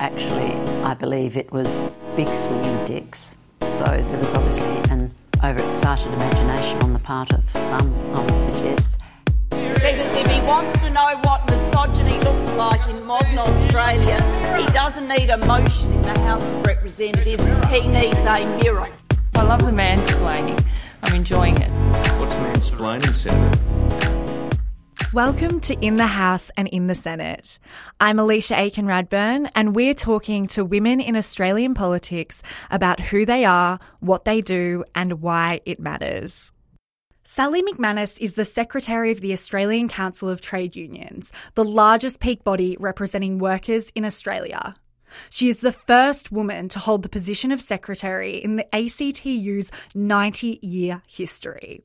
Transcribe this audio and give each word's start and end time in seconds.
actually, 0.00 0.54
I 0.82 0.94
believe 0.94 1.36
it 1.36 1.52
was 1.52 1.84
big 2.16 2.34
swinging 2.34 2.84
dicks. 2.84 3.38
So 3.62 3.84
there 3.84 4.18
was 4.18 4.34
obviously 4.34 4.66
an 4.90 5.12
overexcited 5.42 6.12
imagination 6.12 6.82
on 6.82 6.92
the 6.92 6.98
part 6.98 7.32
of 7.32 7.48
some, 7.50 7.92
I 8.14 8.24
would 8.24 8.38
suggest. 8.38 9.00
Because 9.50 10.16
if 10.16 10.26
he 10.26 10.40
wants 10.42 10.78
to 10.80 10.90
know 10.90 11.20
what 11.22 11.48
misogyny 11.48 12.18
looks 12.20 12.48
like 12.54 12.88
in 12.88 13.04
modern 13.04 13.38
Australia, 13.38 14.16
he 14.58 14.66
doesn't 14.72 15.08
need 15.08 15.30
a 15.30 15.38
motion 15.38 15.92
in 15.92 16.02
the 16.02 16.18
House 16.20 16.42
of 16.42 16.66
Representatives. 16.66 17.46
He 17.68 17.86
needs 17.88 18.16
a 18.16 18.44
mirror. 18.62 18.90
I 19.34 19.42
love 19.42 19.60
the 19.60 19.70
mansplaining. 19.70 20.64
I'm 21.04 21.14
enjoying 21.14 21.56
it. 21.58 21.70
What's 22.18 22.34
mansplaining, 22.34 23.14
Senator? 23.14 23.67
Welcome 25.14 25.60
to 25.60 25.74
In 25.80 25.94
the 25.94 26.06
House 26.06 26.50
and 26.58 26.68
in 26.68 26.86
the 26.86 26.94
Senate. 26.94 27.58
I'm 27.98 28.18
Alicia 28.18 28.60
Aiken 28.60 28.84
Radburn, 28.84 29.50
and 29.54 29.74
we're 29.74 29.94
talking 29.94 30.46
to 30.48 30.66
women 30.66 31.00
in 31.00 31.16
Australian 31.16 31.72
politics 31.72 32.42
about 32.70 33.00
who 33.00 33.24
they 33.24 33.46
are, 33.46 33.80
what 34.00 34.26
they 34.26 34.42
do, 34.42 34.84
and 34.94 35.22
why 35.22 35.62
it 35.64 35.80
matters. 35.80 36.52
Sally 37.24 37.62
McManus 37.62 38.20
is 38.20 38.34
the 38.34 38.44
Secretary 38.44 39.10
of 39.10 39.22
the 39.22 39.32
Australian 39.32 39.88
Council 39.88 40.28
of 40.28 40.42
Trade 40.42 40.76
Unions, 40.76 41.32
the 41.54 41.64
largest 41.64 42.20
peak 42.20 42.44
body 42.44 42.76
representing 42.78 43.38
workers 43.38 43.90
in 43.94 44.04
Australia. 44.04 44.76
She 45.30 45.48
is 45.48 45.58
the 45.58 45.72
first 45.72 46.30
woman 46.30 46.68
to 46.68 46.78
hold 46.78 47.02
the 47.02 47.08
position 47.08 47.50
of 47.50 47.62
Secretary 47.62 48.36
in 48.36 48.56
the 48.56 48.74
ACTU's 48.74 49.70
90 49.94 50.58
year 50.60 51.00
history. 51.08 51.82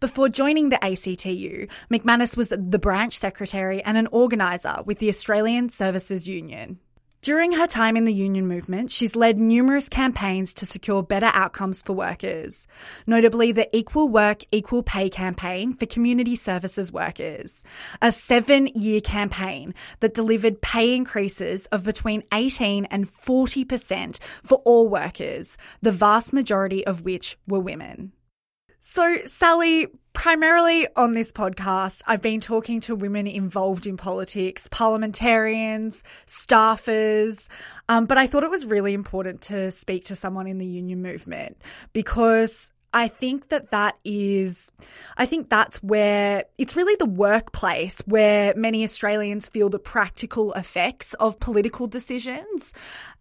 Before 0.00 0.28
joining 0.28 0.68
the 0.68 0.84
ACTU, 0.84 1.66
McManus 1.90 2.36
was 2.36 2.50
the 2.50 2.78
branch 2.78 3.18
secretary 3.18 3.82
and 3.82 3.96
an 3.96 4.08
organiser 4.08 4.76
with 4.84 4.98
the 4.98 5.08
Australian 5.08 5.68
Services 5.68 6.28
Union. 6.28 6.78
During 7.22 7.52
her 7.52 7.66
time 7.66 7.98
in 7.98 8.06
the 8.06 8.14
union 8.14 8.46
movement, 8.46 8.90
she's 8.90 9.14
led 9.14 9.36
numerous 9.36 9.90
campaigns 9.90 10.54
to 10.54 10.64
secure 10.64 11.02
better 11.02 11.30
outcomes 11.34 11.82
for 11.82 11.92
workers, 11.92 12.66
notably 13.06 13.52
the 13.52 13.68
Equal 13.76 14.08
Work, 14.08 14.42
Equal 14.52 14.82
Pay 14.82 15.10
campaign 15.10 15.74
for 15.74 15.84
community 15.84 16.34
services 16.34 16.90
workers, 16.90 17.62
a 18.00 18.10
seven 18.10 18.68
year 18.68 19.02
campaign 19.02 19.74
that 20.00 20.14
delivered 20.14 20.62
pay 20.62 20.94
increases 20.94 21.66
of 21.66 21.84
between 21.84 22.24
18 22.32 22.86
and 22.86 23.06
40% 23.06 24.18
for 24.42 24.62
all 24.64 24.88
workers, 24.88 25.58
the 25.82 25.92
vast 25.92 26.32
majority 26.32 26.86
of 26.86 27.02
which 27.02 27.36
were 27.46 27.60
women. 27.60 28.12
So, 28.80 29.18
Sally, 29.26 29.88
primarily 30.14 30.88
on 30.96 31.12
this 31.12 31.32
podcast, 31.32 32.02
I've 32.06 32.22
been 32.22 32.40
talking 32.40 32.80
to 32.82 32.94
women 32.94 33.26
involved 33.26 33.86
in 33.86 33.98
politics, 33.98 34.66
parliamentarians, 34.70 36.02
staffers, 36.26 37.48
um, 37.90 38.06
but 38.06 38.16
I 38.16 38.26
thought 38.26 38.42
it 38.42 38.50
was 38.50 38.64
really 38.64 38.94
important 38.94 39.42
to 39.42 39.70
speak 39.70 40.06
to 40.06 40.16
someone 40.16 40.46
in 40.46 40.56
the 40.56 40.66
union 40.66 41.02
movement 41.02 41.60
because 41.92 42.72
I 42.92 43.08
think 43.08 43.48
that 43.48 43.70
that 43.70 43.96
is, 44.04 44.72
I 45.16 45.26
think 45.26 45.48
that's 45.48 45.82
where 45.82 46.44
it's 46.58 46.74
really 46.74 46.96
the 46.96 47.06
workplace 47.06 48.00
where 48.06 48.52
many 48.56 48.82
Australians 48.82 49.48
feel 49.48 49.68
the 49.68 49.78
practical 49.78 50.52
effects 50.54 51.14
of 51.14 51.38
political 51.38 51.86
decisions. 51.86 52.74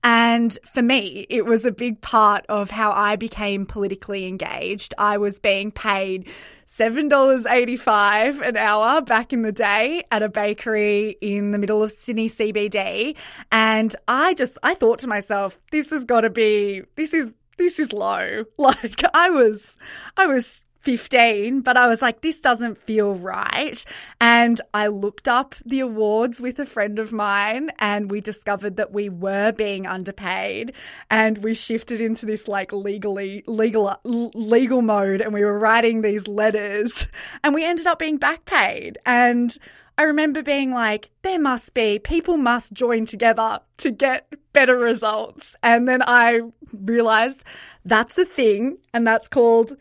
And 0.04 0.58
for 0.74 0.82
me, 0.82 1.28
it 1.30 1.46
was 1.46 1.66
a 1.66 1.72
big 1.72 2.02
part 2.02 2.46
of 2.50 2.72
how 2.72 2.92
I 2.92 3.16
became 3.16 3.66
politically 3.66 4.28
engaged. 4.28 4.94
I 4.98 5.18
was 5.18 5.40
being 5.40 5.72
paid 5.72 6.30
$7.85 6.72 8.48
an 8.48 8.56
hour 8.56 9.02
back 9.02 9.34
in 9.34 9.42
the 9.42 9.52
day 9.52 10.04
at 10.12 10.24
a 10.24 10.30
bakery 10.30 11.18
in 11.20 11.52
the 11.52 11.58
middle 11.58 11.84
of 11.84 11.92
Sydney 11.92 12.30
CBD. 12.30 13.16
And 13.52 13.96
I 14.08 14.34
just, 14.36 14.58
I 14.64 14.76
thought 14.76 15.00
to 15.00 15.08
myself, 15.08 15.60
this 15.72 15.90
has 15.90 16.06
got 16.06 16.22
to 16.22 16.30
be, 16.30 16.84
this 16.96 17.14
is, 17.14 17.34
this 17.60 17.78
is 17.78 17.94
low. 17.94 18.46
Like 18.58 19.02
I 19.14 19.30
was, 19.30 19.78
I 20.18 20.26
was 20.26 20.66
15, 20.82 21.62
but 21.62 21.78
I 21.78 21.88
was 21.88 22.02
like, 22.02 22.22
this 22.22 22.40
doesn't 22.40 22.78
feel 22.78 23.14
right. 23.14 23.84
And 24.20 24.60
I 24.74 24.88
looked 24.88 25.28
up 25.28 25.56
the 25.66 25.82
awards 25.82 26.42
with 26.42 26.60
a 26.60 26.66
friend 26.66 27.00
of 27.00 27.12
mine 27.12 27.70
and 27.80 28.10
we 28.10 28.22
discovered 28.22 28.78
that 28.78 28.92
we 28.92 29.10
were 29.10 29.52
being 29.52 29.86
underpaid 29.86 30.74
and 31.12 31.38
we 31.40 31.54
shifted 31.54 32.02
into 32.02 32.26
this 32.26 32.48
like 32.48 32.72
legally, 32.72 33.44
legal, 33.46 33.96
legal 34.04 34.82
mode 34.82 35.22
and 35.22 35.34
we 35.34 35.44
were 35.44 35.60
writing 35.60 36.02
these 36.02 36.28
letters 36.28 37.08
and 37.44 37.54
we 37.54 37.66
ended 37.66 37.88
up 37.88 38.00
being 38.00 38.18
back 38.18 38.46
paid. 38.46 38.98
And 39.06 39.56
I 40.00 40.04
remember 40.04 40.42
being 40.42 40.72
like, 40.72 41.10
there 41.24 41.42
must 41.42 41.74
be, 41.74 42.00
people 42.00 42.38
must 42.38 42.72
join 42.72 43.06
together 43.06 43.60
to 43.80 43.92
get 43.92 44.34
better 44.54 44.78
results. 44.78 45.58
And 45.62 45.90
then 45.90 46.02
I 46.02 46.40
realized 46.72 47.44
that's 47.84 48.18
a 48.18 48.24
thing 48.24 48.78
and 48.94 49.06
that's 49.06 49.28
called 49.28 49.76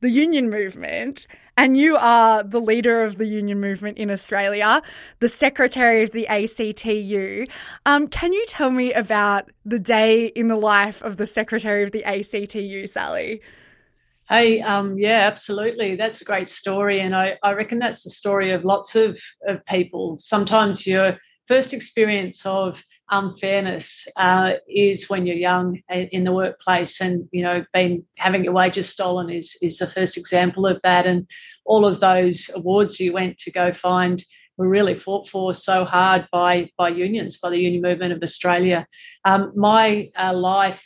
the 0.00 0.10
union 0.10 0.50
movement, 0.50 1.28
and 1.56 1.76
you 1.76 1.96
are 1.96 2.42
the 2.42 2.58
leader 2.58 3.04
of 3.04 3.18
the 3.18 3.26
union 3.26 3.60
movement 3.60 3.98
in 3.98 4.10
Australia, 4.10 4.82
the 5.20 5.28
secretary 5.28 6.02
of 6.02 6.10
the 6.10 6.26
ACTU. 6.26 7.44
Um, 7.86 8.08
can 8.08 8.32
you 8.32 8.44
tell 8.48 8.72
me 8.72 8.92
about 8.92 9.50
the 9.64 9.78
day 9.78 10.26
in 10.26 10.48
the 10.48 10.56
life 10.56 11.00
of 11.02 11.16
the 11.16 11.26
secretary 11.26 11.84
of 11.84 11.92
the 11.92 12.02
ACTU, 12.02 12.88
Sally? 12.88 13.40
Hey, 14.30 14.60
um, 14.60 14.96
yeah, 14.96 15.26
absolutely. 15.26 15.96
That's 15.96 16.20
a 16.20 16.24
great 16.24 16.48
story. 16.48 17.00
And 17.00 17.16
I, 17.16 17.36
I 17.42 17.52
reckon 17.52 17.80
that's 17.80 18.04
the 18.04 18.10
story 18.10 18.52
of 18.52 18.64
lots 18.64 18.94
of, 18.94 19.18
of 19.48 19.64
people. 19.66 20.18
Sometimes 20.20 20.86
your 20.86 21.18
first 21.48 21.74
experience 21.74 22.46
of 22.46 22.84
unfairness 23.10 24.06
uh, 24.16 24.52
is 24.68 25.10
when 25.10 25.26
you're 25.26 25.34
young 25.34 25.80
in 25.90 26.22
the 26.22 26.32
workplace 26.32 27.00
and 27.00 27.28
you 27.32 27.42
know 27.42 27.64
being 27.74 28.04
having 28.18 28.44
your 28.44 28.52
wages 28.52 28.88
stolen 28.88 29.28
is 29.28 29.56
is 29.60 29.78
the 29.78 29.86
first 29.88 30.16
example 30.16 30.64
of 30.64 30.80
that 30.82 31.06
and 31.08 31.26
all 31.66 31.84
of 31.84 31.98
those 31.98 32.50
awards 32.54 33.00
you 33.00 33.12
went 33.12 33.36
to 33.36 33.50
go 33.50 33.72
find 33.74 34.24
were 34.58 34.68
really 34.68 34.94
fought 34.94 35.28
for 35.28 35.52
so 35.52 35.84
hard 35.84 36.28
by 36.30 36.70
by 36.78 36.88
unions 36.88 37.40
by 37.40 37.50
the 37.50 37.58
union 37.58 37.82
movement 37.82 38.12
of 38.12 38.22
Australia 38.22 38.86
um, 39.24 39.52
my 39.56 40.08
uh, 40.16 40.32
life 40.32 40.80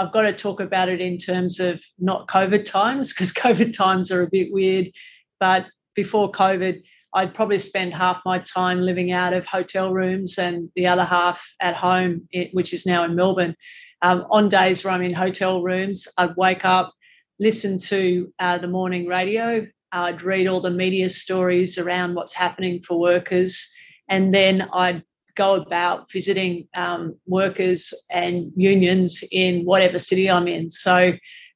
I've 0.00 0.12
got 0.12 0.22
to 0.22 0.32
talk 0.32 0.60
about 0.60 0.88
it 0.88 1.00
in 1.00 1.18
terms 1.18 1.60
of 1.60 1.80
not 1.98 2.26
COVID 2.28 2.64
times 2.64 3.12
because 3.12 3.32
COVID 3.44 3.74
times 3.74 4.10
are 4.10 4.22
a 4.22 4.30
bit 4.30 4.50
weird 4.50 4.90
but 5.38 5.66
before 5.94 6.32
COVID 6.32 6.82
I'd 7.12 7.34
probably 7.34 7.58
spend 7.58 7.92
half 7.92 8.20
my 8.24 8.38
time 8.38 8.80
living 8.80 9.12
out 9.12 9.32
of 9.32 9.44
hotel 9.44 9.92
rooms 9.92 10.38
and 10.38 10.70
the 10.76 10.86
other 10.86 11.04
half 11.04 11.44
at 11.60 11.74
home, 11.74 12.28
which 12.52 12.72
is 12.72 12.86
now 12.86 13.04
in 13.04 13.16
Melbourne. 13.16 13.56
Um, 14.02 14.26
on 14.30 14.48
days 14.48 14.84
where 14.84 14.94
I'm 14.94 15.02
in 15.02 15.12
hotel 15.12 15.60
rooms, 15.60 16.06
I'd 16.16 16.36
wake 16.36 16.64
up, 16.64 16.92
listen 17.40 17.80
to 17.80 18.32
uh, 18.38 18.58
the 18.58 18.68
morning 18.68 19.06
radio, 19.06 19.66
I'd 19.92 20.22
read 20.22 20.46
all 20.46 20.60
the 20.60 20.70
media 20.70 21.10
stories 21.10 21.78
around 21.78 22.14
what's 22.14 22.32
happening 22.32 22.82
for 22.86 22.98
workers, 22.98 23.68
and 24.08 24.32
then 24.32 24.68
I'd 24.72 25.02
go 25.40 25.54
about 25.54 26.12
visiting 26.12 26.68
um, 26.74 27.02
workers 27.26 27.94
and 28.10 28.52
unions 28.56 29.24
in 29.32 29.64
whatever 29.64 29.98
city 29.98 30.30
I'm 30.30 30.48
in. 30.48 30.70
So 30.70 31.12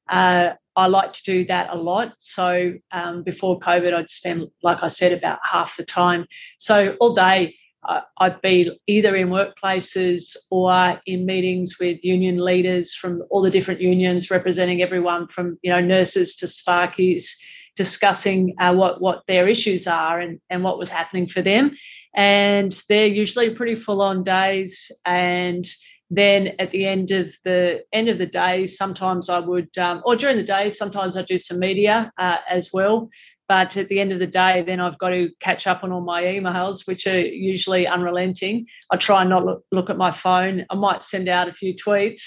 uh, 0.09 0.49
I 0.75 0.87
like 0.87 1.13
to 1.13 1.23
do 1.23 1.45
that 1.45 1.69
a 1.69 1.75
lot. 1.75 2.13
So 2.17 2.73
um, 2.91 3.23
before 3.23 3.59
COVID, 3.59 3.93
I'd 3.93 4.09
spend, 4.09 4.47
like 4.63 4.79
I 4.81 4.87
said, 4.87 5.11
about 5.13 5.39
half 5.43 5.77
the 5.77 5.85
time. 5.85 6.25
So 6.57 6.95
all 6.99 7.13
day, 7.13 7.55
I'd 8.17 8.41
be 8.41 8.71
either 8.87 9.15
in 9.15 9.29
workplaces 9.29 10.35
or 10.49 10.99
in 11.05 11.25
meetings 11.25 11.77
with 11.79 12.03
union 12.03 12.43
leaders 12.43 12.95
from 12.95 13.23
all 13.29 13.43
the 13.43 13.51
different 13.51 13.81
unions, 13.81 14.31
representing 14.31 14.81
everyone 14.81 15.27
from 15.27 15.59
you 15.61 15.71
know 15.71 15.81
nurses 15.81 16.35
to 16.37 16.47
sparkies, 16.47 17.25
discussing 17.77 18.55
uh, 18.59 18.73
what 18.73 19.01
what 19.01 19.23
their 19.27 19.47
issues 19.47 19.85
are 19.87 20.19
and 20.19 20.39
and 20.49 20.63
what 20.63 20.79
was 20.79 20.89
happening 20.89 21.27
for 21.27 21.43
them. 21.43 21.77
And 22.15 22.77
they're 22.87 23.07
usually 23.07 23.51
pretty 23.51 23.75
full 23.75 24.01
on 24.01 24.23
days. 24.23 24.91
And 25.05 25.67
then 26.09 26.53
at 26.59 26.71
the 26.71 26.85
end 26.85 27.11
of 27.11 27.33
the 27.43 27.83
end 27.91 28.09
of 28.09 28.17
the 28.17 28.25
day, 28.25 28.67
sometimes 28.67 29.29
I 29.29 29.39
would, 29.39 29.77
um, 29.77 30.01
or 30.05 30.15
during 30.15 30.37
the 30.37 30.43
day, 30.43 30.69
sometimes 30.69 31.17
I 31.17 31.23
do 31.23 31.37
some 31.37 31.59
media 31.59 32.11
uh, 32.17 32.37
as 32.49 32.71
well. 32.71 33.09
But 33.47 33.77
at 33.77 33.89
the 33.89 33.99
end 33.99 34.11
of 34.11 34.19
the 34.19 34.27
day, 34.27 34.63
then 34.65 34.79
I've 34.79 34.97
got 34.97 35.09
to 35.09 35.29
catch 35.39 35.67
up 35.67 35.83
on 35.83 35.91
all 35.91 36.01
my 36.01 36.23
emails, 36.23 36.87
which 36.87 37.05
are 37.05 37.19
usually 37.19 37.85
unrelenting. 37.85 38.65
I 38.89 38.97
try 38.97 39.21
and 39.21 39.29
not 39.29 39.45
look, 39.45 39.63
look 39.71 39.89
at 39.89 39.97
my 39.97 40.11
phone. 40.11 40.65
I 40.69 40.75
might 40.75 41.05
send 41.05 41.29
out 41.29 41.47
a 41.47 41.53
few 41.53 41.75
tweets. 41.75 42.23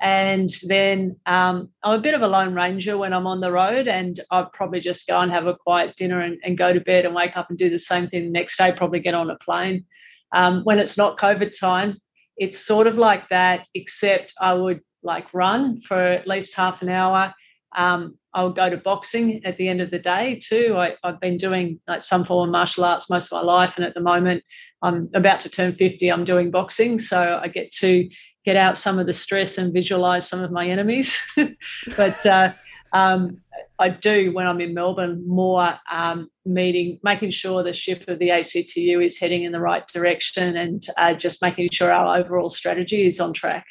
And 0.00 0.50
then 0.66 1.16
um, 1.26 1.68
I'm 1.82 1.98
a 1.98 2.02
bit 2.02 2.14
of 2.14 2.22
a 2.22 2.28
lone 2.28 2.54
ranger 2.54 2.96
when 2.96 3.12
I'm 3.12 3.26
on 3.26 3.40
the 3.40 3.52
road, 3.52 3.86
and 3.86 4.20
I'd 4.30 4.52
probably 4.52 4.80
just 4.80 5.06
go 5.06 5.20
and 5.20 5.30
have 5.30 5.46
a 5.46 5.56
quiet 5.56 5.96
dinner 5.96 6.20
and, 6.20 6.38
and 6.42 6.56
go 6.56 6.72
to 6.72 6.80
bed 6.80 7.04
and 7.04 7.14
wake 7.14 7.36
up 7.36 7.50
and 7.50 7.58
do 7.58 7.68
the 7.68 7.78
same 7.78 8.08
thing 8.08 8.24
the 8.24 8.30
next 8.30 8.56
day, 8.56 8.72
probably 8.72 9.00
get 9.00 9.14
on 9.14 9.30
a 9.30 9.36
plane. 9.38 9.84
Um, 10.32 10.62
when 10.64 10.78
it's 10.78 10.96
not 10.96 11.18
COVID 11.18 11.58
time, 11.58 11.98
it's 12.38 12.64
sort 12.64 12.86
of 12.86 12.96
like 12.96 13.28
that, 13.28 13.66
except 13.74 14.32
I 14.40 14.54
would 14.54 14.80
like 15.02 15.32
run 15.34 15.82
for 15.82 16.00
at 16.00 16.26
least 16.26 16.54
half 16.56 16.80
an 16.80 16.88
hour. 16.88 17.34
Um, 17.76 18.16
I 18.32 18.44
would 18.44 18.56
go 18.56 18.70
to 18.70 18.76
boxing 18.76 19.44
at 19.44 19.56
the 19.56 19.68
end 19.68 19.80
of 19.80 19.90
the 19.90 19.98
day 19.98 20.40
too. 20.42 20.76
I, 20.76 20.94
have 21.04 21.20
been 21.20 21.36
doing 21.36 21.80
like 21.86 22.02
some 22.02 22.24
form 22.24 22.48
of 22.48 22.52
martial 22.52 22.84
arts 22.84 23.10
most 23.10 23.32
of 23.32 23.32
my 23.32 23.42
life, 23.42 23.74
and 23.76 23.84
at 23.84 23.94
the 23.94 24.00
moment 24.00 24.44
I'm 24.82 25.10
about 25.14 25.40
to 25.42 25.50
turn 25.50 25.74
50. 25.74 26.08
I'm 26.08 26.24
doing 26.24 26.50
boxing, 26.50 26.98
so 26.98 27.40
I 27.42 27.48
get 27.48 27.72
to 27.80 28.08
get 28.44 28.56
out 28.56 28.78
some 28.78 28.98
of 28.98 29.06
the 29.06 29.12
stress 29.12 29.58
and 29.58 29.72
visualize 29.72 30.28
some 30.28 30.42
of 30.42 30.50
my 30.50 30.68
enemies. 30.68 31.18
but 31.96 32.26
uh, 32.26 32.52
um, 32.92 33.40
I 33.78 33.88
do 33.88 34.32
when 34.32 34.46
I'm 34.46 34.60
in 34.60 34.74
Melbourne 34.74 35.24
more 35.26 35.78
um, 35.90 36.30
meeting, 36.44 37.00
making 37.02 37.30
sure 37.30 37.62
the 37.62 37.72
ship 37.72 38.04
of 38.08 38.18
the 38.18 38.30
ACTU 38.30 39.00
is 39.00 39.18
heading 39.18 39.44
in 39.44 39.52
the 39.52 39.60
right 39.60 39.86
direction 39.88 40.56
and 40.56 40.84
uh, 40.96 41.14
just 41.14 41.42
making 41.42 41.70
sure 41.72 41.92
our 41.92 42.18
overall 42.18 42.50
strategy 42.50 43.06
is 43.06 43.20
on 43.20 43.32
track. 43.32 43.64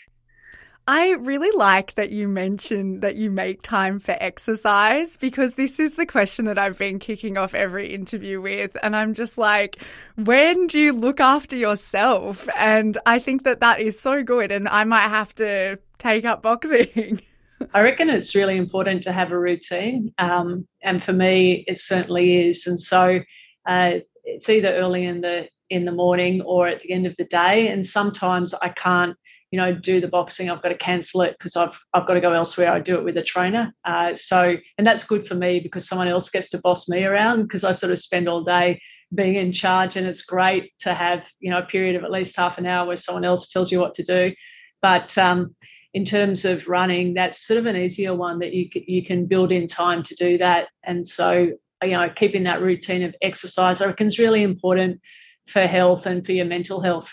I 0.92 1.12
really 1.12 1.56
like 1.56 1.94
that 1.96 2.10
you 2.10 2.28
mentioned 2.28 3.04
that 3.04 3.16
you 3.16 3.30
make 3.30 3.62
time 3.62 4.00
for 4.00 4.18
exercise 4.20 5.18
because 5.18 5.54
this 5.54 5.80
is 5.80 5.98
the 5.98 6.08
question 6.08 6.46
that 6.46 6.58
I've 6.58 6.80
been 6.80 6.98
kicking 6.98 7.38
off 7.38 7.54
every 7.54 7.94
interview 7.94 8.42
with. 8.42 8.76
And 8.82 8.96
I'm 8.96 9.14
just 9.14 9.38
like, 9.38 9.78
when 10.16 10.66
do 10.66 10.80
you 10.80 10.94
look 10.94 11.20
after 11.20 11.56
yourself? 11.56 12.50
And 12.58 12.98
I 13.06 13.20
think 13.20 13.44
that 13.44 13.60
that 13.60 13.80
is 13.80 14.00
so 14.00 14.24
good. 14.24 14.52
And 14.52 14.68
I 14.68 14.84
might 14.84 15.10
have 15.10 15.36
to 15.36 15.78
take 16.00 16.26
up 16.26 16.42
boxing. 16.42 17.22
I 17.76 17.82
reckon 17.82 18.10
it's 18.10 18.34
really 18.34 18.58
important 18.58 19.04
to 19.04 19.12
have 19.12 19.32
a 19.32 19.38
routine. 19.38 20.12
Um, 20.18 20.68
and 20.82 21.04
for 21.04 21.14
me, 21.14 21.66
it 21.68 21.78
certainly 21.78 22.50
is. 22.50 22.66
And 22.66 22.82
so 22.82 23.20
uh, 23.68 23.92
it's 24.24 24.50
either 24.50 24.70
early 24.70 25.06
in 25.06 25.22
the 25.22 25.50
in 25.70 25.86
the 25.86 25.92
morning 25.92 26.42
or 26.42 26.68
at 26.68 26.82
the 26.82 26.92
end 26.92 27.06
of 27.06 27.16
the 27.20 27.26
day. 27.26 27.68
And 27.68 27.86
sometimes 27.86 28.56
I 28.56 28.70
can't 28.70 29.16
you 29.52 29.58
know, 29.58 29.74
do 29.74 30.00
the 30.00 30.08
boxing, 30.08 30.50
I've 30.50 30.62
got 30.62 30.70
to 30.70 30.78
cancel 30.78 31.22
it 31.22 31.36
because 31.38 31.56
I've 31.56 31.78
I've 31.94 32.08
got 32.08 32.14
to 32.14 32.22
go 32.22 32.34
elsewhere. 32.34 32.72
I 32.72 32.80
do 32.80 32.96
it 32.96 33.04
with 33.04 33.18
a 33.18 33.24
trainer. 33.24 33.74
Uh, 33.84 34.14
so, 34.16 34.56
and 34.78 34.86
that's 34.86 35.04
good 35.04 35.28
for 35.28 35.36
me 35.36 35.60
because 35.60 35.88
someone 35.88 36.08
else 36.08 36.30
gets 36.30 36.50
to 36.52 36.60
boss 36.60 36.88
me 36.88 37.04
around 37.04 37.44
because 37.44 37.64
I 37.64 37.72
sort 37.72 37.92
of 37.92 38.00
spend 38.00 38.30
all 38.30 38.44
day 38.44 38.82
being 39.14 39.36
in 39.36 39.52
charge, 39.52 39.96
and 39.96 40.06
it's 40.06 40.22
great 40.22 40.72
to 40.80 40.94
have 40.94 41.22
you 41.40 41.50
know 41.50 41.60
a 41.60 41.66
period 41.66 41.96
of 41.96 42.04
at 42.04 42.12
least 42.12 42.38
half 42.38 42.58
an 42.58 42.68
hour 42.68 42.88
where 42.88 42.98
someone 42.98 43.26
else 43.26 43.50
tells 43.50 43.72
you 43.72 43.80
what 43.80 43.96
to 43.96 44.04
do. 44.04 44.34
But 44.82 45.18
um, 45.18 45.56
in 45.94 46.06
terms 46.06 46.46
of 46.46 46.68
running, 46.68 47.16
that's 47.16 47.46
sort 47.46 47.58
of 47.58 47.66
an 47.66 47.76
easier 47.76 48.14
one 48.14 48.40
that 48.40 48.54
you 48.54 48.70
you 48.74 49.04
can 49.04 49.26
build 49.26 49.52
in 49.52 49.68
time 49.68 50.04
to 50.04 50.16
do 50.16 50.38
that. 50.38 50.68
And 50.84 51.08
so, 51.08 51.50
you 51.82 51.92
know, 51.92 52.08
keeping 52.16 52.44
that 52.44 52.62
routine 52.62 53.04
of 53.04 53.16
exercise, 53.22 53.82
I 53.82 53.88
reckon, 53.88 54.08
is 54.08 54.20
really 54.20 54.44
important 54.44 55.02
for 55.48 55.66
health 55.66 56.06
and 56.06 56.24
for 56.24 56.34
your 56.34 56.46
mental 56.46 56.82
health. 56.82 57.12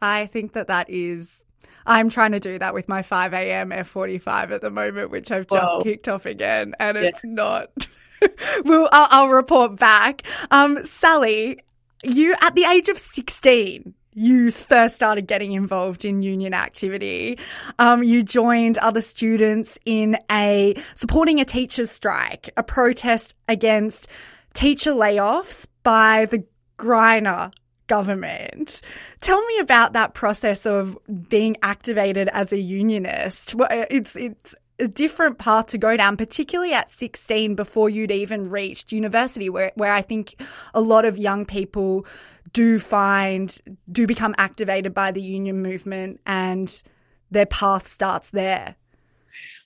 I 0.00 0.26
think 0.26 0.52
that 0.54 0.68
that 0.68 0.88
is 0.88 1.42
I'm 1.88 2.10
trying 2.10 2.32
to 2.32 2.40
do 2.40 2.58
that 2.58 2.74
with 2.74 2.88
my 2.88 3.02
5 3.02 3.32
a.m. 3.32 3.70
F45 3.70 4.50
at 4.50 4.60
the 4.60 4.70
moment, 4.70 5.10
which 5.10 5.32
I've 5.32 5.48
just 5.48 5.72
Whoa. 5.72 5.80
kicked 5.80 6.06
off 6.06 6.26
again, 6.26 6.74
and 6.78 6.96
yeah. 6.96 7.04
it's 7.04 7.24
not. 7.24 7.88
well, 8.64 8.88
I'll, 8.92 9.08
I'll, 9.10 9.28
report 9.28 9.76
back. 9.76 10.22
Um, 10.50 10.84
Sally, 10.84 11.60
you 12.04 12.34
at 12.40 12.54
the 12.54 12.64
age 12.64 12.90
of 12.90 12.98
16, 12.98 13.94
you 14.12 14.50
first 14.50 14.96
started 14.96 15.26
getting 15.26 15.52
involved 15.52 16.04
in 16.04 16.22
union 16.22 16.52
activity. 16.52 17.38
Um, 17.78 18.02
you 18.02 18.22
joined 18.22 18.76
other 18.78 19.00
students 19.00 19.78
in 19.86 20.18
a 20.30 20.74
supporting 20.94 21.40
a 21.40 21.44
teachers' 21.44 21.90
strike, 21.90 22.50
a 22.56 22.62
protest 22.62 23.34
against 23.48 24.08
teacher 24.52 24.92
layoffs 24.92 25.66
by 25.84 26.26
the 26.26 26.44
Greiner 26.78 27.52
government. 27.88 28.80
Tell 29.20 29.44
me 29.46 29.58
about 29.58 29.92
that 29.94 30.14
process 30.14 30.66
of 30.66 30.98
being 31.28 31.56
activated 31.62 32.28
as 32.28 32.52
a 32.52 32.58
unionist. 32.58 33.54
It's 33.58 34.14
it's 34.14 34.54
a 34.78 34.88
different 34.88 35.38
path 35.38 35.66
to 35.66 35.78
go 35.78 35.96
down, 35.96 36.16
particularly 36.16 36.72
at 36.72 36.90
16 36.90 37.54
before 37.54 37.90
you'd 37.90 38.10
even 38.10 38.48
reached 38.48 38.92
university, 38.92 39.50
where, 39.50 39.72
where 39.74 39.92
I 39.92 40.02
think 40.02 40.40
a 40.72 40.80
lot 40.80 41.04
of 41.04 41.18
young 41.18 41.44
people 41.44 42.06
do 42.52 42.78
find, 42.78 43.56
do 43.90 44.06
become 44.06 44.34
activated 44.38 44.94
by 44.94 45.10
the 45.10 45.20
union 45.20 45.62
movement 45.62 46.20
and 46.26 46.82
their 47.30 47.46
path 47.46 47.86
starts 47.86 48.30
there. 48.30 48.76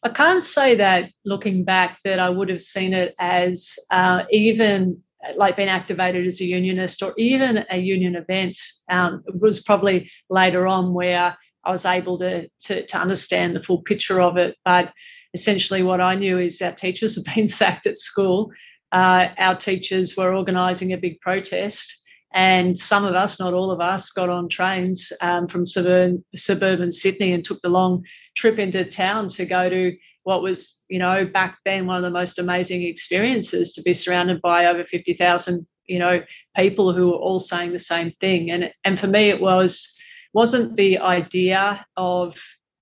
I 0.02 0.08
can't 0.08 0.42
say 0.42 0.74
that 0.76 1.10
looking 1.24 1.62
back 1.62 1.98
that 2.04 2.18
I 2.18 2.28
would 2.28 2.48
have 2.48 2.62
seen 2.62 2.92
it 2.92 3.14
as 3.20 3.78
uh, 3.90 4.22
even 4.30 5.02
like 5.36 5.56
being 5.56 5.68
activated 5.68 6.26
as 6.26 6.40
a 6.40 6.44
unionist 6.44 7.02
or 7.02 7.12
even 7.16 7.64
a 7.70 7.78
union 7.78 8.16
event 8.16 8.56
um, 8.90 9.22
was 9.40 9.62
probably 9.62 10.10
later 10.28 10.66
on 10.66 10.94
where 10.94 11.36
I 11.64 11.70
was 11.70 11.84
able 11.84 12.18
to, 12.18 12.48
to, 12.64 12.86
to 12.86 12.98
understand 12.98 13.54
the 13.54 13.62
full 13.62 13.82
picture 13.82 14.20
of 14.20 14.36
it. 14.36 14.56
But 14.64 14.92
essentially, 15.34 15.82
what 15.82 16.00
I 16.00 16.14
knew 16.14 16.38
is 16.38 16.60
our 16.60 16.72
teachers 16.72 17.14
had 17.26 17.34
been 17.34 17.48
sacked 17.48 17.86
at 17.86 17.98
school. 17.98 18.50
Uh, 18.90 19.28
our 19.38 19.56
teachers 19.56 20.16
were 20.16 20.34
organising 20.34 20.92
a 20.92 20.98
big 20.98 21.20
protest, 21.20 22.02
and 22.34 22.78
some 22.78 23.04
of 23.04 23.14
us, 23.14 23.38
not 23.38 23.54
all 23.54 23.70
of 23.70 23.80
us, 23.80 24.10
got 24.10 24.28
on 24.28 24.48
trains 24.48 25.12
um, 25.20 25.48
from 25.48 25.66
suburban, 25.66 26.24
suburban 26.34 26.92
Sydney 26.92 27.32
and 27.32 27.44
took 27.44 27.60
the 27.62 27.68
long 27.68 28.04
trip 28.36 28.58
into 28.58 28.84
town 28.84 29.28
to 29.30 29.44
go 29.44 29.68
to 29.68 29.96
what 30.24 30.42
was, 30.42 30.76
you 30.88 30.98
know, 30.98 31.24
back 31.24 31.58
then 31.64 31.86
one 31.86 31.96
of 31.96 32.02
the 32.02 32.10
most 32.10 32.38
amazing 32.38 32.82
experiences 32.82 33.72
to 33.72 33.82
be 33.82 33.94
surrounded 33.94 34.40
by 34.40 34.66
over 34.66 34.84
50,000, 34.84 35.66
you 35.86 35.98
know, 35.98 36.20
people 36.56 36.92
who 36.92 37.08
were 37.08 37.16
all 37.16 37.40
saying 37.40 37.72
the 37.72 37.80
same 37.80 38.12
thing. 38.20 38.50
And, 38.50 38.72
and 38.84 39.00
for 39.00 39.08
me, 39.08 39.30
it 39.30 39.40
was, 39.40 39.94
wasn't 40.32 40.76
the 40.76 40.98
idea 40.98 41.84
of 41.96 42.36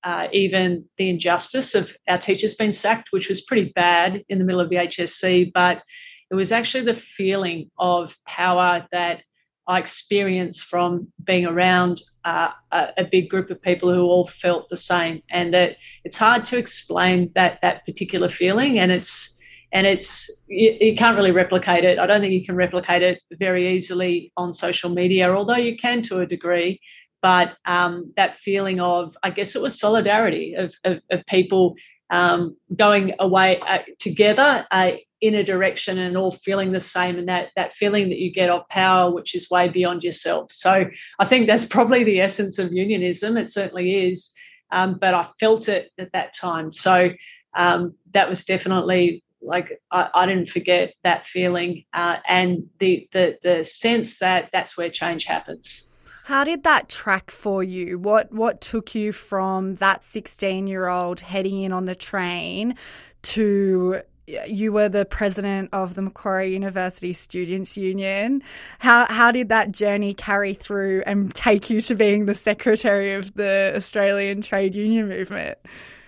uh, 0.04 0.28
even 0.32 0.84
the 0.98 1.10
injustice 1.10 1.74
of 1.74 1.90
our 2.08 2.18
teachers 2.18 2.54
being 2.54 2.72
sacked, 2.72 3.08
which 3.10 3.28
was 3.28 3.42
pretty 3.42 3.72
bad 3.74 4.24
in 4.28 4.38
the 4.38 4.44
middle 4.44 4.60
of 4.60 4.70
the 4.70 4.76
HSC, 4.76 5.52
but 5.52 5.82
it 6.30 6.34
was 6.34 6.52
actually 6.52 6.84
the 6.84 7.02
feeling 7.16 7.70
of 7.78 8.14
power 8.26 8.86
that 8.92 9.22
I 9.70 9.78
experienced 9.78 10.64
from 10.64 11.06
being 11.22 11.46
around 11.46 12.02
uh, 12.24 12.48
a, 12.72 12.88
a, 12.98 13.04
big 13.04 13.30
group 13.30 13.50
of 13.50 13.62
people 13.62 13.94
who 13.94 14.02
all 14.02 14.26
felt 14.26 14.68
the 14.68 14.76
same, 14.76 15.22
and 15.30 15.54
that 15.54 15.76
it's 16.04 16.16
hard 16.16 16.44
to 16.46 16.58
explain 16.58 17.30
that 17.36 17.60
that 17.62 17.86
particular 17.86 18.28
feeling, 18.28 18.80
and 18.80 18.90
it's 18.90 19.38
and 19.72 19.86
it's 19.86 20.28
you, 20.48 20.76
you, 20.80 20.96
can't 20.96 21.16
really 21.16 21.30
replicate 21.30 21.84
it. 21.84 22.00
I 22.00 22.06
don't 22.08 22.20
think 22.20 22.32
you 22.32 22.44
can 22.44 22.56
replicate 22.56 23.02
it 23.02 23.22
very 23.38 23.76
easily 23.76 24.32
on 24.36 24.54
social 24.54 24.90
media, 24.90 25.32
although 25.32 25.62
you 25.68 25.76
can 25.76 26.02
to 26.02 26.18
a 26.18 26.26
degree. 26.26 26.80
But 27.22 27.56
um, 27.64 28.12
that 28.16 28.38
feeling 28.44 28.80
of, 28.80 29.14
I 29.22 29.30
guess 29.30 29.54
it 29.54 29.62
was 29.62 29.78
solidarity 29.78 30.54
of, 30.54 30.74
of, 30.82 31.00
of 31.12 31.24
people 31.26 31.76
um, 32.10 32.56
going 32.74 33.14
away 33.20 33.60
uh, 33.60 33.78
together 34.00 34.66
uh, 34.72 34.92
in 35.20 35.34
a 35.34 35.44
direction 35.44 35.98
and 35.98 36.16
all 36.16 36.32
feeling 36.32 36.72
the 36.72 36.80
same 36.80 37.18
and 37.18 37.28
that 37.28 37.50
that 37.56 37.74
feeling 37.74 38.08
that 38.08 38.18
you 38.18 38.32
get 38.32 38.50
of 38.50 38.68
power 38.68 39.10
which 39.10 39.34
is 39.34 39.50
way 39.50 39.68
beyond 39.68 40.02
yourself. 40.02 40.50
So 40.52 40.86
i 41.18 41.26
think 41.26 41.46
that's 41.46 41.66
probably 41.66 42.04
the 42.04 42.20
essence 42.20 42.58
of 42.58 42.72
unionism. 42.72 43.36
It 43.36 43.50
certainly 43.50 44.08
is 44.10 44.32
um, 44.72 44.98
but 45.00 45.14
i 45.14 45.28
felt 45.38 45.68
it 45.68 45.90
at 45.98 46.12
that 46.12 46.34
time. 46.34 46.72
So 46.72 47.10
um, 47.56 47.94
that 48.14 48.28
was 48.28 48.44
definitely 48.44 49.22
like 49.42 49.80
I, 49.90 50.08
I 50.14 50.26
didn't 50.26 50.50
forget 50.50 50.94
that 51.04 51.26
feeling 51.26 51.84
uh, 51.92 52.16
and 52.28 52.68
the, 52.78 53.08
the 53.12 53.38
the 53.42 53.64
sense 53.64 54.18
that 54.18 54.50
that's 54.52 54.76
where 54.76 54.90
change 54.90 55.24
happens. 55.24 55.86
How 56.24 56.44
did 56.44 56.62
that 56.64 56.88
track 56.88 57.30
for 57.30 57.62
you? 57.62 57.98
What 57.98 58.32
what 58.32 58.60
took 58.60 58.94
you 58.94 59.12
from 59.12 59.76
that 59.76 60.02
16-year-old 60.02 61.20
heading 61.20 61.62
in 61.62 61.72
on 61.72 61.86
the 61.86 61.94
train 61.94 62.76
to 63.22 64.02
you 64.46 64.72
were 64.72 64.88
the 64.88 65.04
president 65.04 65.70
of 65.72 65.94
the 65.94 66.02
Macquarie 66.02 66.52
University 66.52 67.12
Students 67.12 67.76
Union. 67.76 68.42
How 68.78 69.06
how 69.06 69.30
did 69.30 69.48
that 69.48 69.72
journey 69.72 70.14
carry 70.14 70.54
through 70.54 71.02
and 71.06 71.34
take 71.34 71.70
you 71.70 71.80
to 71.82 71.94
being 71.94 72.26
the 72.26 72.34
secretary 72.34 73.14
of 73.14 73.34
the 73.34 73.72
Australian 73.76 74.42
trade 74.42 74.74
union 74.76 75.08
movement? 75.08 75.58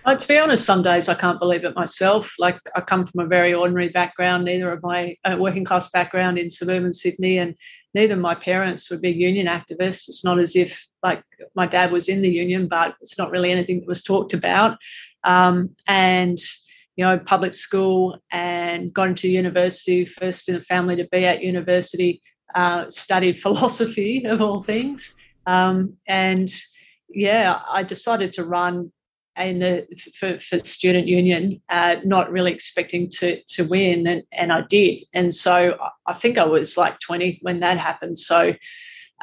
Uh, 0.05 0.15
to 0.15 0.27
be 0.27 0.37
honest, 0.37 0.65
some 0.65 0.83
days 0.83 1.07
I 1.07 1.15
can't 1.15 1.39
believe 1.39 1.63
it 1.63 1.75
myself. 1.75 2.33
Like 2.37 2.59
I 2.75 2.81
come 2.81 3.07
from 3.07 3.21
a 3.21 3.27
very 3.27 3.53
ordinary 3.53 3.89
background, 3.89 4.43
neither 4.43 4.71
of 4.71 4.83
my 4.83 5.15
uh, 5.23 5.37
working 5.39 5.63
class 5.63 5.89
background 5.91 6.37
in 6.37 6.51
suburban 6.51 6.93
Sydney, 6.93 7.37
and 7.37 7.55
neither 7.93 8.17
my 8.17 8.35
parents 8.35 8.89
were 8.89 8.97
big 8.97 9.15
union 9.15 9.47
activists. 9.47 10.09
It's 10.09 10.25
not 10.25 10.39
as 10.39 10.55
if 10.57 10.77
like 11.01 11.23
my 11.55 11.67
dad 11.67 11.91
was 11.91 12.09
in 12.09 12.21
the 12.21 12.29
union, 12.29 12.67
but 12.67 12.95
it's 13.01 13.17
not 13.17 13.31
really 13.31 13.51
anything 13.51 13.79
that 13.79 13.87
was 13.87 14.03
talked 14.03 14.33
about. 14.33 14.77
Um, 15.23 15.75
and 15.87 16.37
you 16.95 17.05
know, 17.05 17.19
public 17.19 17.53
school 17.53 18.17
and 18.31 18.93
got 18.93 19.09
into 19.09 19.27
university, 19.27 20.05
first 20.05 20.49
in 20.49 20.55
a 20.55 20.61
family 20.61 20.95
to 20.97 21.07
be 21.11 21.25
at 21.25 21.41
university, 21.41 22.21
uh, 22.55 22.89
studied 22.89 23.41
philosophy 23.41 24.25
of 24.25 24.41
all 24.41 24.61
things. 24.61 25.13
Um, 25.45 25.97
and 26.07 26.53
yeah, 27.09 27.59
I 27.69 27.83
decided 27.83 28.33
to 28.33 28.43
run 28.43 28.91
in 29.35 29.59
the 29.59 29.87
for, 30.19 30.39
for 30.39 30.59
student 30.59 31.07
union, 31.07 31.61
uh, 31.69 31.95
not 32.03 32.31
really 32.31 32.53
expecting 32.53 33.09
to 33.09 33.41
to 33.43 33.63
win, 33.63 34.05
and, 34.05 34.23
and 34.31 34.53
I 34.53 34.61
did. 34.69 35.03
And 35.13 35.33
so 35.33 35.77
I 36.05 36.13
think 36.13 36.37
I 36.37 36.45
was 36.45 36.77
like 36.77 36.99
20 36.99 37.39
when 37.41 37.61
that 37.61 37.79
happened. 37.79 38.19
So 38.19 38.53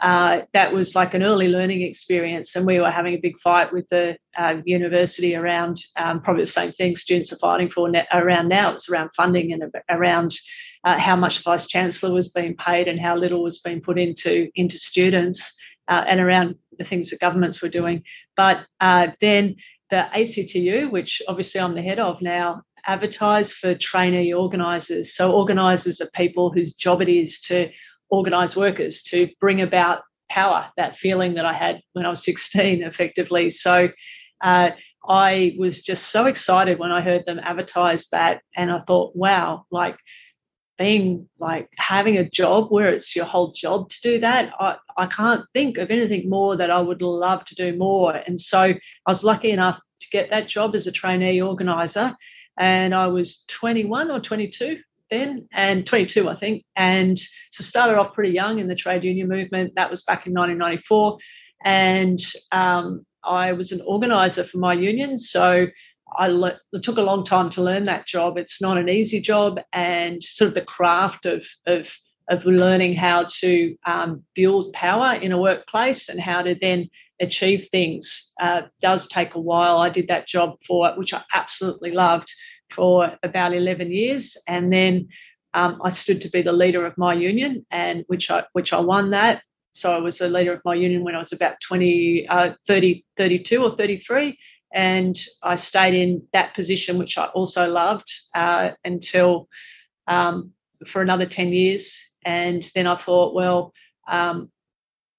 uh, 0.00 0.42
that 0.52 0.72
was 0.72 0.94
like 0.94 1.14
an 1.14 1.22
early 1.22 1.48
learning 1.48 1.82
experience. 1.82 2.56
And 2.56 2.66
we 2.66 2.80
were 2.80 2.90
having 2.90 3.14
a 3.14 3.20
big 3.20 3.38
fight 3.38 3.72
with 3.72 3.88
the 3.88 4.16
uh, 4.36 4.56
university 4.64 5.34
around 5.34 5.78
um, 5.96 6.20
probably 6.22 6.44
the 6.44 6.50
same 6.50 6.72
thing 6.72 6.96
students 6.96 7.32
are 7.32 7.36
fighting 7.36 7.70
for 7.70 7.90
around 8.12 8.48
now. 8.48 8.72
It's 8.72 8.88
around 8.88 9.10
funding 9.16 9.52
and 9.52 9.62
around 9.90 10.34
uh, 10.84 10.98
how 10.98 11.16
much 11.16 11.42
vice 11.42 11.66
chancellor 11.66 12.14
was 12.14 12.30
being 12.30 12.56
paid 12.56 12.88
and 12.88 12.98
how 12.98 13.16
little 13.16 13.42
was 13.42 13.60
being 13.60 13.80
put 13.80 13.98
into 13.98 14.48
into 14.54 14.78
students 14.78 15.54
uh, 15.88 16.04
and 16.06 16.20
around 16.20 16.54
the 16.78 16.84
things 16.84 17.10
that 17.10 17.20
governments 17.20 17.60
were 17.60 17.68
doing. 17.68 18.02
But 18.36 18.66
uh, 18.80 19.08
then 19.20 19.56
the 19.90 20.06
ACTU, 20.14 20.90
which 20.90 21.20
obviously 21.28 21.60
I'm 21.60 21.74
the 21.74 21.82
head 21.82 21.98
of 21.98 22.22
now, 22.22 22.62
advertised 22.86 23.54
for 23.54 23.74
trainee 23.74 24.32
organisers. 24.32 25.14
So 25.14 25.32
organisers 25.32 26.00
are 26.00 26.08
people 26.14 26.50
whose 26.50 26.74
job 26.74 27.02
it 27.02 27.08
is 27.08 27.40
to 27.42 27.70
organise 28.10 28.56
workers 28.56 29.02
to 29.04 29.28
bring 29.40 29.60
about 29.60 30.02
power, 30.30 30.70
that 30.76 30.96
feeling 30.96 31.34
that 31.34 31.44
I 31.44 31.52
had 31.52 31.80
when 31.92 32.06
I 32.06 32.10
was 32.10 32.24
16, 32.24 32.82
effectively. 32.82 33.50
So 33.50 33.88
uh, 34.42 34.70
I 35.06 35.56
was 35.58 35.82
just 35.82 36.08
so 36.08 36.26
excited 36.26 36.78
when 36.78 36.92
I 36.92 37.00
heard 37.00 37.24
them 37.26 37.40
advertise 37.42 38.08
that. 38.08 38.42
And 38.56 38.70
I 38.70 38.80
thought, 38.80 39.16
wow, 39.16 39.64
like 39.70 39.96
being 40.78 41.28
like 41.38 41.68
having 41.76 42.16
a 42.16 42.28
job 42.28 42.70
where 42.70 42.90
it's 42.90 43.14
your 43.14 43.26
whole 43.26 43.52
job 43.52 43.90
to 43.90 44.00
do 44.02 44.20
that, 44.20 44.52
I, 44.58 44.76
I 44.96 45.06
can't 45.06 45.44
think 45.52 45.78
of 45.78 45.90
anything 45.90 46.30
more 46.30 46.56
that 46.56 46.70
I 46.70 46.80
would 46.80 47.02
love 47.02 47.44
to 47.46 47.54
do 47.54 47.76
more. 47.76 48.14
And 48.14 48.40
so 48.40 48.58
I 48.60 48.78
was 49.06 49.24
lucky 49.24 49.50
enough 49.50 49.78
to 50.00 50.08
get 50.10 50.30
that 50.30 50.48
job 50.48 50.74
as 50.74 50.86
a 50.86 50.92
trainee 50.92 51.42
organiser. 51.42 52.16
And 52.58 52.94
I 52.94 53.08
was 53.08 53.44
21 53.48 54.10
or 54.10 54.20
22 54.20 54.78
then 55.10 55.48
and 55.52 55.86
22, 55.86 56.28
I 56.28 56.36
think. 56.36 56.64
And 56.76 57.18
so 57.52 57.64
started 57.64 57.98
off 57.98 58.14
pretty 58.14 58.32
young 58.32 58.58
in 58.58 58.68
the 58.68 58.74
trade 58.74 59.04
union 59.04 59.28
movement. 59.28 59.74
That 59.76 59.90
was 59.90 60.02
back 60.02 60.26
in 60.26 60.34
1994. 60.34 61.18
And 61.64 62.20
um, 62.52 63.04
I 63.24 63.52
was 63.52 63.72
an 63.72 63.82
organizer 63.86 64.44
for 64.44 64.58
my 64.58 64.72
union. 64.72 65.18
So 65.18 65.66
I 66.16 66.28
le- 66.28 66.58
it 66.72 66.82
took 66.82 66.98
a 66.98 67.02
long 67.02 67.24
time 67.24 67.50
to 67.50 67.62
learn 67.62 67.84
that 67.84 68.06
job. 68.06 68.38
It's 68.38 68.60
not 68.60 68.78
an 68.78 68.88
easy 68.88 69.20
job, 69.20 69.60
and 69.72 70.22
sort 70.22 70.48
of 70.48 70.54
the 70.54 70.62
craft 70.62 71.26
of 71.26 71.46
of 71.66 71.90
of 72.28 72.44
learning 72.44 72.94
how 72.94 73.26
to 73.40 73.76
um, 73.86 74.22
build 74.34 74.72
power 74.72 75.14
in 75.14 75.32
a 75.32 75.40
workplace 75.40 76.08
and 76.08 76.20
how 76.20 76.42
to 76.42 76.54
then 76.60 76.88
achieve 77.20 77.68
things 77.70 78.32
uh, 78.40 78.62
does 78.80 79.08
take 79.08 79.34
a 79.34 79.40
while. 79.40 79.78
I 79.78 79.90
did 79.90 80.08
that 80.08 80.28
job 80.28 80.56
for 80.66 80.92
which 80.96 81.12
I 81.12 81.22
absolutely 81.34 81.90
loved 81.90 82.32
for 82.72 83.16
about 83.22 83.54
11 83.54 83.92
years. 83.92 84.36
And 84.46 84.72
then 84.72 85.08
um, 85.54 85.80
I 85.84 85.90
stood 85.90 86.20
to 86.22 86.30
be 86.30 86.42
the 86.42 86.52
leader 86.52 86.86
of 86.86 86.96
my 86.96 87.14
union, 87.14 87.66
and 87.70 88.04
which 88.06 88.30
I 88.30 88.44
which 88.52 88.72
I 88.72 88.80
won 88.80 89.10
that. 89.10 89.42
So 89.72 89.92
I 89.92 89.98
was 89.98 90.18
the 90.18 90.28
leader 90.28 90.52
of 90.52 90.60
my 90.64 90.74
union 90.74 91.04
when 91.04 91.14
I 91.14 91.18
was 91.18 91.32
about 91.32 91.54
20, 91.66 92.26
uh, 92.28 92.54
30, 92.66 93.04
32 93.16 93.62
or 93.62 93.76
33. 93.76 94.36
And 94.72 95.20
I 95.42 95.56
stayed 95.56 95.94
in 95.94 96.22
that 96.32 96.54
position, 96.54 96.98
which 96.98 97.16
I 97.18 97.26
also 97.26 97.70
loved, 97.70 98.10
uh, 98.34 98.70
until 98.84 99.48
um, 100.08 100.52
for 100.86 101.02
another 101.02 101.26
10 101.26 101.52
years. 101.52 101.96
And 102.24 102.68
then 102.74 102.86
I 102.86 102.96
thought, 102.96 103.34
well, 103.34 103.72
um, 104.08 104.50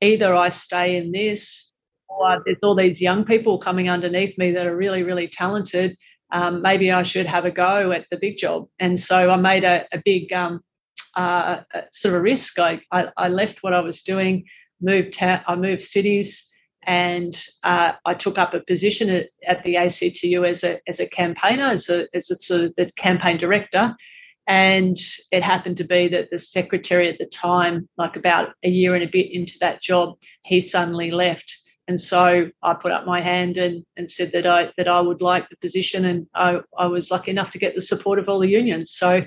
either 0.01 0.33
I 0.35 0.49
stay 0.49 0.97
in 0.97 1.11
this 1.11 1.71
or 2.09 2.41
there's 2.45 2.57
all 2.61 2.75
these 2.75 3.01
young 3.01 3.23
people 3.25 3.57
coming 3.57 3.89
underneath 3.89 4.37
me 4.37 4.51
that 4.51 4.67
are 4.67 4.75
really, 4.75 5.03
really 5.03 5.27
talented 5.27 5.97
um, 6.31 6.61
maybe 6.61 6.91
I 6.91 7.03
should 7.03 7.25
have 7.25 7.45
a 7.45 7.51
go 7.51 7.91
at 7.91 8.05
the 8.09 8.17
big 8.17 8.37
job. 8.37 8.67
And 8.79 8.99
so 8.99 9.29
I 9.29 9.35
made 9.35 9.63
a, 9.63 9.85
a 9.91 10.01
big 10.03 10.31
um, 10.31 10.61
uh, 11.15 11.61
sort 11.91 12.15
of 12.15 12.21
risk. 12.21 12.57
I, 12.59 12.81
I, 12.91 13.09
I, 13.17 13.27
left 13.27 13.63
what 13.63 13.73
I 13.73 13.81
was 13.81 14.01
doing, 14.01 14.45
moved 14.79 15.13
ta- 15.13 15.43
I 15.47 15.55
moved 15.55 15.83
cities, 15.83 16.47
and 16.83 17.39
uh, 17.63 17.93
I 18.05 18.13
took 18.13 18.37
up 18.37 18.53
a 18.53 18.61
position 18.61 19.09
at, 19.09 19.27
at, 19.47 19.63
the 19.63 19.75
ACTU 19.75 20.45
as 20.45 20.63
a 20.63 20.79
as 20.87 20.99
a 20.99 21.07
campaigner, 21.07 21.67
as 21.67 21.89
a 21.89 22.07
as 22.15 22.31
a 22.31 22.35
sort 22.35 22.61
of 22.61 22.73
the 22.77 22.91
campaign 22.97 23.37
director. 23.37 23.95
And 24.47 24.97
it 25.31 25.43
happened 25.43 25.77
to 25.77 25.83
be 25.83 26.07
that 26.09 26.29
the 26.31 26.39
secretary 26.39 27.09
at 27.09 27.19
the 27.19 27.27
time, 27.27 27.87
like 27.97 28.15
about 28.15 28.49
a 28.63 28.69
year 28.69 28.95
and 28.95 29.03
a 29.03 29.07
bit 29.07 29.31
into 29.31 29.53
that 29.59 29.81
job, 29.81 30.17
he 30.45 30.61
suddenly 30.61 31.11
left. 31.11 31.53
And 31.87 31.99
so 31.99 32.49
I 32.61 32.73
put 32.73 32.91
up 32.91 33.05
my 33.05 33.21
hand 33.21 33.57
and, 33.57 33.83
and 33.97 34.09
said 34.09 34.31
that 34.33 34.45
I 34.45 34.71
that 34.77 34.87
I 34.87 35.01
would 35.01 35.21
like 35.21 35.49
the 35.49 35.57
position, 35.57 36.05
and 36.05 36.27
I, 36.33 36.59
I 36.77 36.85
was 36.85 37.11
lucky 37.11 37.31
enough 37.31 37.51
to 37.51 37.59
get 37.59 37.75
the 37.75 37.81
support 37.81 38.19
of 38.19 38.29
all 38.29 38.39
the 38.39 38.47
unions. 38.47 38.91
So 38.91 39.23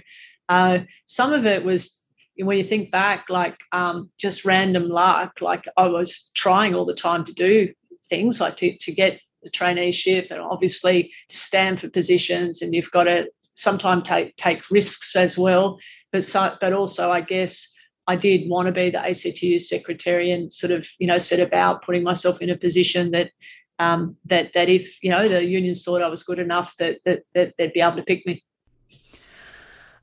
uh, 0.48 0.78
some 1.06 1.32
of 1.32 1.46
it 1.46 1.64
was 1.64 1.98
when 2.36 2.58
you 2.58 2.64
think 2.64 2.90
back, 2.90 3.26
like 3.28 3.56
um, 3.72 4.10
just 4.18 4.44
random 4.44 4.88
luck. 4.88 5.40
Like 5.40 5.64
I 5.76 5.86
was 5.88 6.30
trying 6.34 6.74
all 6.74 6.86
the 6.86 6.94
time 6.94 7.24
to 7.26 7.32
do 7.32 7.72
things 8.08 8.40
like 8.40 8.56
to, 8.58 8.76
to 8.78 8.92
get 8.92 9.20
the 9.42 9.50
traineeship, 9.50 10.30
and 10.30 10.40
obviously 10.40 11.12
to 11.28 11.36
stand 11.36 11.80
for 11.80 11.90
positions, 11.90 12.62
and 12.62 12.72
you've 12.72 12.90
got 12.90 13.04
to 13.04 13.26
sometimes 13.54 14.08
take 14.08 14.36
take 14.36 14.70
risks 14.70 15.16
as 15.16 15.36
well. 15.36 15.78
But 16.12 16.24
so, 16.24 16.56
but 16.60 16.72
also, 16.72 17.10
I 17.10 17.20
guess 17.20 17.73
I 18.06 18.16
did 18.16 18.48
want 18.48 18.66
to 18.66 18.72
be 18.72 18.90
the 18.90 18.98
ACTU 18.98 19.60
secretary 19.60 20.30
and 20.30 20.52
sort 20.52 20.72
of, 20.72 20.86
you 20.98 21.06
know, 21.06 21.18
set 21.18 21.40
about 21.40 21.84
putting 21.84 22.02
myself 22.02 22.42
in 22.42 22.50
a 22.50 22.56
position 22.56 23.12
that 23.12 23.30
um, 23.78 24.16
that 24.26 24.50
that 24.54 24.68
if 24.68 25.02
you 25.02 25.10
know 25.10 25.28
the 25.28 25.42
unions 25.42 25.82
thought 25.82 26.02
I 26.02 26.08
was 26.08 26.22
good 26.22 26.38
enough 26.38 26.74
that, 26.78 26.98
that 27.04 27.22
that 27.34 27.54
they'd 27.58 27.72
be 27.72 27.80
able 27.80 27.96
to 27.96 28.02
pick 28.02 28.24
me. 28.26 28.43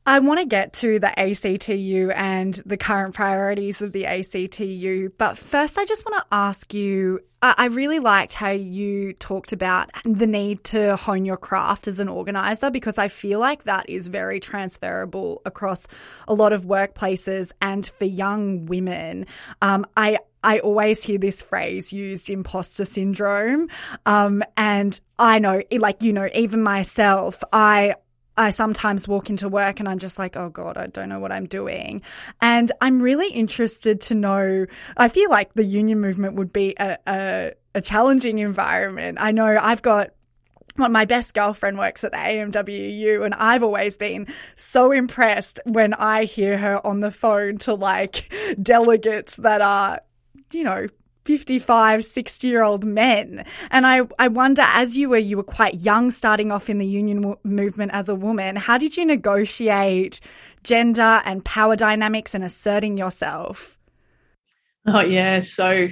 I 0.05 0.19
want 0.19 0.39
to 0.39 0.45
get 0.45 0.73
to 0.73 0.99
the 0.99 1.17
ACTU 1.17 2.11
and 2.15 2.55
the 2.65 2.77
current 2.77 3.13
priorities 3.13 3.81
of 3.81 3.91
the 3.91 4.05
ACTU, 4.05 5.09
but 5.17 5.37
first 5.37 5.77
I 5.77 5.85
just 5.85 6.05
want 6.05 6.23
to 6.23 6.35
ask 6.35 6.73
you 6.73 7.21
I 7.43 7.65
really 7.67 7.97
liked 7.97 8.35
how 8.35 8.51
you 8.51 9.13
talked 9.13 9.51
about 9.51 9.89
the 10.05 10.27
need 10.27 10.63
to 10.65 10.95
hone 10.95 11.25
your 11.25 11.37
craft 11.37 11.87
as 11.87 11.99
an 11.99 12.07
organizer 12.07 12.69
because 12.69 12.99
I 12.99 13.07
feel 13.07 13.39
like 13.39 13.63
that 13.63 13.89
is 13.89 14.09
very 14.09 14.39
transferable 14.39 15.41
across 15.43 15.87
a 16.27 16.35
lot 16.35 16.53
of 16.53 16.65
workplaces 16.65 17.51
and 17.59 17.83
for 17.83 18.05
young 18.05 18.67
women. 18.67 19.25
Um, 19.59 19.87
I 19.97 20.19
I 20.43 20.59
always 20.59 21.03
hear 21.03 21.17
this 21.17 21.41
phrase 21.41 21.91
used, 21.91 22.29
imposter 22.29 22.85
syndrome. 22.85 23.69
Um, 24.05 24.43
and 24.55 24.99
I 25.17 25.39
know, 25.39 25.63
like, 25.71 26.01
you 26.01 26.13
know, 26.13 26.29
even 26.33 26.63
myself, 26.63 27.43
I, 27.53 27.95
I 28.37 28.51
sometimes 28.51 29.07
walk 29.07 29.29
into 29.29 29.49
work 29.49 29.79
and 29.79 29.89
I'm 29.89 29.99
just 29.99 30.17
like, 30.17 30.37
oh 30.37 30.49
God, 30.49 30.77
I 30.77 30.87
don't 30.87 31.09
know 31.09 31.19
what 31.19 31.31
I'm 31.31 31.45
doing. 31.45 32.01
And 32.41 32.71
I'm 32.81 33.01
really 33.01 33.31
interested 33.31 34.01
to 34.01 34.15
know. 34.15 34.65
I 34.97 35.09
feel 35.09 35.29
like 35.29 35.53
the 35.53 35.65
union 35.65 35.99
movement 35.99 36.35
would 36.35 36.53
be 36.53 36.75
a, 36.79 36.97
a, 37.07 37.51
a 37.75 37.81
challenging 37.81 38.39
environment. 38.39 39.17
I 39.19 39.31
know 39.31 39.57
I've 39.59 39.81
got 39.81 40.11
well, 40.77 40.89
my 40.89 41.03
best 41.03 41.33
girlfriend 41.33 41.77
works 41.77 42.03
at 42.05 42.11
the 42.11 42.17
AMWU, 42.17 43.25
and 43.25 43.33
I've 43.33 43.61
always 43.61 43.97
been 43.97 44.27
so 44.55 44.91
impressed 44.91 45.59
when 45.65 45.93
I 45.93 46.23
hear 46.23 46.57
her 46.57 46.85
on 46.85 47.01
the 47.01 47.11
phone 47.11 47.57
to 47.59 47.73
like 47.73 48.33
delegates 48.61 49.35
that 49.37 49.61
are, 49.61 50.01
you 50.53 50.63
know, 50.63 50.87
55, 51.37 52.03
60 52.03 52.47
year 52.47 52.61
old 52.61 52.83
men. 52.83 53.45
And 53.69 53.87
I, 53.87 54.01
I 54.19 54.27
wonder, 54.27 54.63
as 54.63 54.97
you 54.97 55.07
were, 55.09 55.17
you 55.17 55.37
were 55.37 55.43
quite 55.43 55.81
young 55.81 56.11
starting 56.11 56.51
off 56.51 56.69
in 56.69 56.77
the 56.77 56.85
union 56.85 57.21
w- 57.21 57.39
movement 57.43 57.91
as 57.93 58.09
a 58.09 58.15
woman, 58.15 58.57
how 58.57 58.77
did 58.77 58.97
you 58.97 59.05
negotiate 59.05 60.19
gender 60.63 61.21
and 61.23 61.45
power 61.45 61.75
dynamics 61.75 62.35
and 62.35 62.43
asserting 62.43 62.97
yourself? 62.97 63.79
Oh, 64.85 64.99
yeah. 64.99 65.39
So 65.39 65.87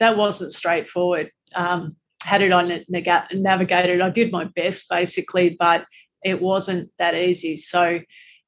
that 0.00 0.16
wasn't 0.16 0.52
straightforward. 0.52 1.30
Um, 1.54 1.96
how 2.20 2.38
did 2.38 2.50
I 2.50 2.84
navigate 3.32 3.90
it? 3.90 4.00
I 4.00 4.10
did 4.10 4.32
my 4.32 4.44
best, 4.56 4.88
basically, 4.90 5.56
but 5.56 5.84
it 6.24 6.42
wasn't 6.42 6.90
that 6.98 7.14
easy. 7.14 7.56
So, 7.56 8.00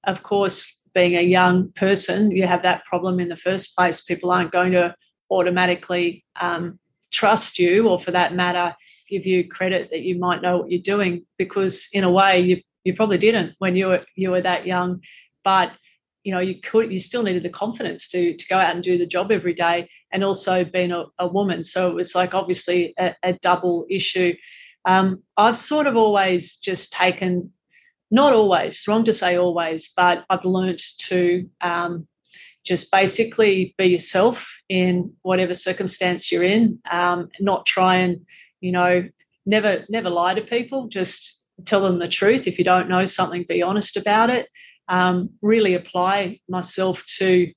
of 0.05 0.23
course, 0.25 0.81
being 0.95 1.17
a 1.17 1.23
young 1.23 1.73
person, 1.77 2.31
you 2.31 2.47
have 2.47 2.63
that 2.63 2.85
problem 2.85 3.21
in 3.21 3.29
the 3.29 3.37
first 3.37 3.77
place. 3.77 4.03
People 4.03 4.31
aren't 4.31 4.51
going 4.51 4.73
to 4.73 4.95
automatically 5.31 6.25
um, 6.41 6.79
trust 7.13 7.59
you, 7.59 7.89
or 7.89 8.01
for 8.01 8.11
that 8.11 8.35
matter, 8.35 8.75
give 9.09 9.27
you 9.27 9.49
credit 9.49 9.91
that 9.91 10.01
you 10.01 10.19
might 10.19 10.43
know 10.43 10.59
what 10.59 10.71
you're 10.71 10.81
doing, 10.81 11.27
because 11.39 11.89
in 11.93 12.05
a 12.05 12.11
way, 12.11 12.41
you 12.41 12.63
you 12.85 12.95
probably 12.95 13.19
didn't 13.19 13.55
when 13.59 13.77
you 13.77 13.87
were 13.89 14.05
you 14.17 14.31
were 14.31 14.43
that 14.43 14.67
young. 14.67 15.01
But 15.45 15.73
you 16.25 16.33
know, 16.33 16.41
you 16.41 16.61
could 16.61 16.93
you 16.93 17.01
still 17.01 17.23
needed 17.23 17.43
the 17.43 17.51
confidence 17.51 18.09
to 18.11 18.37
to 18.37 18.47
go 18.49 18.57
out 18.57 18.75
and 18.75 18.85
do 18.85 18.99
the 18.99 19.07
job 19.07 19.31
every 19.31 19.55
day, 19.55 19.89
and 20.13 20.25
also 20.25 20.65
being 20.65 20.93
a, 20.93 21.05
a 21.19 21.27
woman. 21.27 21.65
So 21.65 21.89
it 21.89 21.95
was 21.95 22.15
like 22.15 22.35
obviously 22.35 22.95
a, 22.99 23.15
a 23.23 23.33
double 23.35 23.87
issue. 23.89 24.35
Um, 24.85 25.23
I've 25.37 25.59
sort 25.59 25.87
of 25.87 25.97
always 25.97 26.57
just 26.57 26.93
taken 26.93 27.53
not 28.11 28.33
always, 28.33 28.87
wrong 28.89 29.05
to 29.05 29.13
say 29.13 29.37
always, 29.37 29.93
but 29.95 30.25
I've 30.29 30.45
learnt 30.45 30.83
to 31.09 31.49
um, 31.61 32.09
just 32.65 32.91
basically 32.91 33.75
be 33.79 33.87
yourself 33.87 34.47
in 34.69 35.13
whatever 35.23 35.55
circumstance 35.55 36.31
you're 36.31 36.45
in, 36.45 36.79
um, 36.91 37.29
not 37.41 37.67
try 37.67 37.97
and, 37.97 38.27
you 38.61 38.73
know, 38.73 39.09
never 39.47 39.85
never 39.89 40.11
lie 40.11 40.35
to 40.35 40.43
people. 40.43 40.89
Just 40.89 41.41
tell 41.65 41.83
them 41.83 41.99
the 41.99 42.09
truth. 42.09 42.47
If 42.47 42.59
you 42.59 42.65
don't 42.65 42.89
know 42.89 43.07
something, 43.07 43.45
be 43.49 43.63
honest 43.63 43.97
about 43.97 44.31
it. 44.31 44.49
Um, 44.89 45.31
really 45.41 45.75
apply 45.75 46.41
myself 46.49 47.05
to, 47.19 47.53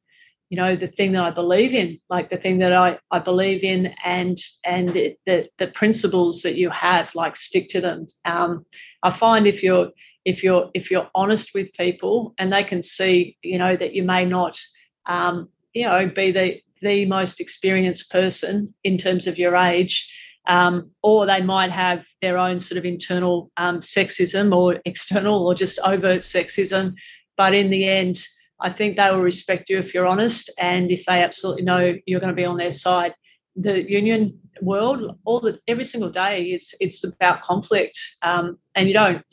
you 0.49 0.57
know, 0.57 0.75
the 0.75 0.87
thing 0.87 1.13
that 1.13 1.23
I 1.23 1.31
believe 1.31 1.73
in, 1.73 1.99
like 2.09 2.29
the 2.29 2.37
thing 2.37 2.59
that 2.59 2.73
I, 2.73 2.99
I 3.09 3.19
believe 3.19 3.63
in, 3.63 3.93
and 4.05 4.37
and 4.63 4.89
the, 4.93 5.15
the, 5.25 5.49
the 5.57 5.67
principles 5.67 6.43
that 6.43 6.55
you 6.55 6.69
have, 6.69 7.13
like 7.15 7.35
stick 7.35 7.69
to 7.69 7.81
them. 7.81 8.07
Um, 8.23 8.65
I 9.01 9.11
find 9.11 9.47
if 9.47 9.63
you're 9.63 9.91
if 10.25 10.43
you're 10.43 10.69
if 10.73 10.89
you're 10.89 11.09
honest 11.13 11.53
with 11.53 11.73
people 11.73 12.33
and 12.37 12.51
they 12.51 12.63
can 12.63 12.81
see 12.81 13.37
you 13.41 13.57
know 13.57 13.75
that 13.75 13.93
you 13.93 14.03
may 14.03 14.25
not 14.25 14.57
um, 15.05 15.49
you 15.73 15.85
know 15.85 16.09
be 16.13 16.31
the 16.31 16.61
the 16.81 17.05
most 17.05 17.39
experienced 17.39 18.11
person 18.11 18.73
in 18.83 18.97
terms 18.97 19.27
of 19.27 19.37
your 19.37 19.55
age. 19.55 20.09
Um, 20.45 20.91
or 21.01 21.25
they 21.25 21.41
might 21.41 21.71
have 21.71 22.03
their 22.21 22.37
own 22.37 22.59
sort 22.59 22.77
of 22.77 22.83
internal 22.83 23.49
um, 23.55 23.79
sexism 23.79 24.53
or 24.53 24.81
external 24.83 25.47
or 25.47 25.55
just 25.55 25.79
overt 25.79 26.23
sexism. 26.23 26.95
But 27.37 27.53
in 27.53 27.69
the 27.69 27.87
end 27.87 28.25
i 28.63 28.69
think 28.71 28.95
they 28.95 29.09
will 29.11 29.21
respect 29.21 29.69
you 29.69 29.77
if 29.77 29.93
you're 29.93 30.07
honest 30.07 30.49
and 30.57 30.89
if 30.89 31.05
they 31.05 31.21
absolutely 31.21 31.63
know 31.63 31.93
you're 32.05 32.19
going 32.19 32.35
to 32.35 32.35
be 32.35 32.45
on 32.45 32.57
their 32.57 32.71
side. 32.71 33.13
The 33.55 33.83
union 33.87 34.39
world 34.61 35.19
all 35.25 35.39
the 35.39 35.59
every 35.67 35.85
single 35.85 36.09
day 36.09 36.45
it's 36.45 36.73
it's 36.79 37.03
about 37.03 37.43
conflict. 37.43 37.99
Um, 38.21 38.57
and 38.75 38.87
you 38.87 38.93
don't 38.93 39.23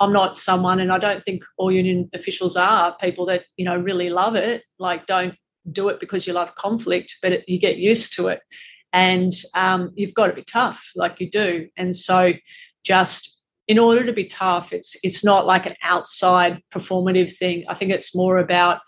I'm 0.00 0.12
not 0.12 0.38
someone, 0.38 0.80
and 0.80 0.92
I 0.92 0.98
don't 0.98 1.24
think 1.24 1.42
all 1.56 1.72
union 1.72 2.08
officials 2.14 2.56
are 2.56 2.96
people 3.00 3.26
that 3.26 3.44
you 3.56 3.64
know 3.64 3.76
really 3.76 4.10
love 4.10 4.36
it. 4.36 4.62
Like, 4.78 5.06
don't 5.06 5.34
do 5.70 5.88
it 5.88 6.00
because 6.00 6.26
you 6.26 6.32
love 6.32 6.54
conflict, 6.54 7.16
but 7.22 7.32
it, 7.32 7.48
you 7.48 7.58
get 7.58 7.76
used 7.76 8.14
to 8.14 8.28
it, 8.28 8.40
and 8.92 9.32
um, 9.54 9.92
you've 9.94 10.14
got 10.14 10.28
to 10.28 10.32
be 10.32 10.44
tough, 10.44 10.82
like 10.94 11.20
you 11.20 11.30
do. 11.30 11.68
And 11.76 11.96
so, 11.96 12.32
just 12.84 13.38
in 13.66 13.78
order 13.78 14.04
to 14.06 14.12
be 14.12 14.24
tough, 14.24 14.72
it's 14.72 14.96
it's 15.02 15.24
not 15.24 15.46
like 15.46 15.66
an 15.66 15.74
outside 15.82 16.62
performative 16.72 17.36
thing. 17.36 17.64
I 17.68 17.74
think 17.74 17.90
it's 17.90 18.14
more 18.14 18.38
about 18.38 18.80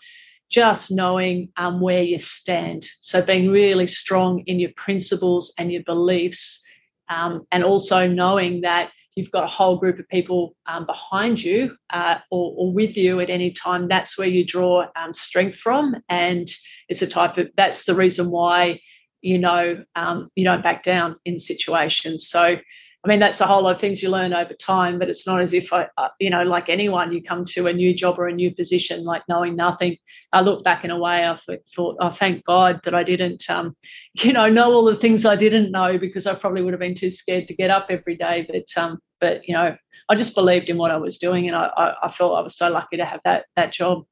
just 0.49 0.91
knowing 0.91 1.49
um, 1.55 1.79
where 1.79 2.03
you 2.03 2.19
stand. 2.19 2.85
So 2.99 3.21
being 3.21 3.49
really 3.49 3.87
strong 3.87 4.43
in 4.47 4.59
your 4.59 4.71
principles 4.75 5.53
and 5.57 5.71
your 5.71 5.83
beliefs, 5.83 6.61
um, 7.09 7.45
and 7.51 7.63
also 7.63 8.07
knowing 8.07 8.61
that 8.61 8.91
you've 9.15 9.31
got 9.31 9.43
a 9.43 9.47
whole 9.47 9.77
group 9.77 9.99
of 9.99 10.07
people 10.07 10.55
um, 10.65 10.85
behind 10.85 11.43
you 11.43 11.75
uh, 11.91 12.17
or, 12.29 12.53
or, 12.57 12.73
with 12.73 12.95
you 12.95 13.19
at 13.19 13.29
any 13.29 13.51
time, 13.51 13.87
that's 13.87 14.17
where 14.17 14.27
you 14.27 14.45
draw 14.45 14.85
um, 14.95 15.13
strength 15.13 15.57
from. 15.57 15.95
And 16.09 16.49
it's 16.87 17.01
a 17.01 17.07
type 17.07 17.37
of 17.37 17.47
that's 17.57 17.85
the 17.85 17.95
reason 17.95 18.31
why 18.31 18.79
you 19.21 19.37
know 19.37 19.83
um, 19.95 20.29
you 20.35 20.43
don't 20.43 20.63
back 20.63 20.83
down 20.83 21.17
in 21.25 21.39
situations. 21.39 22.27
So 22.29 22.57
I 23.03 23.07
mean, 23.07 23.19
that's 23.19 23.41
a 23.41 23.47
whole 23.47 23.63
lot 23.63 23.75
of 23.75 23.81
things 23.81 24.03
you 24.03 24.09
learn 24.09 24.31
over 24.31 24.53
time, 24.53 24.99
but 24.99 25.09
it's 25.09 25.25
not 25.25 25.41
as 25.41 25.53
if 25.53 25.73
I, 25.73 25.87
uh, 25.97 26.09
you 26.19 26.29
know, 26.29 26.43
like 26.43 26.69
anyone, 26.69 27.11
you 27.11 27.23
come 27.23 27.45
to 27.45 27.65
a 27.65 27.73
new 27.73 27.95
job 27.95 28.19
or 28.19 28.27
a 28.27 28.33
new 28.33 28.53
position, 28.53 29.03
like 29.03 29.23
knowing 29.27 29.55
nothing. 29.55 29.97
I 30.31 30.41
look 30.41 30.63
back 30.63 30.83
in 30.83 30.91
a 30.91 30.99
way, 30.99 31.25
I 31.25 31.35
thought, 31.75 31.97
oh, 31.99 32.11
thank 32.11 32.45
God 32.45 32.79
that 32.83 32.93
I 32.93 33.03
didn't, 33.03 33.49
um, 33.49 33.75
you 34.13 34.33
know, 34.33 34.47
know 34.47 34.71
all 34.71 34.85
the 34.85 34.95
things 34.95 35.25
I 35.25 35.35
didn't 35.35 35.71
know 35.71 35.97
because 35.97 36.27
I 36.27 36.35
probably 36.35 36.61
would 36.61 36.73
have 36.73 36.79
been 36.79 36.95
too 36.95 37.09
scared 37.09 37.47
to 37.47 37.55
get 37.55 37.71
up 37.71 37.87
every 37.89 38.15
day. 38.15 38.45
But, 38.47 38.81
um, 38.81 38.99
but 39.19 39.47
you 39.47 39.55
know, 39.55 39.75
I 40.07 40.15
just 40.15 40.35
believed 40.35 40.69
in 40.69 40.77
what 40.77 40.91
I 40.91 40.97
was 40.97 41.17
doing, 41.17 41.47
and 41.47 41.55
I, 41.55 41.69
I, 41.77 42.07
I 42.07 42.11
felt 42.11 42.37
I 42.37 42.41
was 42.41 42.57
so 42.57 42.69
lucky 42.69 42.97
to 42.97 43.05
have 43.05 43.21
that 43.23 43.45
that 43.55 43.71
job. 43.71 44.03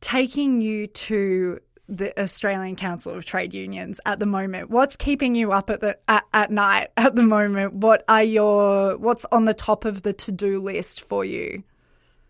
Taking 0.00 0.60
you 0.60 0.88
to 0.88 1.60
the 1.96 2.18
Australian 2.20 2.76
Council 2.76 3.14
of 3.14 3.24
Trade 3.24 3.52
Unions 3.52 4.00
at 4.06 4.18
the 4.18 4.26
moment? 4.26 4.70
What's 4.70 4.96
keeping 4.96 5.34
you 5.34 5.52
up 5.52 5.70
at 5.70 5.80
the 5.80 5.98
at, 6.08 6.24
at 6.32 6.50
night 6.50 6.88
at 6.96 7.14
the 7.14 7.22
moment? 7.22 7.74
What 7.74 8.04
are 8.08 8.22
your 8.22 8.96
what's 8.96 9.26
on 9.26 9.44
the 9.44 9.54
top 9.54 9.84
of 9.84 10.02
the 10.02 10.12
to 10.14 10.32
do 10.32 10.60
list 10.60 11.02
for 11.02 11.24
you? 11.24 11.62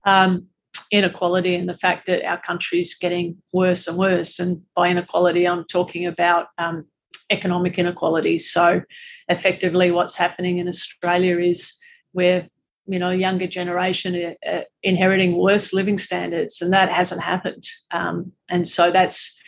Um, 0.05 0.49
inequality 0.91 1.55
and 1.55 1.69
the 1.69 1.79
fact 1.79 2.07
that 2.07 2.25
our 2.25 2.41
country 2.41 2.81
is 2.81 2.95
getting 2.95 3.37
worse 3.53 3.87
and 3.87 3.97
worse. 3.97 4.39
And 4.39 4.63
by 4.75 4.89
inequality, 4.89 5.47
I'm 5.47 5.65
talking 5.65 6.07
about 6.07 6.49
um, 6.59 6.87
economic 7.31 7.79
inequality. 7.79 8.39
So, 8.39 8.83
effectively, 9.29 9.91
what's 9.91 10.17
happening 10.17 10.59
in 10.59 10.69
Australia 10.69 11.39
is 11.39 11.77
we're 12.13 12.49
you 12.87 12.99
know 12.99 13.11
younger 13.11 13.47
generation 13.47 14.35
uh, 14.45 14.49
uh 14.49 14.63
inheriting 14.83 15.37
worse 15.37 15.73
living 15.73 15.99
standards, 15.99 16.61
and 16.61 16.73
that 16.73 16.91
hasn't 16.91 17.21
happened. 17.21 17.65
Um, 17.93 18.33
and 18.51 18.69
so 18.69 18.91
that's 18.91 19.39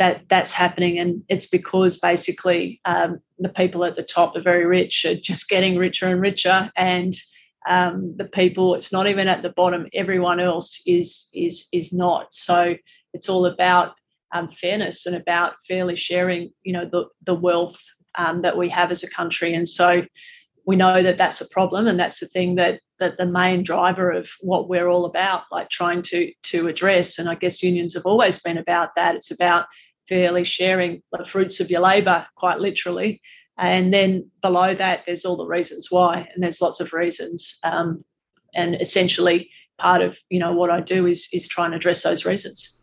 that 0.00 0.22
that's 0.30 0.50
happening, 0.50 0.98
and 0.98 1.22
it's 1.28 1.46
because 1.46 2.00
basically 2.00 2.80
um, 2.86 3.20
the 3.38 3.50
people 3.50 3.84
at 3.84 3.96
the 3.96 4.02
top 4.02 4.34
are 4.34 4.42
very 4.42 4.64
rich, 4.64 5.04
are 5.04 5.14
just 5.14 5.46
getting 5.50 5.76
richer 5.76 6.08
and 6.08 6.22
richer, 6.22 6.72
and 6.74 7.14
um, 7.68 8.14
the 8.16 8.24
people 8.24 8.74
it's 8.74 8.92
not 8.92 9.06
even 9.06 9.28
at 9.28 9.42
the 9.42 9.50
bottom. 9.50 9.86
Everyone 9.92 10.40
else 10.40 10.82
is 10.86 11.28
is 11.34 11.68
is 11.70 11.92
not. 11.92 12.32
So 12.32 12.76
it's 13.12 13.28
all 13.28 13.44
about 13.44 13.92
um, 14.32 14.48
fairness 14.58 15.04
and 15.04 15.16
about 15.16 15.52
fairly 15.68 15.96
sharing, 15.96 16.50
you 16.62 16.72
know, 16.72 16.88
the 16.90 17.04
the 17.26 17.34
wealth 17.34 17.78
um, 18.14 18.40
that 18.40 18.56
we 18.56 18.70
have 18.70 18.90
as 18.90 19.04
a 19.04 19.10
country, 19.10 19.52
and 19.52 19.68
so 19.68 20.02
we 20.66 20.76
know 20.76 21.02
that 21.02 21.18
that's 21.18 21.42
a 21.42 21.48
problem, 21.50 21.86
and 21.86 22.00
that's 22.00 22.20
the 22.20 22.26
thing 22.26 22.54
that 22.54 22.80
that 23.00 23.18
the 23.18 23.26
main 23.26 23.64
driver 23.64 24.10
of 24.10 24.30
what 24.40 24.66
we're 24.66 24.88
all 24.88 25.04
about, 25.04 25.42
like 25.52 25.68
trying 25.68 26.00
to 26.04 26.32
to 26.44 26.68
address. 26.68 27.18
And 27.18 27.28
I 27.28 27.34
guess 27.34 27.62
unions 27.62 27.92
have 27.94 28.06
always 28.06 28.40
been 28.40 28.56
about 28.56 28.94
that. 28.96 29.14
It's 29.14 29.30
about 29.30 29.66
fairly 30.10 30.44
sharing 30.44 31.02
the 31.12 31.24
fruits 31.24 31.60
of 31.60 31.70
your 31.70 31.80
labour, 31.80 32.26
quite 32.36 32.60
literally. 32.60 33.22
And 33.56 33.94
then 33.94 34.30
below 34.42 34.74
that, 34.74 35.04
there's 35.06 35.24
all 35.24 35.36
the 35.36 35.46
reasons 35.46 35.90
why, 35.90 36.28
and 36.34 36.42
there's 36.42 36.60
lots 36.60 36.80
of 36.80 36.92
reasons. 36.92 37.58
Um, 37.62 38.04
and 38.54 38.78
essentially, 38.80 39.48
part 39.78 40.02
of 40.02 40.16
you 40.28 40.38
know 40.38 40.52
what 40.52 40.70
I 40.70 40.80
do 40.80 41.06
is 41.06 41.28
is 41.32 41.48
try 41.48 41.64
and 41.64 41.74
address 41.74 42.02
those 42.02 42.24
reasons. 42.24 42.76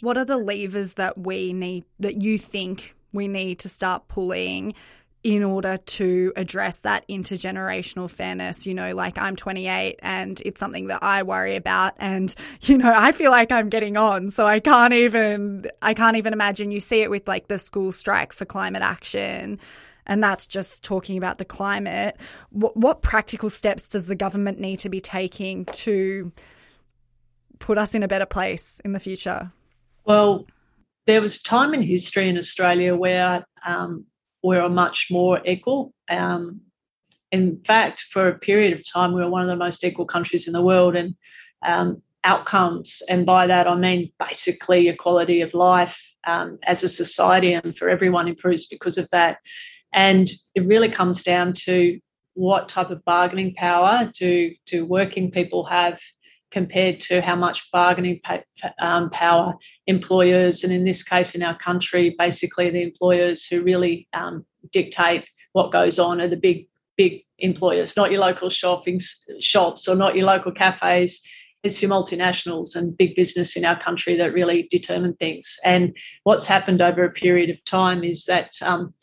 What 0.00 0.16
are 0.16 0.24
the 0.24 0.38
levers 0.38 0.94
that 0.94 1.18
we 1.18 1.52
need 1.52 1.84
that 1.98 2.22
you 2.22 2.38
think 2.38 2.94
we 3.12 3.26
need 3.26 3.58
to 3.60 3.68
start 3.68 4.08
pulling 4.08 4.74
in 5.24 5.42
order 5.42 5.76
to 5.76 6.32
address 6.36 6.78
that 6.78 7.06
intergenerational 7.08 8.10
fairness. 8.10 8.66
You 8.66 8.74
know, 8.74 8.94
like 8.94 9.18
I'm 9.18 9.36
28 9.36 9.98
and 10.00 10.40
it's 10.44 10.60
something 10.60 10.86
that 10.86 11.02
I 11.02 11.22
worry 11.22 11.56
about 11.56 11.94
and 11.98 12.34
you 12.62 12.78
know, 12.78 12.92
I 12.94 13.12
feel 13.12 13.30
like 13.30 13.52
I'm 13.52 13.68
getting 13.68 13.96
on. 13.96 14.30
So 14.30 14.46
I 14.46 14.60
can't 14.60 14.92
even 14.92 15.70
I 15.82 15.94
can't 15.94 16.16
even 16.16 16.32
imagine 16.32 16.70
you 16.70 16.80
see 16.80 17.02
it 17.02 17.10
with 17.10 17.26
like 17.26 17.48
the 17.48 17.58
school 17.58 17.92
strike 17.92 18.32
for 18.32 18.44
climate 18.44 18.82
action 18.82 19.58
and 20.08 20.22
that's 20.22 20.46
just 20.46 20.82
talking 20.82 21.18
about 21.18 21.38
the 21.38 21.44
climate. 21.44 22.16
What, 22.50 22.76
what 22.76 23.02
practical 23.02 23.50
steps 23.50 23.88
does 23.88 24.06
the 24.06 24.14
government 24.14 24.58
need 24.58 24.78
to 24.80 24.88
be 24.88 25.00
taking 25.00 25.66
to 25.66 26.32
put 27.58 27.76
us 27.76 27.94
in 27.94 28.02
a 28.02 28.08
better 28.08 28.24
place 28.24 28.80
in 28.84 28.92
the 28.92 29.00
future? 29.00 29.52
Well, 30.04 30.46
there 31.06 31.20
was 31.20 31.42
time 31.42 31.74
in 31.74 31.82
history 31.82 32.28
in 32.28 32.38
Australia 32.38 32.96
where 32.96 33.44
um, 33.66 34.06
we're 34.48 34.68
much 34.68 35.08
more 35.10 35.40
equal. 35.46 35.92
Um, 36.10 36.62
in 37.30 37.60
fact, 37.66 38.06
for 38.12 38.28
a 38.28 38.38
period 38.38 38.72
of 38.72 38.90
time, 38.90 39.12
we 39.12 39.20
were 39.22 39.30
one 39.30 39.42
of 39.42 39.48
the 39.48 39.64
most 39.64 39.84
equal 39.84 40.06
countries 40.06 40.46
in 40.46 40.54
the 40.54 40.62
world, 40.62 40.96
and 40.96 41.14
um, 41.66 42.02
outcomes, 42.24 43.02
and 43.08 43.26
by 43.26 43.46
that 43.46 43.66
I 43.66 43.74
mean 43.74 44.12
basically 44.18 44.88
equality 44.88 45.42
of 45.42 45.54
life 45.54 45.96
um, 46.26 46.58
as 46.62 46.82
a 46.82 46.88
society 46.88 47.52
and 47.52 47.76
for 47.76 47.88
everyone 47.88 48.28
improves 48.28 48.66
because 48.66 48.98
of 48.98 49.08
that. 49.10 49.38
And 49.92 50.28
it 50.54 50.66
really 50.66 50.90
comes 50.90 51.22
down 51.22 51.54
to 51.64 52.00
what 52.34 52.68
type 52.68 52.90
of 52.90 53.04
bargaining 53.04 53.54
power 53.54 54.10
do 54.18 54.52
do 54.66 54.86
working 54.86 55.30
people 55.30 55.64
have 55.64 55.98
compared 56.50 57.00
to 57.00 57.20
how 57.20 57.36
much 57.36 57.70
bargaining 57.70 58.20
um, 58.80 59.10
power 59.10 59.54
employers, 59.86 60.64
and 60.64 60.72
in 60.72 60.84
this 60.84 61.02
case 61.02 61.34
in 61.34 61.42
our 61.42 61.58
country, 61.58 62.14
basically 62.18 62.70
the 62.70 62.82
employers 62.82 63.44
who 63.44 63.62
really 63.62 64.08
um, 64.12 64.44
dictate 64.72 65.24
what 65.52 65.72
goes 65.72 65.98
on 65.98 66.20
are 66.20 66.28
the 66.28 66.36
big, 66.36 66.68
big 66.96 67.24
employers, 67.38 67.96
not 67.96 68.10
your 68.10 68.20
local 68.20 68.50
shopping 68.50 69.00
shops 69.40 69.88
or 69.88 69.94
not 69.94 70.16
your 70.16 70.26
local 70.26 70.52
cafes. 70.52 71.22
It's 71.64 71.82
your 71.82 71.90
multinationals 71.90 72.76
and 72.76 72.96
big 72.96 73.16
business 73.16 73.56
in 73.56 73.64
our 73.64 73.82
country 73.82 74.16
that 74.16 74.32
really 74.32 74.68
determine 74.70 75.14
things. 75.14 75.56
And 75.64 75.96
what's 76.22 76.46
happened 76.46 76.80
over 76.80 77.04
a 77.04 77.12
period 77.12 77.50
of 77.50 77.64
time 77.64 78.04
is 78.04 78.26
that 78.26 78.52
um, 78.62 78.94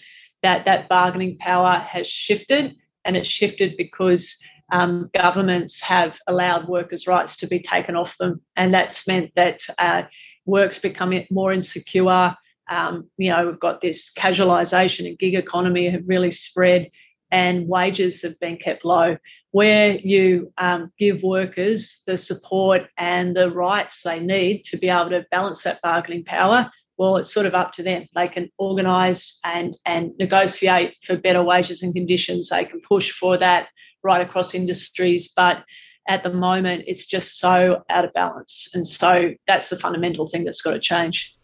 that 0.42 0.66
that 0.66 0.88
bargaining 0.88 1.38
power 1.38 1.80
has 1.80 2.08
shifted, 2.08 2.76
and 3.04 3.18
it's 3.18 3.30
shifted 3.30 3.76
because 3.78 4.40
um, 4.72 5.10
governments 5.14 5.82
have 5.82 6.18
allowed 6.28 6.68
workers' 6.68 7.08
rights 7.08 7.38
to 7.38 7.48
be 7.48 7.60
taken 7.60 7.96
off 7.96 8.18
them, 8.18 8.42
and 8.56 8.74
that's 8.74 9.08
meant 9.08 9.32
that 9.36 9.62
uh, 9.78 10.04
work's 10.46 10.80
becoming 10.80 11.28
more 11.30 11.54
insecure. 11.54 12.36
Um, 12.70 13.10
you 13.18 13.30
know, 13.30 13.46
we've 13.46 13.60
got 13.60 13.82
this 13.82 14.12
casualisation 14.14 15.08
and 15.08 15.20
gig 15.20 15.36
economy 15.36 15.90
have 15.90 16.04
really 16.08 16.32
spread, 16.32 16.90
and 17.32 17.68
wages 17.68 18.22
have 18.24 18.40
been 18.40 18.58
kept 18.58 18.86
low. 18.86 19.18
Where 19.52 19.96
you 19.96 20.52
um, 20.58 20.92
give 21.00 21.24
workers 21.24 22.02
the 22.06 22.18
support 22.18 22.88
and 22.98 23.36
the 23.36 23.50
rights 23.50 24.02
they 24.02 24.20
need 24.20 24.64
to 24.66 24.78
be 24.78 24.90
able 24.90 25.12
to 25.12 25.26
balance 25.32 25.64
that 25.64 25.82
bargaining 25.82 26.26
power, 26.26 26.70
well, 26.98 27.18
it's 27.18 27.34
sort 27.34 27.46
of 27.46 27.54
up 27.54 27.72
to 27.74 27.84
them. 27.84 28.08
They 28.16 28.28
can 28.28 28.50
organise 28.58 29.40
and 29.44 29.78
and 29.86 30.12
negotiate 30.18 30.96
for 31.04 31.18
better 31.18 31.44
wages 31.44 31.84
and 31.84 31.94
conditions. 31.94 32.50
They 32.50 32.66
can 32.66 32.82
push 32.82 33.12
for 33.12 33.38
that 33.38 33.68
right 34.06 34.22
across 34.22 34.54
industries, 34.54 35.34
but 35.36 35.64
at 36.08 36.24
the 36.24 36.32
moment 36.32 36.84
it's 36.88 37.06
just 37.06 37.40
so 37.40 37.84
out 37.90 38.06
of 38.06 38.14
balance. 38.14 38.70
And 38.74 38.88
so 38.88 39.32
that's 39.48 39.70
the 39.70 39.78
fundamental 39.78 40.30
thing 40.30 40.46
that's 40.46 40.62
got 40.62 40.74
to 40.74 40.80
change. 40.80 41.36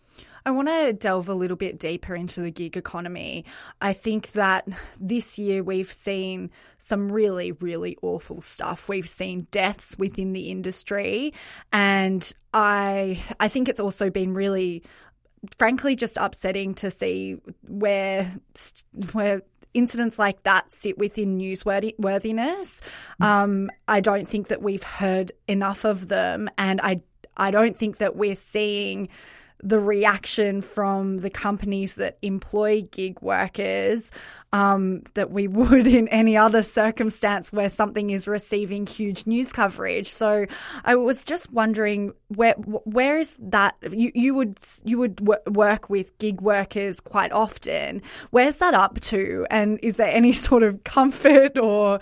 I 0.46 0.52
want 0.52 0.70
to 0.70 0.94
delve 0.94 1.30
a 1.30 1.36
little 1.36 1.58
bit 1.58 1.80
deeper 1.80 2.16
into 2.16 2.42
the 2.42 2.50
gig 2.50 2.76
economy. 2.76 3.46
I 3.80 3.94
think 3.94 4.32
that 4.32 4.68
this 5.00 5.38
year 5.38 5.64
we've 5.64 5.92
seen 5.92 6.50
some 6.80 7.12
really, 7.12 7.52
really 7.52 7.98
awful 8.02 8.42
stuff. 8.42 8.90
We've 8.90 9.08
seen 9.08 9.48
deaths 9.52 9.98
within 10.00 10.34
the 10.34 10.50
industry, 10.50 11.34
and 11.72 12.34
I 12.54 13.22
I 13.40 13.50
think 13.50 13.70
it's 13.70 13.80
also 13.80 14.10
been 14.10 14.34
really 14.34 14.84
frankly 15.58 15.96
just 15.96 16.18
upsetting 16.18 16.74
to 16.76 16.90
see 16.90 17.38
where 17.68 18.34
where 19.12 19.44
incidents 19.74 20.20
like 20.20 20.44
that 20.44 20.72
sit 20.72 20.98
within 20.98 21.38
newsworthiness. 21.38 22.82
Um, 23.20 23.70
I 23.88 24.00
don't 24.00 24.28
think 24.28 24.48
that 24.48 24.62
we've 24.62 24.84
heard 24.84 25.32
enough 25.48 25.84
of 25.86 26.08
them, 26.08 26.50
and 26.58 26.82
I 26.82 27.02
I 27.38 27.52
don't 27.52 27.76
think 27.76 27.98
that 27.98 28.16
we're 28.16 28.36
seeing 28.36 29.10
the 29.64 29.80
reaction 29.80 30.62
from 30.62 31.18
the 31.18 31.30
companies 31.30 31.96
that 31.96 32.18
employ 32.22 32.82
gig 32.92 33.22
workers 33.22 34.12
um, 34.54 35.04
that 35.14 35.32
we 35.32 35.48
would 35.48 35.88
in 35.88 36.08
any 36.10 36.36
other 36.36 36.64
circumstance 36.64 37.52
where 37.52 37.70
something 37.70 38.10
is 38.10 38.28
receiving 38.28 38.86
huge 38.86 39.26
news 39.26 39.54
coverage. 39.54 40.08
So 40.08 40.46
I 40.84 40.96
was 40.96 41.26
just 41.26 41.52
wondering 41.52 42.14
where 42.30 42.54
where 42.54 43.18
is 43.18 43.36
that 43.40 43.76
you, 43.92 44.12
you 44.14 44.36
would 44.36 44.58
you 44.84 44.98
would 44.98 45.20
work 45.48 45.90
with 45.90 46.18
gig 46.18 46.42
workers 46.42 47.00
quite 47.00 47.32
often. 47.32 48.02
Where's 48.32 48.58
that 48.58 48.74
up 48.74 49.00
to? 49.02 49.46
And 49.50 49.80
is 49.84 49.98
there 49.98 50.10
any 50.10 50.34
sort 50.34 50.64
of 50.64 50.84
comfort 50.84 51.58
or 51.58 52.00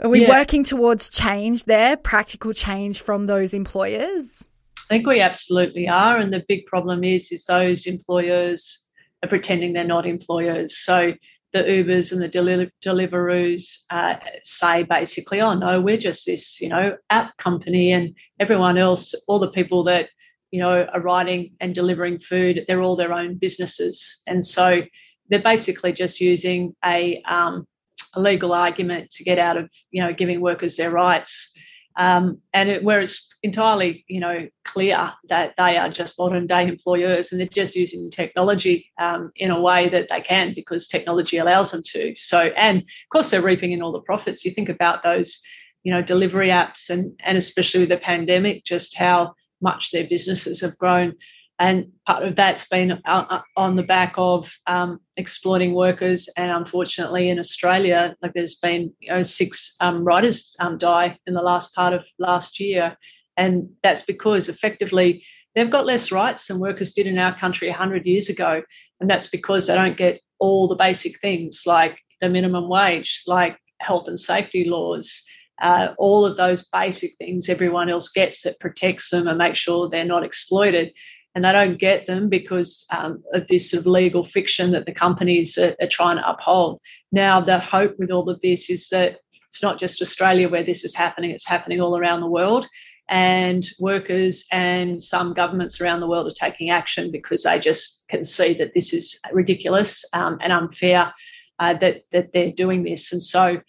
are 0.00 0.08
we 0.08 0.22
yeah. 0.22 0.28
working 0.28 0.64
towards 0.64 1.08
change 1.08 1.64
there, 1.64 1.96
practical 1.96 2.52
change 2.52 3.00
from 3.00 3.26
those 3.26 3.54
employers? 3.54 4.48
I 4.84 4.94
think 4.94 5.06
we 5.06 5.20
absolutely 5.20 5.88
are. 5.88 6.18
And 6.18 6.32
the 6.32 6.44
big 6.46 6.66
problem 6.66 7.04
is, 7.04 7.32
is 7.32 7.44
those 7.46 7.86
employers 7.86 8.86
are 9.22 9.28
pretending 9.28 9.72
they're 9.72 9.84
not 9.84 10.06
employers. 10.06 10.76
So 10.76 11.14
the 11.54 11.60
Ubers 11.60 12.12
and 12.12 12.20
the 12.20 12.28
Deli- 12.28 12.70
Deliveroos 12.84 13.84
uh, 13.88 14.16
say 14.42 14.82
basically, 14.82 15.40
oh 15.40 15.54
no, 15.54 15.80
we're 15.80 15.96
just 15.96 16.26
this, 16.26 16.60
you 16.60 16.68
know, 16.68 16.96
app 17.10 17.36
company, 17.38 17.92
and 17.92 18.14
everyone 18.40 18.76
else, 18.76 19.14
all 19.28 19.38
the 19.38 19.52
people 19.52 19.84
that 19.84 20.08
you 20.50 20.60
know 20.60 20.84
are 20.92 21.00
writing 21.00 21.54
and 21.60 21.74
delivering 21.74 22.18
food, 22.18 22.64
they're 22.66 22.82
all 22.82 22.96
their 22.96 23.12
own 23.12 23.36
businesses, 23.36 24.20
and 24.26 24.44
so 24.44 24.82
they're 25.30 25.42
basically 25.42 25.92
just 25.92 26.20
using 26.20 26.74
a, 26.84 27.22
um, 27.22 27.66
a 28.14 28.20
legal 28.20 28.52
argument 28.52 29.10
to 29.12 29.24
get 29.24 29.38
out 29.38 29.56
of 29.56 29.70
you 29.92 30.02
know 30.02 30.12
giving 30.12 30.40
workers 30.40 30.76
their 30.76 30.90
rights. 30.90 31.52
Um, 31.96 32.40
and 32.52 32.68
it, 32.68 32.82
where 32.82 33.00
it's 33.00 33.32
entirely, 33.44 34.04
you 34.08 34.18
know, 34.18 34.48
clear 34.64 35.12
that 35.28 35.52
they 35.58 35.76
are 35.76 35.90
just 35.90 36.18
modern 36.18 36.46
day 36.46 36.66
employers 36.66 37.30
and 37.30 37.38
they're 37.38 37.46
just 37.46 37.76
using 37.76 38.10
technology 38.10 38.90
um, 38.98 39.30
in 39.36 39.50
a 39.50 39.60
way 39.60 39.88
that 39.90 40.08
they 40.08 40.22
can 40.22 40.54
because 40.54 40.88
technology 40.88 41.36
allows 41.36 41.70
them 41.70 41.82
to. 41.84 42.14
So, 42.16 42.38
and 42.56 42.78
of 42.78 43.08
course, 43.12 43.30
they're 43.30 43.42
reaping 43.42 43.72
in 43.72 43.82
all 43.82 43.92
the 43.92 44.00
profits. 44.00 44.46
You 44.46 44.50
think 44.50 44.70
about 44.70 45.02
those, 45.02 45.42
you 45.82 45.92
know, 45.92 46.00
delivery 46.00 46.48
apps 46.48 46.88
and 46.88 47.12
and 47.22 47.36
especially 47.36 47.80
with 47.80 47.90
the 47.90 47.98
pandemic, 47.98 48.64
just 48.64 48.96
how 48.96 49.34
much 49.60 49.90
their 49.90 50.08
businesses 50.08 50.62
have 50.62 50.78
grown 50.78 51.14
and 51.58 51.92
part 52.06 52.24
of 52.24 52.34
that's 52.34 52.66
been 52.66 53.00
on 53.04 53.76
the 53.76 53.82
back 53.84 54.14
of 54.16 54.50
um, 54.66 54.98
exploiting 55.16 55.72
workers. 55.72 56.28
And 56.36 56.50
unfortunately, 56.50 57.30
in 57.30 57.38
Australia, 57.38 58.16
like 58.20 58.32
there's 58.34 58.56
been 58.56 58.92
you 58.98 59.12
know, 59.12 59.22
six 59.22 59.76
um, 59.78 60.04
riders 60.04 60.54
um, 60.58 60.78
die 60.78 61.16
in 61.26 61.34
the 61.34 61.42
last 61.42 61.72
part 61.74 61.92
of 61.92 62.02
last 62.18 62.58
year, 62.58 62.96
and 63.36 63.68
that's 63.82 64.04
because 64.04 64.48
effectively 64.48 65.24
they've 65.54 65.70
got 65.70 65.86
less 65.86 66.12
rights 66.12 66.46
than 66.46 66.58
workers 66.60 66.94
did 66.94 67.06
in 67.06 67.18
our 67.18 67.38
country 67.38 67.68
100 67.68 68.06
years 68.06 68.28
ago, 68.28 68.62
and 69.00 69.10
that's 69.10 69.28
because 69.28 69.66
they 69.66 69.74
don't 69.74 69.96
get 69.96 70.20
all 70.38 70.68
the 70.68 70.74
basic 70.74 71.20
things 71.20 71.62
like 71.66 71.98
the 72.20 72.28
minimum 72.28 72.68
wage, 72.68 73.22
like 73.26 73.58
health 73.80 74.08
and 74.08 74.18
safety 74.18 74.64
laws. 74.64 75.24
Uh, 75.62 75.94
all 75.98 76.24
of 76.24 76.36
those 76.36 76.66
basic 76.68 77.12
things 77.16 77.48
everyone 77.48 77.88
else 77.88 78.08
gets 78.08 78.42
that 78.42 78.58
protects 78.58 79.10
them 79.10 79.28
and 79.28 79.38
makes 79.38 79.58
sure 79.58 79.88
they're 79.88 80.04
not 80.04 80.24
exploited 80.24 80.92
and 81.34 81.44
they 81.44 81.52
don't 81.52 81.78
get 81.78 82.06
them 82.06 82.28
because 82.28 82.86
um, 82.90 83.22
of 83.32 83.46
this 83.48 83.70
sort 83.70 83.80
of 83.80 83.86
legal 83.86 84.24
fiction 84.24 84.70
that 84.70 84.86
the 84.86 84.92
companies 84.92 85.58
are, 85.58 85.74
are, 85.80 85.88
trying 85.88 86.16
to 86.16 86.28
uphold. 86.28 86.80
Now, 87.10 87.40
the 87.40 87.58
hope 87.58 87.96
with 87.98 88.10
all 88.10 88.28
of 88.30 88.40
this 88.40 88.70
is 88.70 88.88
that 88.90 89.18
it's 89.48 89.62
not 89.62 89.80
just 89.80 90.02
Australia 90.02 90.48
where 90.48 90.64
this 90.64 90.84
is 90.84 90.94
happening, 90.94 91.30
it's 91.30 91.46
happening 91.46 91.80
all 91.80 91.98
around 91.98 92.20
the 92.20 92.28
world. 92.28 92.66
And 93.08 93.66
workers 93.78 94.46
and 94.50 95.04
some 95.04 95.34
governments 95.34 95.80
around 95.80 96.00
the 96.00 96.06
world 96.06 96.26
are 96.26 96.34
taking 96.34 96.70
action 96.70 97.10
because 97.10 97.42
they 97.42 97.58
just 97.58 98.04
can 98.08 98.24
see 98.24 98.54
that 98.54 98.72
this 98.74 98.92
is 98.92 99.20
ridiculous 99.32 100.04
um, 100.14 100.38
and 100.40 100.52
unfair 100.52 101.12
uh, 101.58 101.74
that, 101.74 102.02
that 102.12 102.32
they're 102.32 102.52
doing 102.52 102.82
this. 102.82 103.12
And 103.12 103.22
so 103.22 103.60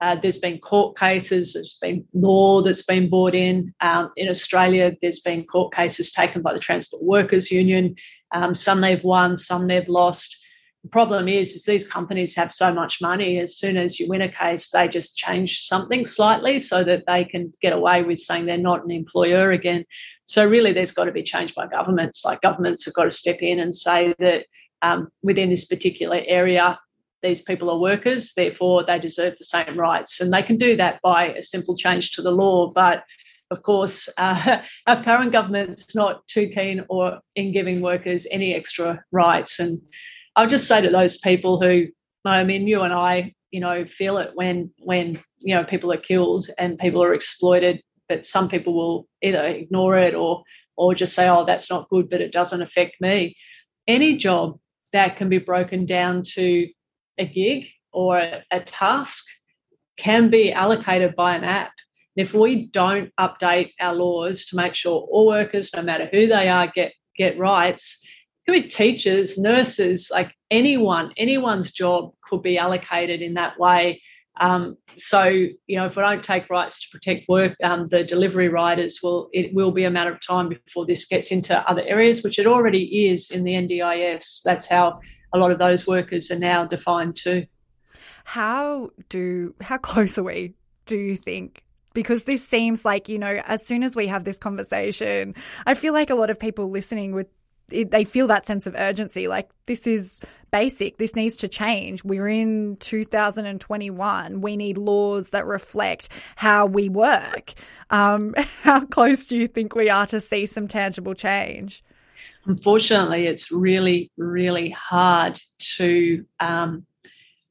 uh, 0.00 0.16
there's 0.22 0.38
been 0.38 0.58
court 0.58 0.96
cases, 0.96 1.52
there's 1.52 1.78
been 1.80 2.06
law 2.14 2.62
that's 2.62 2.84
been 2.84 3.10
brought 3.10 3.34
in. 3.34 3.74
Um, 3.80 4.10
in 4.16 4.28
Australia, 4.28 4.96
there's 5.02 5.20
been 5.20 5.44
court 5.44 5.74
cases 5.74 6.12
taken 6.12 6.40
by 6.40 6.52
the 6.52 6.60
Transport 6.60 7.02
Workers 7.02 7.50
Union. 7.50 7.96
Um, 8.32 8.54
some 8.54 8.80
they've 8.80 9.02
won, 9.02 9.36
some 9.36 9.66
they've 9.66 9.88
lost. 9.88 10.36
The 10.84 10.90
problem 10.90 11.28
is, 11.28 11.54
is 11.54 11.64
these 11.64 11.86
companies 11.86 12.36
have 12.36 12.52
so 12.52 12.72
much 12.72 13.00
money. 13.00 13.40
As 13.40 13.58
soon 13.58 13.76
as 13.76 13.98
you 13.98 14.08
win 14.08 14.22
a 14.22 14.28
case, 14.30 14.70
they 14.70 14.86
just 14.88 15.16
change 15.16 15.66
something 15.66 16.06
slightly 16.06 16.60
so 16.60 16.84
that 16.84 17.04
they 17.06 17.24
can 17.24 17.52
get 17.60 17.72
away 17.72 18.04
with 18.04 18.20
saying 18.20 18.46
they're 18.46 18.58
not 18.58 18.84
an 18.84 18.90
employer 18.90 19.50
again. 19.50 19.84
So 20.24 20.46
really, 20.48 20.72
there's 20.72 20.92
got 20.92 21.06
to 21.06 21.12
be 21.12 21.24
change 21.24 21.54
by 21.54 21.66
governments. 21.66 22.24
Like 22.24 22.40
governments 22.42 22.84
have 22.84 22.94
got 22.94 23.04
to 23.04 23.10
step 23.10 23.38
in 23.40 23.58
and 23.58 23.74
say 23.74 24.14
that 24.20 24.44
um, 24.82 25.08
within 25.22 25.50
this 25.50 25.66
particular 25.66 26.22
area, 26.26 26.78
these 27.22 27.42
people 27.42 27.70
are 27.70 27.78
workers, 27.78 28.32
therefore 28.34 28.84
they 28.84 28.98
deserve 28.98 29.34
the 29.38 29.44
same 29.44 29.78
rights. 29.78 30.20
And 30.20 30.32
they 30.32 30.42
can 30.42 30.56
do 30.56 30.76
that 30.76 31.00
by 31.02 31.32
a 31.32 31.42
simple 31.42 31.76
change 31.76 32.12
to 32.12 32.22
the 32.22 32.30
law. 32.30 32.70
But 32.72 33.02
of 33.50 33.62
course, 33.62 34.08
uh, 34.16 34.58
our 34.86 35.04
current 35.04 35.32
government's 35.32 35.94
not 35.94 36.26
too 36.28 36.48
keen 36.48 36.84
or 36.88 37.18
in 37.34 37.52
giving 37.52 37.80
workers 37.80 38.26
any 38.30 38.54
extra 38.54 39.02
rights. 39.10 39.58
And 39.58 39.80
I'll 40.38 40.46
just 40.46 40.68
say 40.68 40.80
to 40.80 40.88
those 40.88 41.18
people 41.18 41.60
who, 41.60 41.86
I 42.24 42.44
mean, 42.44 42.68
you 42.68 42.82
and 42.82 42.94
I, 42.94 43.34
you 43.50 43.58
know, 43.58 43.84
feel 43.86 44.18
it 44.18 44.30
when 44.34 44.70
when 44.78 45.20
you 45.40 45.52
know 45.52 45.64
people 45.64 45.92
are 45.92 45.96
killed 45.96 46.48
and 46.58 46.78
people 46.78 47.02
are 47.02 47.12
exploited. 47.12 47.82
But 48.08 48.24
some 48.24 48.48
people 48.48 48.72
will 48.72 49.08
either 49.20 49.44
ignore 49.44 49.98
it 49.98 50.14
or 50.14 50.44
or 50.76 50.94
just 50.94 51.14
say, 51.14 51.28
"Oh, 51.28 51.44
that's 51.44 51.68
not 51.68 51.88
good," 51.90 52.08
but 52.08 52.20
it 52.20 52.32
doesn't 52.32 52.62
affect 52.62 53.00
me. 53.00 53.36
Any 53.88 54.16
job 54.16 54.60
that 54.92 55.16
can 55.16 55.28
be 55.28 55.38
broken 55.38 55.86
down 55.86 56.22
to 56.34 56.68
a 57.18 57.26
gig 57.26 57.66
or 57.92 58.18
a, 58.52 58.60
task 58.60 59.26
can 59.96 60.30
be 60.30 60.52
allocated 60.52 61.16
by 61.16 61.34
an 61.34 61.42
app. 61.42 61.72
And 62.16 62.24
if 62.24 62.32
we 62.32 62.66
don't 62.66 63.10
update 63.18 63.72
our 63.80 63.94
laws 63.94 64.46
to 64.46 64.56
make 64.56 64.76
sure 64.76 65.00
all 65.10 65.26
workers, 65.26 65.70
no 65.74 65.82
matter 65.82 66.08
who 66.12 66.28
they 66.28 66.48
are, 66.48 66.70
get 66.72 66.92
get 67.16 67.36
rights, 67.36 67.98
could 68.48 68.62
be 68.62 68.68
teachers, 68.68 69.36
nurses, 69.36 70.08
like 70.10 70.34
anyone, 70.50 71.12
anyone's 71.18 71.70
job 71.70 72.14
could 72.22 72.42
be 72.42 72.56
allocated 72.56 73.20
in 73.20 73.34
that 73.34 73.58
way. 73.58 74.00
Um, 74.40 74.78
so, 74.96 75.24
you 75.24 75.76
know, 75.76 75.86
if 75.86 75.96
we 75.96 76.02
don't 76.02 76.24
take 76.24 76.48
rights 76.48 76.80
to 76.80 76.86
protect 76.90 77.28
work, 77.28 77.54
um, 77.62 77.88
the 77.88 78.04
delivery 78.04 78.48
riders 78.48 79.00
will, 79.02 79.28
it 79.34 79.52
will 79.52 79.70
be 79.70 79.84
a 79.84 79.90
matter 79.90 80.12
of 80.12 80.20
time 80.26 80.48
before 80.48 80.86
this 80.86 81.04
gets 81.04 81.30
into 81.30 81.58
other 81.68 81.82
areas, 81.82 82.22
which 82.22 82.38
it 82.38 82.46
already 82.46 83.10
is 83.10 83.30
in 83.30 83.44
the 83.44 83.52
NDIS. 83.52 84.40
That's 84.44 84.66
how 84.66 85.00
a 85.34 85.38
lot 85.38 85.50
of 85.50 85.58
those 85.58 85.86
workers 85.86 86.30
are 86.30 86.38
now 86.38 86.64
defined 86.64 87.16
too. 87.16 87.44
How 88.24 88.90
do 89.10 89.54
how 89.60 89.76
close 89.78 90.16
are 90.16 90.22
we? 90.22 90.54
Do 90.86 90.96
you 90.96 91.16
think? 91.16 91.64
Because 91.92 92.24
this 92.24 92.46
seems 92.46 92.84
like 92.84 93.10
you 93.10 93.18
know, 93.18 93.42
as 93.44 93.66
soon 93.66 93.82
as 93.82 93.94
we 93.94 94.06
have 94.06 94.24
this 94.24 94.38
conversation, 94.38 95.34
I 95.66 95.74
feel 95.74 95.92
like 95.92 96.08
a 96.08 96.14
lot 96.14 96.30
of 96.30 96.38
people 96.38 96.70
listening 96.70 97.12
would 97.14 97.26
they 97.68 98.04
feel 98.04 98.26
that 98.28 98.46
sense 98.46 98.66
of 98.66 98.74
urgency. 98.76 99.28
Like 99.28 99.50
this 99.66 99.86
is 99.86 100.20
basic. 100.50 100.98
This 100.98 101.14
needs 101.14 101.36
to 101.36 101.48
change. 101.48 102.04
We're 102.04 102.28
in 102.28 102.76
2021. 102.80 104.40
We 104.40 104.56
need 104.56 104.78
laws 104.78 105.30
that 105.30 105.46
reflect 105.46 106.08
how 106.36 106.66
we 106.66 106.88
work. 106.88 107.54
Um, 107.90 108.34
how 108.62 108.84
close 108.84 109.28
do 109.28 109.36
you 109.36 109.46
think 109.46 109.74
we 109.74 109.90
are 109.90 110.06
to 110.06 110.20
see 110.20 110.46
some 110.46 110.68
tangible 110.68 111.14
change? 111.14 111.82
Unfortunately, 112.46 113.26
it's 113.26 113.52
really, 113.52 114.10
really 114.16 114.70
hard 114.70 115.38
to 115.76 116.24
um, 116.40 116.86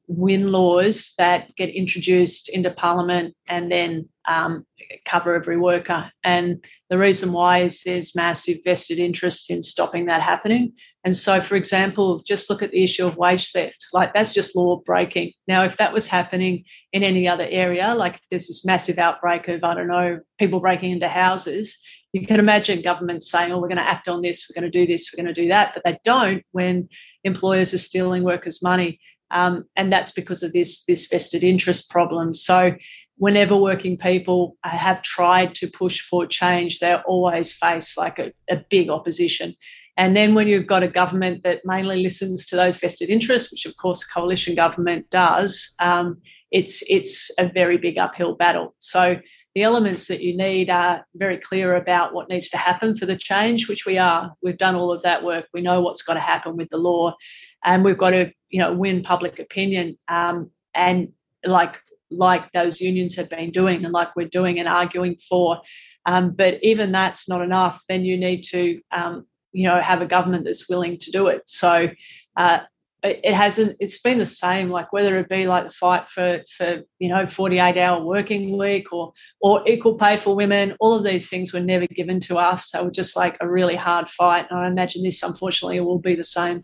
win 0.08 0.52
laws 0.52 1.14
that 1.18 1.54
get 1.56 1.70
introduced 1.70 2.50
into 2.50 2.72
Parliament 2.72 3.36
and 3.48 3.72
then 3.72 4.08
um, 4.28 4.66
cover 5.06 5.36
every 5.36 5.58
worker. 5.58 6.10
And 6.24 6.64
the 6.90 6.98
reason 6.98 7.34
why 7.34 7.64
is 7.64 7.84
there's 7.84 8.16
massive 8.16 8.60
vested 8.64 9.00
interests 9.00 9.50
in 9.50 9.64
stopping 9.64 10.06
that 10.06 10.22
happening. 10.22 10.74
And 11.04 11.16
so, 11.16 11.42
for 11.42 11.56
example, 11.56 12.22
just 12.26 12.50
look 12.50 12.62
at 12.62 12.72
the 12.72 12.84
issue 12.84 13.06
of 13.06 13.18
wage 13.18 13.52
theft. 13.52 13.86
Like 13.94 14.14
that's 14.14 14.34
just 14.34 14.56
law 14.56 14.82
breaking. 14.86 15.34
Now, 15.48 15.64
if 15.64 15.78
that 15.78 15.94
was 15.94 16.08
happening 16.08 16.64
in 16.94 17.04
any 17.04 17.28
other 17.28 17.48
area, 17.50 17.94
like 17.96 18.20
there's 18.30 18.48
this 18.48 18.66
massive 18.66 19.00
outbreak 19.00 19.48
of, 19.48 19.64
I 19.64 19.74
don't 19.74 19.88
know, 19.88 20.20
people 20.40 20.60
breaking 20.60 20.92
into 20.92 21.08
houses, 21.08 21.80
you 22.14 22.26
can 22.26 22.40
imagine 22.40 22.82
governments 22.82 23.30
saying, 23.30 23.52
oh, 23.52 23.60
we're 23.60 23.68
going 23.68 23.78
to 23.78 23.84
act 23.88 24.08
on 24.08 24.22
this, 24.22 24.50
we're 24.50 24.60
going 24.60 24.72
to 24.72 24.80
do 24.80 24.92
this, 24.92 25.12
we're 25.12 25.22
going 25.24 25.34
to 25.34 25.42
do 25.42 25.50
that. 25.50 25.74
But 25.74 25.84
they 25.84 26.00
don't 26.04 26.44
when 26.52 26.90
employers 27.24 27.74
are 27.74 27.80
stealing 27.80 28.24
workers' 28.24 28.64
money. 28.64 29.00
Um, 29.32 29.66
and 29.76 29.92
that's 29.92 30.12
because 30.12 30.44
of 30.44 30.54
this, 30.54 30.84
this 30.86 31.08
vested 31.08 31.44
interest 31.44 31.90
problem. 31.90 32.34
So 32.34 32.76
whenever 33.18 33.56
working 33.56 33.98
people 33.98 34.56
have 34.64 35.02
tried 35.02 35.56
to 35.56 35.68
push 35.68 36.02
for 36.02 36.26
change, 36.26 36.80
they 36.80 36.96
always 36.96 37.54
face 37.54 37.98
like 37.98 38.20
a, 38.20 38.32
a, 38.50 38.64
big 38.70 38.90
opposition. 38.90 39.56
And 39.98 40.16
then 40.16 40.36
when 40.36 40.48
you've 40.48 40.68
got 40.68 40.84
a 40.84 40.88
government 40.88 41.44
that 41.44 41.62
mainly 41.66 42.04
listens 42.04 42.46
to 42.48 42.56
those 42.56 42.78
vested 42.78 43.10
interests, 43.10 43.52
which 43.52 43.66
of 43.66 43.76
course 43.78 44.06
coalition 44.06 44.56
government 44.56 45.10
does, 45.10 45.74
um, 45.80 46.22
it's 46.52 46.84
it's 46.88 47.32
a 47.40 47.50
very 47.50 47.78
big 47.78 47.98
uphill 47.98 48.36
battle. 48.36 48.76
So 48.78 49.18
the 49.56 49.64
elements 49.64 50.08
that 50.08 50.22
you 50.22 50.38
need 50.38 50.70
are 50.70 51.04
very 51.16 51.38
clear 51.40 51.76
about 51.76 52.14
what 52.14 52.30
needs 52.30 52.50
to 52.52 52.58
happen 52.58 52.96
for 52.96 53.08
the 53.08 53.18
change, 53.18 53.68
which 53.68 53.88
we 53.88 53.98
are. 53.98 54.34
We've 54.44 54.58
done 54.58 54.76
all 54.76 54.92
of 54.92 55.02
that 55.02 55.24
work. 55.24 55.48
We 55.52 55.62
know 55.62 55.82
what's 55.82 56.04
got 56.04 56.14
to 56.14 56.20
happen 56.20 56.58
with 56.58 56.70
the 56.70 56.78
law, 56.78 57.16
and 57.64 57.84
we've 57.84 57.98
got 57.98 58.12
to 58.12 58.32
you 58.50 58.60
know 58.60 58.74
win 58.74 59.04
public 59.04 59.40
opinion. 59.40 59.98
Um, 60.08 60.52
and 60.74 61.14
like 61.44 61.76
like 62.10 62.52
those 62.54 62.80
unions 62.80 63.16
have 63.16 63.30
been 63.30 63.52
doing 63.52 63.84
and 63.84 63.94
like 63.94 64.16
we're 64.16 64.28
doing 64.28 64.60
and 64.60 64.68
arguing 64.68 65.18
for. 65.30 65.62
Um, 66.06 66.32
but 66.32 66.60
even 66.64 66.92
that's 66.92 67.28
not 67.28 67.42
enough. 67.42 67.82
Then 67.90 68.06
you 68.06 68.18
need 68.18 68.44
to, 68.44 68.80
um, 68.92 69.26
you 69.52 69.68
know, 69.68 69.82
have 69.82 70.02
a 70.02 70.06
government 70.06 70.46
that's 70.46 70.70
willing 70.70 71.00
to 71.00 71.12
do 71.12 71.28
it. 71.28 71.44
So 71.48 71.90
uh, 72.38 72.60
it, 73.04 73.20
it, 73.26 73.34
hasn't. 73.34 73.76
It's 73.82 74.00
been 74.00 74.18
the 74.18 74.26
same. 74.26 74.70
Like 74.70 74.94
whether 74.94 75.20
it 75.20 75.28
be 75.28 75.48
like 75.48 75.66
the 75.66 75.72
fight 75.72 76.08
for 76.08 76.44
for 76.58 76.84
you 77.00 77.10
know 77.10 77.28
48 77.28 77.78
hour 77.78 78.04
working 78.04 78.58
week 78.58 78.94
or 78.94 79.12
or 79.42 79.68
equal 79.68 79.96
pay 79.96 80.18
for 80.18 80.34
women. 80.34 80.76
All 80.80 80.96
of 80.96 81.04
these 81.04 81.30
things 81.30 81.52
were 81.52 81.60
never 81.60 81.88
given 81.88 82.22
to 82.22 82.38
us. 82.38 82.70
So 82.72 82.90
just 82.90 83.18
like 83.18 83.36
a 83.42 83.50
really 83.50 83.76
hard 83.76 84.10
fight. 84.10 84.48
And 84.50 84.60
I 84.60 84.68
imagine 84.68 85.04
this, 85.04 85.24
unfortunately, 85.24 85.82
will 85.82 86.00
be 86.00 86.16
the 86.16 86.24
same. 86.24 86.64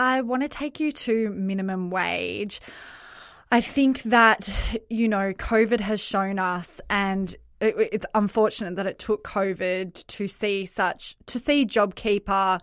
I 0.00 0.22
want 0.22 0.40
to 0.40 0.48
take 0.48 0.80
you 0.80 0.92
to 0.92 1.28
minimum 1.28 1.90
wage. 1.90 2.62
I 3.52 3.60
think 3.60 4.02
that, 4.04 4.48
you 4.88 5.08
know, 5.08 5.34
COVID 5.34 5.80
has 5.80 6.00
shown 6.00 6.38
us, 6.38 6.80
and 6.88 7.36
it, 7.60 7.74
it's 7.92 8.06
unfortunate 8.14 8.76
that 8.76 8.86
it 8.86 8.98
took 8.98 9.24
COVID 9.24 10.06
to 10.06 10.26
see 10.26 10.64
such, 10.64 11.16
to 11.26 11.38
see 11.38 11.66
JobKeeper 11.66 12.60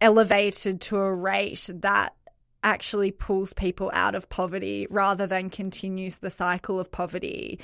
elevated 0.00 0.80
to 0.80 0.96
a 0.98 1.14
rate 1.14 1.70
that 1.72 2.16
actually 2.64 3.12
pulls 3.12 3.52
people 3.52 3.92
out 3.94 4.16
of 4.16 4.28
poverty 4.28 4.88
rather 4.90 5.28
than 5.28 5.50
continues 5.50 6.16
the 6.16 6.30
cycle 6.30 6.80
of 6.80 6.90
poverty. 6.90 7.60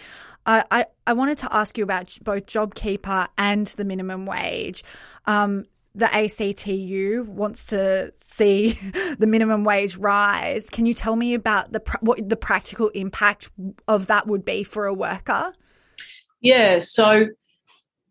I, 0.47 0.63
I, 0.71 0.87
I 1.09 1.15
wanted 1.15 1.39
to 1.39 1.53
ask 1.53 1.77
you 1.77 1.83
about 1.83 2.17
both 2.23 2.47
JobKeeper 2.47 3.27
and 3.37 3.67
the 3.67 3.85
minimum 3.85 4.27
wage. 4.27 4.85
Um, 5.27 5.65
the 6.01 6.07
ACTU 6.07 7.25
wants 7.29 7.67
to 7.67 8.13
see 8.19 8.73
the 9.19 9.27
minimum 9.27 9.65
wage 9.65 9.97
rise. 9.97 10.69
Can 10.69 10.87
you 10.87 10.95
tell 10.95 11.15
me 11.15 11.35
about 11.35 11.73
the 11.73 11.83
what 12.01 12.29
the 12.29 12.37
practical 12.37 12.89
impact 12.89 13.51
of 13.87 14.09
that 14.09 14.27
would 14.27 14.45
be 14.45 14.65
for 14.65 14.87
a 14.87 14.95
worker? 14.95 15.53
Yeah, 16.41 16.79
so 16.79 17.27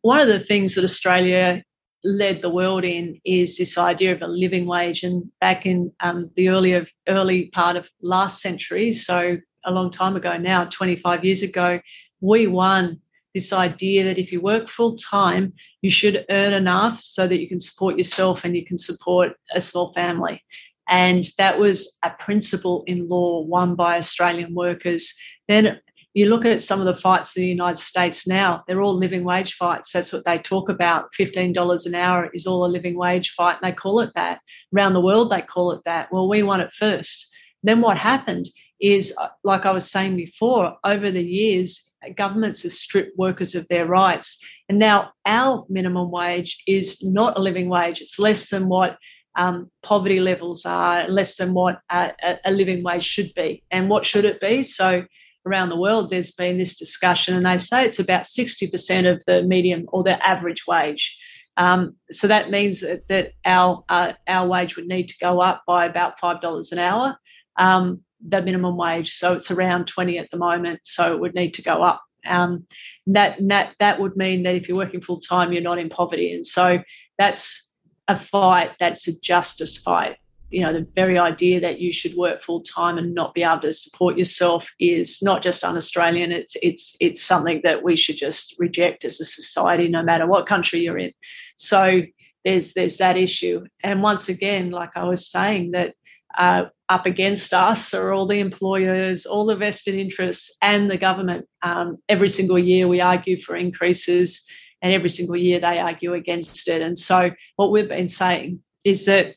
one 0.02 0.20
of 0.22 0.28
the 0.28 0.40
things 0.40 0.76
that 0.76 0.84
Australia 0.84 1.64
led 2.04 2.42
the 2.42 2.50
world 2.50 2.86
in 2.86 3.20
is 3.26 3.58
this 3.58 3.78
idea 3.78 4.14
of 4.14 4.22
a 4.22 4.28
living 4.28 4.68
wage, 4.68 5.04
and 5.04 5.30
back 5.42 5.66
in 5.66 5.92
um, 6.00 6.30
the 6.36 6.50
early 6.50 6.88
early 7.08 7.48
part 7.48 7.76
of 7.76 7.88
last 8.02 8.42
century, 8.42 8.94
so 8.94 9.38
a 9.66 9.72
long 9.72 9.92
time 9.92 10.16
ago 10.16 10.38
now, 10.38 10.66
25 10.66 11.26
years 11.26 11.42
ago, 11.42 11.80
we 12.22 12.48
won 12.48 13.02
this 13.40 13.54
idea 13.54 14.04
that 14.04 14.18
if 14.18 14.34
you 14.34 14.42
work 14.42 14.70
full 14.70 14.98
time, 14.98 15.54
you 15.82 15.90
should 15.90 16.26
earn 16.30 16.52
enough 16.52 17.02
so 17.02 17.26
that 17.26 17.40
you 17.40 17.48
can 17.48 17.62
support 17.62 17.98
yourself 17.98 18.44
and 18.44 18.54
you 18.54 18.66
can 18.66 18.78
support 18.78 19.32
a 19.56 19.62
small 19.62 19.94
family. 19.94 20.44
And 20.90 21.26
that 21.38 21.58
was 21.58 21.98
a 22.04 22.10
principle 22.10 22.84
in 22.86 23.08
law 23.08 23.42
won 23.42 23.76
by 23.76 23.98
Australian 23.98 24.54
workers. 24.54 25.16
Then 25.48 25.80
you 26.14 26.26
look 26.26 26.44
at 26.44 26.62
some 26.62 26.82
of 26.82 26.86
the 26.86 27.02
fights 27.02 27.38
in 27.38 27.44
the 27.44 27.48
United 27.48 27.80
States 27.80 28.28
now, 28.28 28.64
they're 28.68 28.82
all 28.82 28.98
living 28.98 29.24
wage 29.24 29.54
fights. 29.54 29.94
That's 29.94 30.12
what 30.12 30.26
they 30.26 30.40
talk 30.40 30.68
about. 30.68 31.14
$15 31.18 31.86
an 31.86 31.96
hour 31.96 32.30
is 32.34 32.46
all 32.46 32.66
a 32.66 32.76
living 32.76 32.98
wage 32.98 33.30
fight, 33.38 33.58
and 33.62 33.72
they 33.72 33.76
call 33.76 34.02
it 34.02 34.12
that. 34.16 34.42
Around 34.76 34.94
the 34.96 35.02
world, 35.02 35.32
they 35.32 35.42
call 35.42 35.72
it 35.72 35.82
that. 35.86 36.12
Well, 36.12 36.28
we 36.28 36.44
won 36.44 36.60
it 36.60 36.74
first. 36.74 37.32
Then 37.64 37.80
what 37.80 37.98
happened 37.98 38.50
is, 38.82 39.14
uh, 39.18 39.30
like 39.44 39.66
I 39.66 39.72
was 39.72 39.90
saying 39.90 40.16
before, 40.16 40.78
over 40.84 41.12
the 41.12 41.24
years, 41.24 41.89
governments 42.16 42.64
have 42.64 42.74
stripped 42.74 43.18
workers 43.18 43.56
of 43.56 43.68
their 43.68 43.86
rights. 43.86 44.44
And 44.68 44.80
now 44.80 45.12
our 45.26 45.66
minimum 45.70 46.12
wage 46.12 46.62
is 46.68 47.04
not 47.04 47.38
a 47.38 47.42
living 47.42 47.70
wage. 47.70 48.02
It's 48.02 48.20
less 48.20 48.50
than 48.50 48.70
what 48.70 48.98
um, 49.36 49.70
poverty 49.84 50.20
levels 50.20 50.66
are, 50.66 51.08
less 51.08 51.38
than 51.38 51.54
what 51.54 51.80
a, 51.90 52.12
a, 52.46 52.52
living 52.52 52.84
wage 52.84 53.04
should 53.04 53.34
be. 53.36 53.64
And 53.72 53.90
what 53.90 54.06
should 54.06 54.26
it 54.26 54.42
be? 54.42 54.64
So 54.64 55.06
around 55.46 55.70
the 55.70 55.80
world, 55.80 56.10
there's 56.10 56.32
been 56.32 56.58
this 56.58 56.78
discussion, 56.78 57.36
and 57.36 57.46
they 57.46 57.58
say 57.58 57.86
it's 57.86 58.00
about 58.00 58.24
60% 58.24 59.12
of 59.12 59.24
the 59.28 59.44
medium 59.44 59.86
or 59.90 60.04
the 60.04 60.26
average 60.26 60.66
wage. 60.68 61.18
Um, 61.58 61.96
so 62.12 62.28
that 62.28 62.50
means 62.50 62.82
that, 62.82 63.08
that 63.10 63.34
our 63.46 63.84
uh, 63.90 64.14
our 64.28 64.48
wage 64.48 64.78
would 64.78 64.88
need 64.88 65.08
to 65.10 65.18
go 65.20 65.42
up 65.42 65.64
by 65.68 65.86
about 65.86 66.20
five 66.20 66.42
dollars 66.42 66.72
an 66.72 66.80
hour. 66.80 67.18
Um, 67.58 68.02
the 68.26 68.42
minimum 68.42 68.78
wage. 68.78 69.18
So 69.18 69.34
it's 69.34 69.52
around 69.52 69.88
20 69.88 70.18
at 70.18 70.30
the 70.32 70.38
moment. 70.38 70.82
So 70.84 71.14
it 71.14 71.20
would 71.20 71.36
need 71.36 71.54
to 71.56 71.62
go 71.62 71.84
up. 71.84 72.02
Um, 72.26 72.66
that, 73.08 73.38
that, 73.48 73.76
that 73.80 74.00
would 74.00 74.18
mean 74.18 74.44
that 74.44 74.56
if 74.56 74.68
you're 74.68 74.78
working 74.78 75.02
full 75.02 75.22
time, 75.22 75.54
you're 75.54 75.62
not 75.62 75.80
in 75.80 75.90
poverty. 75.90 76.34
And 76.34 76.46
so 76.46 76.80
that's 77.18 77.70
a 78.08 78.20
fight, 78.20 78.72
that's 78.80 79.08
a 79.08 79.20
justice 79.20 79.78
fight. 79.78 80.18
You 80.50 80.62
know, 80.62 80.74
the 80.74 80.88
very 80.96 81.20
idea 81.20 81.62
that 81.62 81.80
you 81.80 81.94
should 81.94 82.16
work 82.16 82.42
full 82.42 82.64
time 82.64 82.98
and 82.98 83.14
not 83.14 83.36
be 83.36 83.44
able 83.44 83.62
to 83.62 83.74
support 83.74 84.18
yourself 84.18 84.68
is 84.80 85.22
not 85.22 85.44
just 85.44 85.64
un-Australian. 85.64 86.32
It's 86.32 86.56
it's 86.64 86.98
it's 87.00 87.22
something 87.22 87.62
that 87.64 87.84
we 87.84 87.96
should 87.96 88.18
just 88.18 88.56
reject 88.58 89.06
as 89.06 89.20
a 89.20 89.26
society, 89.26 89.90
no 89.90 90.02
matter 90.02 90.26
what 90.26 90.48
country 90.48 90.80
you're 90.80 90.98
in. 90.98 91.12
So 91.56 92.02
there's 92.44 92.74
there's 92.74 92.98
that 92.98 93.16
issue. 93.16 93.66
And 93.84 94.02
once 94.02 94.28
again, 94.28 94.72
like 94.72 94.92
I 94.96 95.04
was 95.04 95.30
saying, 95.30 95.72
that 95.72 95.94
uh, 96.38 96.66
up 96.88 97.06
against 97.06 97.54
us 97.54 97.94
are 97.94 98.12
all 98.12 98.28
the 98.28 98.40
employers, 98.40 99.26
all 99.26 99.46
the 99.46 99.56
vested 99.56 99.96
interests, 99.96 100.52
and 100.62 100.90
the 100.90 100.98
government. 100.98 101.48
Um, 101.62 101.98
every 102.08 102.30
single 102.30 102.60
year 102.60 102.88
we 102.88 103.02
argue 103.02 103.42
for 103.42 103.56
increases, 103.56 104.44
and 104.82 104.94
every 104.94 105.10
single 105.10 105.38
year 105.38 105.60
they 105.60 105.80
argue 105.80 106.14
against 106.14 106.68
it. 106.68 106.82
And 106.82 106.98
so, 106.98 107.32
what 107.56 107.72
we've 107.72 107.90
been 107.90 108.10
saying 108.10 108.62
is 108.84 109.06
that 109.06 109.36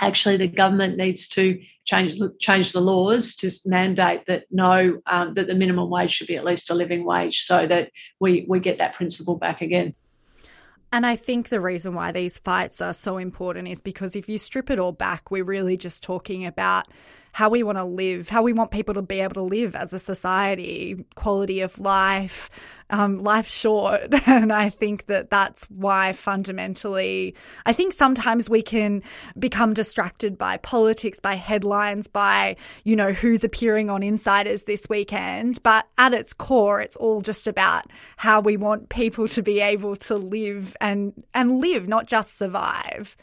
actually 0.00 0.36
the 0.38 0.48
government 0.48 0.96
needs 0.96 1.28
to 1.28 1.60
change 1.84 2.20
change 2.40 2.72
the 2.72 2.80
laws 2.80 3.34
to 3.36 3.50
mandate 3.66 4.22
that 4.26 4.44
no 4.50 5.00
um, 5.06 5.34
that 5.34 5.46
the 5.46 5.54
minimum 5.54 5.90
wage 5.90 6.12
should 6.12 6.28
be 6.28 6.36
at 6.36 6.44
least 6.44 6.70
a 6.70 6.74
living 6.74 7.04
wage, 7.04 7.44
so 7.44 7.66
that 7.66 7.90
we 8.20 8.46
we 8.48 8.60
get 8.60 8.78
that 8.78 8.94
principle 8.94 9.36
back 9.36 9.60
again. 9.60 9.94
And 10.92 11.06
I 11.06 11.16
think 11.16 11.48
the 11.48 11.60
reason 11.60 11.94
why 11.94 12.12
these 12.12 12.36
fights 12.38 12.82
are 12.82 12.92
so 12.92 13.16
important 13.16 13.66
is 13.66 13.80
because 13.80 14.14
if 14.14 14.28
you 14.28 14.36
strip 14.36 14.68
it 14.68 14.78
all 14.78 14.92
back, 14.92 15.30
we're 15.30 15.42
really 15.42 15.78
just 15.78 16.02
talking 16.02 16.44
about 16.44 16.86
how 17.32 17.48
we 17.48 17.62
want 17.62 17.78
to 17.78 17.84
live, 17.84 18.28
how 18.28 18.42
we 18.42 18.52
want 18.52 18.70
people 18.70 18.92
to 18.92 19.00
be 19.00 19.20
able 19.20 19.34
to 19.34 19.42
live 19.42 19.74
as 19.74 19.94
a 19.94 19.98
society, 19.98 21.02
quality 21.14 21.62
of 21.62 21.78
life, 21.80 22.50
um, 22.92 23.22
life's 23.24 23.52
short. 23.52 24.12
And 24.32 24.52
I 24.52 24.70
think 24.70 25.06
that 25.06 25.30
that's 25.30 25.64
why 25.64 26.12
fundamentally, 26.12 27.34
I 27.66 27.72
think 27.72 27.92
sometimes 27.92 28.48
we 28.48 28.62
can 28.62 29.02
become 29.38 29.74
distracted 29.74 30.38
by 30.38 30.56
politics, 30.58 31.20
by 31.20 31.34
headlines, 31.34 32.06
by, 32.06 32.56
you 32.84 32.96
know, 32.96 33.12
who's 33.12 33.44
appearing 33.44 33.90
on 33.90 34.02
Insiders 34.02 34.62
this 34.62 34.88
weekend. 34.88 35.62
But 35.62 35.86
at 35.98 36.14
its 36.14 36.32
core, 36.32 36.80
it's 36.80 36.96
all 36.96 37.20
just 37.20 37.46
about 37.46 37.90
how 38.16 38.40
we 38.40 38.56
want 38.56 38.88
people 38.88 39.28
to 39.28 39.42
be 39.42 39.60
able 39.60 39.96
to 39.96 40.16
live 40.16 40.76
and, 40.80 41.12
and 41.34 41.60
live, 41.60 41.88
not 41.88 42.06
just 42.06 42.38
survive. 42.38 43.16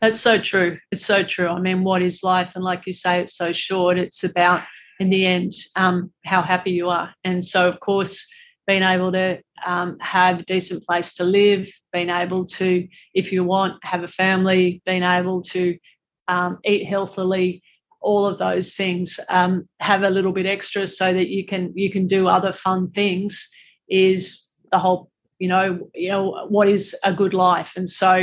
That's 0.00 0.20
so 0.20 0.38
true. 0.38 0.78
It's 0.90 1.04
so 1.04 1.22
true. 1.24 1.48
I 1.48 1.60
mean, 1.60 1.82
what 1.84 2.02
is 2.02 2.22
life? 2.22 2.50
And 2.54 2.64
like 2.64 2.86
you 2.86 2.92
say, 2.92 3.20
it's 3.20 3.36
so 3.36 3.52
short. 3.52 3.98
It's 3.98 4.24
about, 4.24 4.62
in 5.00 5.10
the 5.10 5.26
end, 5.26 5.52
um, 5.76 6.12
how 6.24 6.42
happy 6.42 6.70
you 6.70 6.88
are. 6.88 7.14
And 7.24 7.44
so, 7.44 7.68
of 7.68 7.80
course, 7.80 8.26
being 8.68 8.82
able 8.82 9.10
to 9.10 9.40
um, 9.66 9.96
have 9.98 10.40
a 10.40 10.44
decent 10.44 10.84
place 10.84 11.14
to 11.14 11.24
live, 11.24 11.72
being 11.90 12.10
able 12.10 12.44
to, 12.44 12.86
if 13.14 13.32
you 13.32 13.42
want, 13.42 13.82
have 13.82 14.04
a 14.04 14.08
family, 14.08 14.82
being 14.84 15.02
able 15.02 15.42
to 15.42 15.78
um, 16.28 16.58
eat 16.66 16.84
healthily, 16.84 17.62
all 18.02 18.26
of 18.26 18.38
those 18.38 18.76
things, 18.76 19.18
um, 19.30 19.66
have 19.80 20.02
a 20.02 20.10
little 20.10 20.32
bit 20.32 20.44
extra 20.44 20.86
so 20.86 21.12
that 21.12 21.28
you 21.28 21.46
can 21.46 21.72
you 21.74 21.90
can 21.90 22.06
do 22.06 22.28
other 22.28 22.52
fun 22.52 22.90
things 22.90 23.48
is 23.88 24.46
the 24.70 24.78
whole 24.78 25.10
you 25.38 25.48
know 25.48 25.88
you 25.94 26.10
know 26.10 26.46
what 26.48 26.68
is 26.68 26.94
a 27.02 27.12
good 27.12 27.32
life. 27.32 27.72
And 27.74 27.88
so 27.88 28.14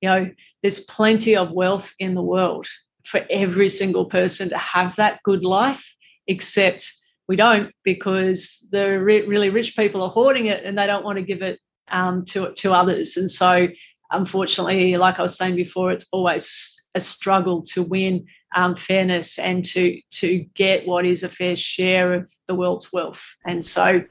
you 0.00 0.08
know 0.08 0.30
there's 0.62 0.80
plenty 0.80 1.36
of 1.36 1.52
wealth 1.52 1.92
in 1.98 2.14
the 2.14 2.22
world 2.22 2.66
for 3.04 3.20
every 3.28 3.68
single 3.68 4.06
person 4.06 4.48
to 4.48 4.56
have 4.56 4.96
that 4.96 5.22
good 5.24 5.44
life, 5.44 5.84
except 6.26 6.90
we 7.28 7.36
don't 7.36 7.72
because 7.84 8.66
the 8.70 8.98
re- 8.98 9.26
really 9.26 9.50
rich 9.50 9.76
people 9.76 10.02
are 10.02 10.10
hoarding 10.10 10.46
it 10.46 10.64
and 10.64 10.76
they 10.76 10.86
don't 10.86 11.04
want 11.04 11.18
to 11.18 11.24
give 11.24 11.42
it 11.42 11.58
um, 11.88 12.24
to 12.26 12.52
to 12.54 12.72
others. 12.72 13.16
And 13.16 13.30
so, 13.30 13.68
unfortunately, 14.10 14.96
like 14.96 15.18
I 15.18 15.22
was 15.22 15.36
saying 15.36 15.56
before, 15.56 15.92
it's 15.92 16.06
always 16.12 16.82
a 16.94 17.00
struggle 17.00 17.62
to 17.62 17.82
win 17.82 18.26
um, 18.54 18.76
fairness 18.76 19.38
and 19.38 19.64
to 19.66 20.00
to 20.12 20.44
get 20.54 20.86
what 20.86 21.04
is 21.04 21.22
a 21.22 21.28
fair 21.28 21.56
share 21.56 22.14
of 22.14 22.30
the 22.46 22.54
world's 22.54 22.92
wealth. 22.92 23.22
And 23.46 23.64
so, 23.64 24.02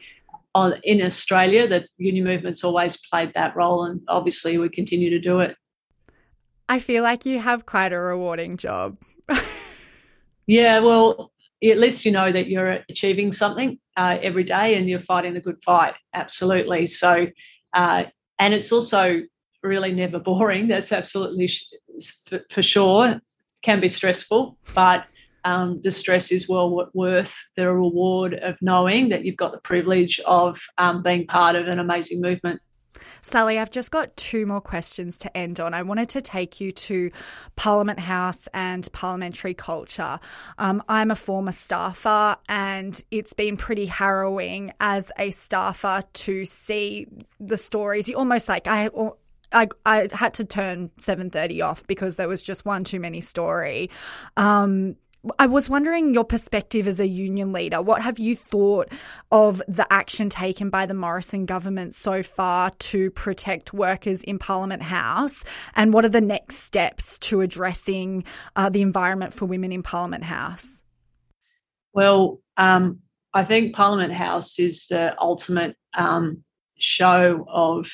on, 0.55 0.79
in 0.83 1.01
Australia, 1.01 1.67
the 1.67 1.87
union 1.97 2.25
movement's 2.25 2.63
always 2.63 2.97
played 2.97 3.33
that 3.35 3.55
role, 3.55 3.85
and 3.85 4.01
obviously 4.07 4.57
we 4.57 4.69
continue 4.69 5.09
to 5.11 5.19
do 5.19 5.39
it. 5.39 5.55
I 6.69 6.79
feel 6.79 7.03
like 7.03 7.25
you 7.25 7.39
have 7.39 7.65
quite 7.65 7.91
a 7.91 7.99
rewarding 7.99 8.57
job. 8.57 8.97
yeah, 10.47 10.79
well, 10.79 11.32
at 11.71 11.79
least 11.79 12.05
you 12.05 12.11
know 12.11 12.31
that 12.31 12.47
you're 12.47 12.79
achieving 12.89 13.31
something 13.31 13.79
uh, 13.95 14.17
every 14.21 14.43
day 14.43 14.75
and 14.75 14.89
you're 14.89 14.99
fighting 14.99 15.33
the 15.33 15.41
good 15.41 15.61
fight. 15.63 15.93
Absolutely. 16.13 16.87
So, 16.87 17.27
uh, 17.73 18.03
and 18.39 18.53
it's 18.53 18.71
also 18.71 19.21
really 19.61 19.93
never 19.93 20.19
boring. 20.19 20.67
That's 20.67 20.91
absolutely 20.91 21.47
sh- 21.47 21.73
for 22.51 22.61
sure. 22.61 23.19
Can 23.61 23.79
be 23.79 23.87
stressful, 23.87 24.57
but 24.75 25.05
um, 25.45 25.81
the 25.83 25.91
stress 25.91 26.31
is 26.31 26.49
well 26.49 26.89
worth 26.93 27.35
the 27.55 27.71
reward 27.71 28.33
of 28.33 28.57
knowing 28.61 29.09
that 29.09 29.25
you've 29.25 29.37
got 29.37 29.51
the 29.51 29.59
privilege 29.59 30.19
of 30.25 30.59
um, 30.77 31.03
being 31.03 31.27
part 31.27 31.55
of 31.55 31.67
an 31.67 31.79
amazing 31.79 32.21
movement. 32.21 32.61
Sally, 33.21 33.59
I've 33.59 33.71
just 33.71 33.91
got 33.91 34.15
two 34.17 34.45
more 34.45 34.61
questions 34.61 35.17
to 35.19 35.37
end 35.37 35.59
on. 35.59 35.73
I 35.73 35.81
wanted 35.83 36.09
to 36.09 36.21
take 36.21 36.59
you 36.61 36.71
to 36.71 37.11
Parliament 37.55 37.99
House 37.99 38.47
and 38.53 38.87
parliamentary 38.91 39.53
culture. 39.53 40.19
Um, 40.57 40.83
I'm 40.87 41.11
a 41.11 41.15
former 41.15 41.51
staffer, 41.51 42.37
and 42.47 43.01
it's 43.11 43.33
been 43.33 43.57
pretty 43.57 43.85
harrowing 43.85 44.73
as 44.79 45.11
a 45.17 45.31
staffer 45.31 46.01
to 46.13 46.45
see 46.45 47.07
the 47.39 47.57
stories. 47.57 48.07
You 48.07 48.17
almost 48.17 48.49
like 48.49 48.67
I 48.67 48.89
I, 49.53 49.67
I 49.85 50.09
had 50.11 50.33
to 50.35 50.45
turn 50.45 50.89
7.30 50.99 51.63
off 51.63 51.85
because 51.87 52.15
there 52.15 52.27
was 52.27 52.43
just 52.43 52.65
one 52.65 52.83
too 52.83 52.99
many 52.99 53.21
story. 53.21 53.89
Um, 54.35 54.95
I 55.39 55.45
was 55.45 55.69
wondering 55.69 56.13
your 56.13 56.25
perspective 56.25 56.85
as 56.85 56.99
a 56.99 57.07
union 57.07 57.53
leader. 57.53 57.81
What 57.81 58.01
have 58.01 58.19
you 58.19 58.35
thought 58.35 58.89
of 59.31 59.61
the 59.69 59.91
action 59.91 60.29
taken 60.29 60.69
by 60.69 60.85
the 60.85 60.93
Morrison 60.93 61.45
government 61.45 61.93
so 61.93 62.23
far 62.23 62.71
to 62.71 63.09
protect 63.11 63.73
workers 63.73 64.21
in 64.23 64.37
Parliament 64.37 64.81
House? 64.81 65.45
And 65.75 65.93
what 65.93 66.03
are 66.03 66.09
the 66.09 66.19
next 66.19 66.57
steps 66.57 67.17
to 67.19 67.39
addressing 67.39 68.25
uh, 68.57 68.69
the 68.69 68.81
environment 68.81 69.33
for 69.33 69.45
women 69.45 69.71
in 69.71 69.81
Parliament 69.81 70.25
House? 70.25 70.83
Well, 71.93 72.41
um, 72.57 72.99
I 73.33 73.45
think 73.45 73.75
Parliament 73.75 74.11
House 74.11 74.59
is 74.59 74.87
the 74.87 75.15
ultimate 75.19 75.77
um, 75.93 76.43
show 76.77 77.45
of 77.47 77.89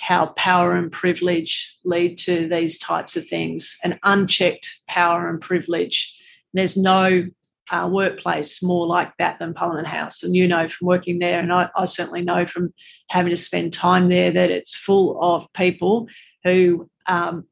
how 0.00 0.26
power 0.36 0.74
and 0.74 0.90
privilege 0.90 1.78
lead 1.84 2.18
to 2.18 2.48
these 2.48 2.78
types 2.80 3.16
of 3.16 3.26
things, 3.28 3.78
an 3.84 3.98
unchecked 4.02 4.68
power 4.88 5.28
and 5.30 5.40
privilege 5.40 6.14
there's 6.56 6.76
no 6.76 7.26
uh, 7.70 7.88
workplace 7.90 8.62
more 8.62 8.86
like 8.86 9.12
that 9.18 9.38
than 9.38 9.54
Parliament 9.54 9.88
House. 9.88 10.22
And 10.22 10.34
you 10.34 10.46
know 10.46 10.68
from 10.68 10.86
working 10.86 11.18
there, 11.18 11.40
and 11.40 11.52
I, 11.52 11.68
I, 11.76 11.84
certainly 11.84 12.22
know 12.22 12.46
from 12.46 12.72
having 13.08 13.30
to 13.30 13.36
spend 13.36 13.72
time 13.72 14.08
there 14.08 14.30
that 14.32 14.50
it's 14.50 14.76
full 14.76 15.18
of 15.20 15.52
people 15.52 16.06
who 16.44 16.88
um, 17.06 17.44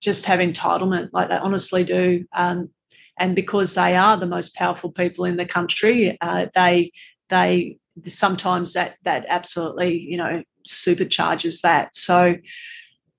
just 0.00 0.26
have 0.26 0.40
entitlement, 0.40 1.10
like 1.12 1.28
they 1.28 1.36
honestly 1.36 1.84
do. 1.84 2.26
Um, 2.34 2.70
and 3.18 3.34
because 3.34 3.74
they 3.74 3.96
are 3.96 4.16
the 4.16 4.26
most 4.26 4.54
powerful 4.54 4.92
people 4.92 5.24
in 5.24 5.36
the 5.36 5.46
country, 5.46 6.18
uh, 6.20 6.46
they 6.54 6.92
they 7.30 7.78
sometimes 8.06 8.74
that 8.74 8.96
that 9.04 9.24
absolutely 9.28 9.98
you 9.98 10.18
know 10.18 10.42
supercharges 10.66 11.62
that. 11.62 11.96
So 11.96 12.36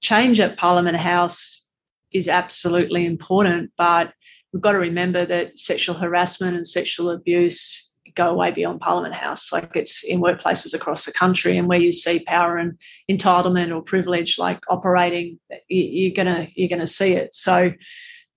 change 0.02 0.40
at 0.40 0.58
Parliament 0.58 0.98
House 0.98 1.66
is 2.12 2.28
absolutely 2.28 3.06
important, 3.06 3.72
but 3.78 4.13
we've 4.58 4.63
got 4.63 4.72
to 4.72 4.80
remember 4.80 5.24
that 5.24 5.60
sexual 5.60 5.93
harassment 5.93 6.56
and 6.56 6.65
sexual 6.65 7.12
abuse 7.12 7.91
go 8.15 8.34
way 8.34 8.50
beyond 8.50 8.80
Parliament 8.80 9.13
House. 9.13 9.54
Like 9.54 9.76
it's 9.76 10.04
in 10.04 10.20
workplaces 10.20 10.74
across 10.74 11.06
the 11.06 11.12
country, 11.12 11.60
and 11.60 11.67
where 11.67 11.78
you 11.78 11.91
see 11.93 12.22
power 12.26 12.58
and 12.58 12.76
entitlement 13.08 13.72
or 13.72 13.84
privilege 13.84 14.39
like 14.39 14.63
operating, 14.67 15.38
you're 15.67 16.15
gonna 16.15 16.48
you're 16.56 16.70
gonna 16.70 16.88
see 16.88 17.12
it. 17.12 17.36
So 17.36 17.72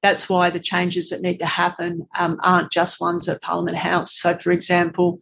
that's 0.02 0.28
why 0.28 0.50
the 0.50 0.60
changes 0.60 1.08
that 1.08 1.22
need 1.22 1.38
to 1.38 1.46
happen 1.46 2.06
um, 2.18 2.38
aren't 2.42 2.70
just 2.70 3.00
ones 3.00 3.26
at 3.26 3.40
Parliament 3.40 3.78
House. 3.78 4.20
So, 4.20 4.36
for 4.36 4.52
example, 4.52 5.20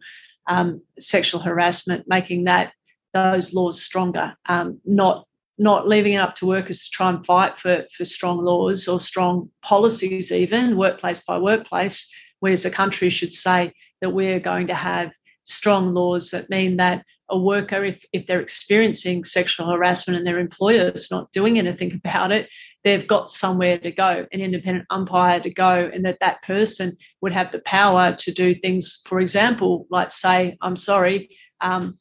um, 0.49 0.81
sexual 0.99 1.39
harassment, 1.39 2.09
making 2.09 2.43
that 2.43 2.73
those 3.13 3.53
laws 3.53 3.81
stronger, 3.81 4.35
um, 4.49 4.81
not 4.83 5.28
not 5.59 5.87
leaving 5.87 6.13
it 6.13 6.21
up 6.21 6.35
to 6.37 6.45
workers 6.45 6.85
to 6.85 6.91
try 6.91 7.09
and 7.09 7.25
fight 7.25 7.59
for, 7.59 7.85
for 7.95 8.05
strong 8.05 8.37
laws 8.37 8.87
or 8.87 8.99
strong 8.99 9.49
policies, 9.61 10.31
even 10.31 10.77
workplace 10.77 11.21
by 11.23 11.37
workplace, 11.37 12.09
whereas 12.39 12.65
a 12.65 12.71
country 12.71 13.09
should 13.09 13.33
say 13.33 13.73
that 14.01 14.11
we're 14.11 14.39
going 14.39 14.67
to 14.67 14.73
have 14.75 15.11
strong 15.43 15.93
laws 15.93 16.31
that 16.31 16.49
mean 16.49 16.77
that 16.77 17.03
a 17.29 17.37
worker, 17.37 17.83
if, 17.83 18.03
if 18.13 18.25
they're 18.25 18.41
experiencing 18.41 19.23
sexual 19.23 19.69
harassment 19.69 20.17
and 20.17 20.25
their 20.25 20.39
employer 20.39 20.89
is 20.89 21.11
not 21.11 21.31
doing 21.31 21.59
anything 21.59 21.93
about 22.03 22.31
it, 22.31 22.49
they've 22.83 23.07
got 23.07 23.29
somewhere 23.29 23.77
to 23.77 23.91
go, 23.91 24.25
an 24.31 24.39
independent 24.39 24.85
umpire 24.89 25.39
to 25.41 25.49
go, 25.49 25.89
and 25.93 26.05
that 26.05 26.19
that 26.21 26.41
person 26.43 26.95
would 27.21 27.33
have 27.33 27.51
the 27.51 27.59
power 27.59 28.15
to 28.19 28.31
do 28.31 28.55
things, 28.55 29.01
for 29.05 29.19
example, 29.19 29.85
like 29.91 30.11
say, 30.11 30.57
I'm 30.61 30.77
sorry, 30.77 31.37
um, 31.61 31.99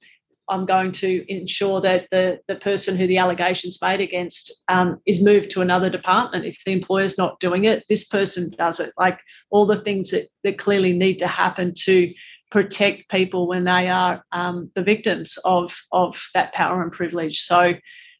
I'm 0.48 0.66
going 0.66 0.92
to 0.92 1.24
ensure 1.32 1.80
that 1.80 2.08
the, 2.10 2.40
the 2.48 2.56
person 2.56 2.96
who 2.96 3.06
the 3.06 3.18
allegation's 3.18 3.80
made 3.82 4.00
against 4.00 4.62
um, 4.68 5.00
is 5.06 5.22
moved 5.22 5.50
to 5.50 5.60
another 5.60 5.90
department. 5.90 6.44
If 6.44 6.58
the 6.64 6.72
employer's 6.72 7.18
not 7.18 7.40
doing 7.40 7.64
it, 7.64 7.84
this 7.88 8.04
person 8.04 8.50
does 8.56 8.80
it. 8.80 8.92
Like 8.98 9.18
all 9.50 9.66
the 9.66 9.80
things 9.80 10.10
that, 10.10 10.28
that 10.44 10.58
clearly 10.58 10.92
need 10.92 11.18
to 11.18 11.26
happen 11.26 11.74
to 11.84 12.10
protect 12.50 13.10
people 13.10 13.46
when 13.46 13.64
they 13.64 13.88
are 13.88 14.24
um, 14.32 14.70
the 14.74 14.82
victims 14.82 15.38
of, 15.44 15.74
of 15.92 16.18
that 16.34 16.52
power 16.54 16.82
and 16.82 16.92
privilege. 16.92 17.40
So 17.42 17.74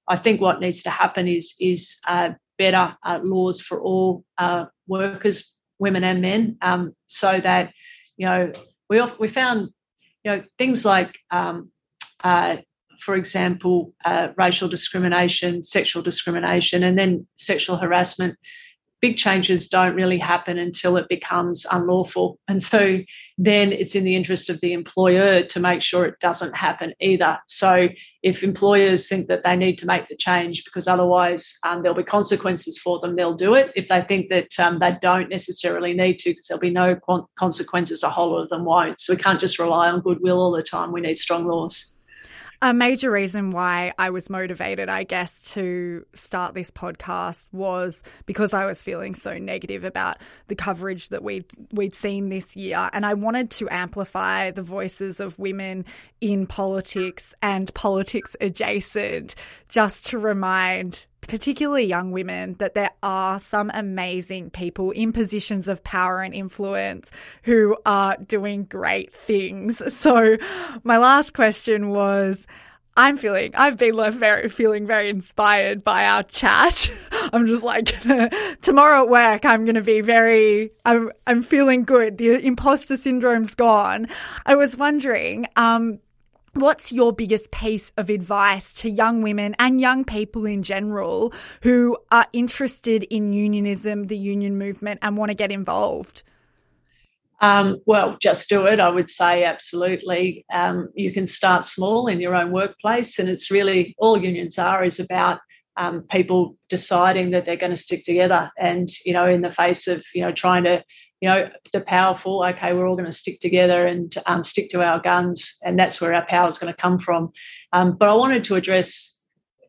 I 0.07 0.17
think 0.17 0.41
what 0.41 0.61
needs 0.61 0.83
to 0.83 0.91
happen 0.91 1.29
is, 1.29 1.55
is 1.59 1.99
uh, 2.07 2.31
better 2.59 2.97
uh, 3.05 3.21
laws 3.23 3.61
for 3.61 3.81
all 3.81 4.25
uh, 4.37 4.67
workers, 4.87 5.55
women 5.79 6.05
and 6.05 6.21
men, 6.21 6.59
um, 6.61 6.95
so 7.07 7.41
that, 7.41 7.73
you 8.17 8.27
know, 8.27 8.53
we, 8.91 9.01
we 9.19 9.29
found, 9.29 9.71
you 10.25 10.31
know, 10.31 10.43
things 10.59 10.85
like 10.85 11.17
um, 11.31 11.71
uh, 12.25 12.57
for 13.01 13.15
example, 13.15 13.95
uh, 14.05 14.29
racial 14.37 14.69
discrimination, 14.69 15.65
sexual 15.65 16.03
discrimination, 16.03 16.83
and 16.83 16.99
then 16.99 17.27
sexual 17.37 17.77
harassment. 17.77 18.37
Big 19.01 19.17
changes 19.17 19.69
don't 19.69 19.95
really 19.95 20.19
happen 20.19 20.59
until 20.59 20.97
it 20.97 21.09
becomes 21.09 21.65
unlawful. 21.71 22.41
And 22.49 22.61
so 22.61 22.99
then 23.41 23.71
it's 23.71 23.95
in 23.95 24.03
the 24.03 24.17
interest 24.17 24.51
of 24.51 24.61
the 24.61 24.73
employer 24.73 25.45
to 25.45 25.61
make 25.61 25.83
sure 25.83 26.05
it 26.05 26.19
doesn't 26.19 26.57
happen 26.57 26.93
either. 27.01 27.39
So 27.47 27.89
if 28.25 28.43
employers 28.43 29.09
think 29.09 29.29
that 29.29 29.45
they 29.45 29.55
need 29.55 29.77
to 29.79 29.87
make 29.87 30.09
the 30.09 30.17
change 30.17 30.65
because 30.65 30.89
otherwise 30.89 31.57
um, 31.63 31.83
there'll 31.83 31.97
be 31.97 32.03
consequences 32.03 32.77
for 32.77 32.99
them, 32.99 33.15
they'll 33.15 33.37
do 33.37 33.55
it. 33.55 33.71
If 33.77 33.87
they 33.87 34.03
think 34.03 34.31
that 34.31 34.59
um, 34.59 34.81
they 34.81 34.97
don't 35.01 35.29
necessarily 35.29 35.95
need 35.95 36.19
to 36.19 36.31
because 36.31 36.49
there'll 36.49 36.61
be 36.61 36.71
no 36.71 36.99
consequences, 37.37 38.03
a 38.03 38.11
whole 38.11 38.33
lot 38.33 38.43
of 38.43 38.49
them 38.49 38.65
won't. 38.65 39.01
So 39.01 39.15
we 39.15 39.23
can't 39.23 39.41
just 39.41 39.61
rely 39.61 39.89
on 39.89 40.01
goodwill 40.01 40.41
all 40.41 40.51
the 40.51 40.65
time. 40.65 40.91
We 40.91 41.03
need 41.03 41.19
strong 41.19 41.47
laws. 41.47 41.95
A 42.61 42.75
major 42.75 43.11
reason 43.13 43.53
why 43.53 43.93
I 43.99 44.11
was 44.11 44.29
motivated, 44.29 44.89
I 44.89 45.05
guess, 45.05 45.43
to 45.53 46.05
start 46.15 46.55
this 46.55 46.73
podcast 46.73 47.47
was 47.53 48.03
because 48.27 48.53
I 48.53 48.67
was 48.67 48.83
feeling 48.83 49.15
so 49.15 49.39
negative 49.39 49.85
about 49.85 50.17
the 50.49 50.57
coverage 50.57 51.11
that 51.11 51.23
we'd, 51.23 51.47
we'd 51.73 51.95
seen 51.95 52.31
this 52.31 52.57
year. 52.57 52.91
And 52.93 53.07
I 53.07 53.15
wanted 53.15 53.53
to 53.53 53.69
amplify 53.71 54.51
the 54.51 54.63
voices 54.63 55.21
of 55.21 55.39
women 55.39 55.85
in 56.21 56.49
politics 56.49 57.33
and 57.43 57.73
politics 57.75 58.35
adjacent, 58.41 59.37
just 59.69 60.07
to 60.07 60.19
remind 60.19 61.07
particularly 61.29 61.85
young 61.85 62.11
women, 62.11 62.55
that 62.55 62.75
there 62.75 62.91
are 63.03 63.39
some 63.39 63.71
amazing 63.73 64.51
people 64.51 64.91
in 64.91 65.13
positions 65.13 65.69
of 65.69 65.85
power 65.85 66.23
and 66.23 66.35
influence 66.35 67.11
who 67.43 67.77
are 67.87 68.17
doing 68.17 68.65
great 68.65 69.13
things. 69.13 69.83
So, 69.99 70.37
my 70.85 70.97
last 70.99 71.35
question 71.35 71.91
was. 71.91 72.47
I'm 72.97 73.17
feeling, 73.17 73.55
I've 73.55 73.79
been 73.79 73.95
left 73.95 74.17
very, 74.17 74.49
feeling 74.49 74.85
very 74.85 75.09
inspired 75.09 75.85
by 75.85 76.05
our 76.07 76.25
chat. 76.25 76.91
I'm 77.33 77.47
just 77.47 77.63
like, 77.63 77.95
tomorrow 78.61 79.05
at 79.05 79.09
work, 79.09 79.45
I'm 79.45 79.65
going 79.65 79.77
to 79.77 79.83
be 79.83 80.01
very, 80.01 80.73
I'm, 80.85 81.13
I'm 81.25 81.45
feeling 81.45 81.85
good. 81.85 82.19
The 82.19 82.45
imposter 82.45 82.97
syndrome's 82.97 83.55
gone. 83.55 84.09
I 84.45 84.57
was 84.57 84.77
wondering, 84.77 85.47
um, 85.55 86.01
What's 86.59 86.91
your 86.91 87.13
biggest 87.13 87.53
piece 87.53 87.93
of 87.97 88.11
advice 88.11 88.75
to 88.83 88.91
young 88.91 89.23
women 89.23 89.55
and 89.61 89.81
young 89.81 90.05
people 90.05 90.45
in 90.45 90.65
general 90.65 91.33
who 91.63 91.97
are 92.11 92.27
interested 92.33 93.05
in 93.05 93.33
unionism, 93.33 94.09
the 94.09 94.19
union 94.19 94.59
movement, 94.59 94.99
and 95.01 95.17
want 95.17 95.31
to 95.31 95.37
get 95.37 95.53
involved? 95.53 96.25
Um, 97.41 97.81
well, 97.87 98.17
just 98.21 98.49
do 98.49 98.67
it. 98.67 98.81
I 98.81 98.89
would 98.89 99.09
say 99.09 99.45
absolutely. 99.45 100.45
Um, 100.53 100.89
you 100.97 101.13
can 101.13 101.29
start 101.29 101.65
small 101.65 102.09
in 102.09 102.19
your 102.19 102.35
own 102.35 102.51
workplace, 102.51 103.21
and 103.21 103.29
it's 103.29 103.53
really 103.53 103.95
all 103.97 104.21
unions 104.21 104.59
are 104.59 104.83
is 104.83 104.99
about 104.99 105.39
um, 105.79 106.05
people 106.11 106.57
deciding 106.69 107.31
that 107.31 107.47
they're 107.47 107.57
going 107.57 107.71
to 107.71 107.77
stick 107.77 108.05
together. 108.05 108.51
And 108.59 108.89
you 109.05 109.13
know, 109.15 109.27
in 109.27 109.41
the 109.41 109.53
face 109.53 109.87
of 109.87 110.03
you 110.15 110.23
know 110.23 110.33
trying 110.33 110.65
to 110.65 110.85
you 111.21 111.29
know, 111.29 111.51
the 111.73 111.81
powerful, 111.81 112.45
okay, 112.45 112.73
we're 112.73 112.87
all 112.87 112.95
going 112.95 113.11
to 113.11 113.13
stick 113.13 113.41
together 113.41 113.87
and 113.87 114.15
um, 114.27 114.45
stick 114.45 114.71
to 114.71 114.85
our 114.85 115.01
guns, 115.01 115.57
and 115.65 115.79
that's 115.79 116.01
where 116.01 116.15
our 116.15 116.25
power 116.27 116.49
is 116.49 116.59
going 116.59 116.73
to 116.73 116.81
come 116.81 117.01
from. 117.01 117.33
Um, 117.73 117.97
but 117.99 118.09
I 118.09 118.15
wanted 118.15 118.45
to 118.45 118.55
address 118.55 119.19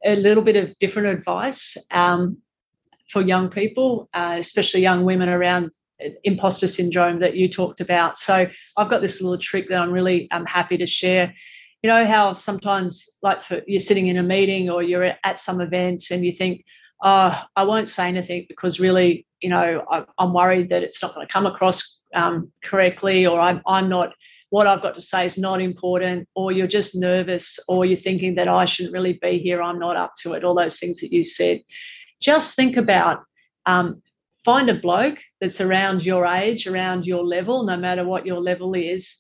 a 0.06 0.16
little 0.16 0.44
bit 0.44 0.56
of 0.56 0.78
different 0.80 1.08
advice 1.08 1.76
um, 1.92 2.38
for 3.12 3.22
young 3.22 3.50
people, 3.50 4.10
uh, 4.14 4.36
especially 4.38 4.82
young 4.82 5.06
women 5.06 5.28
around 5.28 5.72
imposter 6.24 6.68
syndrome 6.68 7.20
that 7.20 7.36
you 7.36 7.50
talked 7.50 7.82
about. 7.82 8.18
So 8.18 8.48
I've 8.78 8.90
got 8.90 9.02
this 9.02 9.20
little 9.20 9.38
trick 9.38 9.70
that 9.70 9.80
I'm 9.80 9.92
really 9.92 10.30
um, 10.32 10.46
happy 10.46 10.78
to 10.78 10.88
share. 10.88 11.34
You 11.82 11.90
know 11.90 12.06
how 12.06 12.34
sometimes, 12.34 13.10
like, 13.22 13.44
for, 13.46 13.62
you're 13.66 13.80
sitting 13.80 14.08
in 14.08 14.18
a 14.18 14.24
meeting 14.24 14.70
or 14.70 14.84
you're 14.84 15.14
at 15.24 15.40
some 15.40 15.62
event 15.62 16.06
and 16.12 16.26
you 16.26 16.34
think, 16.34 16.66
oh, 17.04 17.34
I 17.56 17.64
won't 17.64 17.90
say 17.90 18.08
anything 18.08 18.46
because 18.50 18.80
really, 18.80 19.26
you 19.42 19.50
know, 19.50 19.86
I, 19.90 20.04
am 20.20 20.34
worried 20.34 20.70
that 20.70 20.84
it's 20.84 21.02
not 21.02 21.16
going 21.16 21.26
to 21.26 21.32
come 21.32 21.46
across 21.46 22.00
um, 22.14 22.52
correctly, 22.64 23.26
or 23.26 23.40
I'm, 23.40 23.62
I'm 23.66 23.88
not, 23.88 24.14
what 24.50 24.68
I've 24.68 24.82
got 24.82 24.96
to 24.96 25.02
say 25.02 25.26
is 25.26 25.38
not 25.38 25.62
important, 25.62 26.28
or 26.36 26.52
you're 26.52 26.68
just 26.68 26.96
nervous, 26.96 27.60
or 27.68 27.86
you're 27.86 27.98
thinking 27.98 28.36
that 28.36 28.48
I 28.48 28.66
shouldn't 28.66 28.94
really 28.94 29.20
be 29.22 29.40
here, 29.40 29.62
I'm 29.62 29.80
not 29.80 29.96
up 29.96 30.16
to 30.24 30.34
it, 30.34 30.44
all 30.44 30.56
those 30.56 30.80
things 30.80 31.00
that 31.00 31.14
you 31.14 31.24
said. 31.24 31.62
Just 32.22 32.56
think 32.56 32.76
about 32.76 33.24
um, 33.66 34.02
find 34.44 34.70
a 34.70 34.74
bloke 34.74 35.20
that's 35.40 35.62
around 35.62 36.04
your 36.04 36.26
age, 36.26 36.68
around 36.68 37.06
your 37.06 37.24
level, 37.24 37.64
no 37.64 37.78
matter 37.78 38.04
what 38.04 38.26
your 38.26 38.42
level 38.42 38.74
is, 38.74 39.18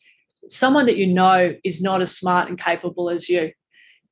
someone 0.48 0.86
that 0.86 0.98
you 0.98 1.08
know 1.08 1.56
is 1.64 1.82
not 1.82 2.02
as 2.02 2.18
smart 2.18 2.50
and 2.50 2.60
capable 2.60 3.10
as 3.10 3.28
you 3.30 3.52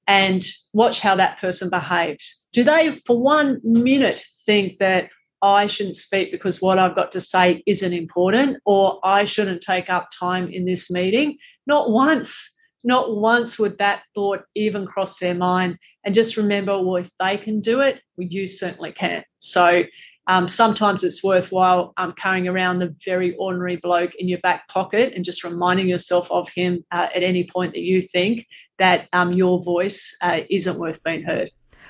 and 0.08 0.46
watch 0.74 1.00
how 1.00 1.16
that 1.16 1.40
person 1.40 1.70
behaves. 1.70 2.48
Do 2.54 2.64
they, 2.64 2.92
for 3.06 3.20
one 3.20 3.60
minute, 3.64 4.24
think 4.46 4.80
that 4.80 5.10
I 5.42 5.68
shouldn't 5.68 5.98
speak 5.98 6.32
because 6.32 6.62
what 6.62 6.80
I've 6.80 6.96
got 6.96 7.12
to 7.12 7.22
say 7.22 7.62
isn't 7.68 7.94
important 7.94 8.58
or 8.66 9.00
I 9.04 9.26
shouldn't 9.26 9.62
take 9.62 9.90
up 9.90 10.10
time 10.18 10.50
in 10.50 10.66
this 10.66 10.90
meeting? 10.90 11.38
Not 11.66 11.92
once. 11.92 12.54
Not 12.84 13.18
once 13.18 13.60
would 13.60 13.80
that 13.80 14.04
thought 14.16 14.44
even 14.56 14.86
cross 14.86 15.20
their 15.20 15.34
mind. 15.34 15.78
And 16.06 16.16
just 16.16 16.38
remember, 16.38 16.82
well, 16.82 17.04
if 17.04 17.10
they 17.20 17.38
can 17.38 17.60
do 17.60 17.82
it, 17.82 18.00
well, 18.16 18.28
you 18.28 18.48
certainly 18.48 18.94
can. 18.94 19.24
So 19.40 19.84
um, 20.28 20.50
sometimes 20.50 21.04
it's 21.04 21.24
worthwhile 21.24 21.94
um, 21.98 22.14
carrying 22.18 22.48
around 22.48 22.80
the 22.80 22.94
very 23.06 23.36
ordinary 23.36 23.78
bloke 23.78 24.14
in 24.16 24.28
your 24.28 24.40
back 24.40 24.68
pocket 24.68 25.14
and 25.16 25.24
just 25.24 25.44
reminding 25.44 25.88
yourself 25.88 26.28
of 26.30 26.50
him 26.50 26.84
uh, 26.92 27.08
at 27.16 27.24
any 27.24 27.50
point 27.52 27.74
that 27.74 27.82
you 27.82 28.02
think 28.02 28.46
that 28.78 29.08
um, 29.14 29.32
your 29.34 29.64
voice 29.64 30.16
uh, 30.22 30.40
isn't 30.50 30.78
worth 30.78 31.04
being 31.04 31.24
heard 31.24 31.50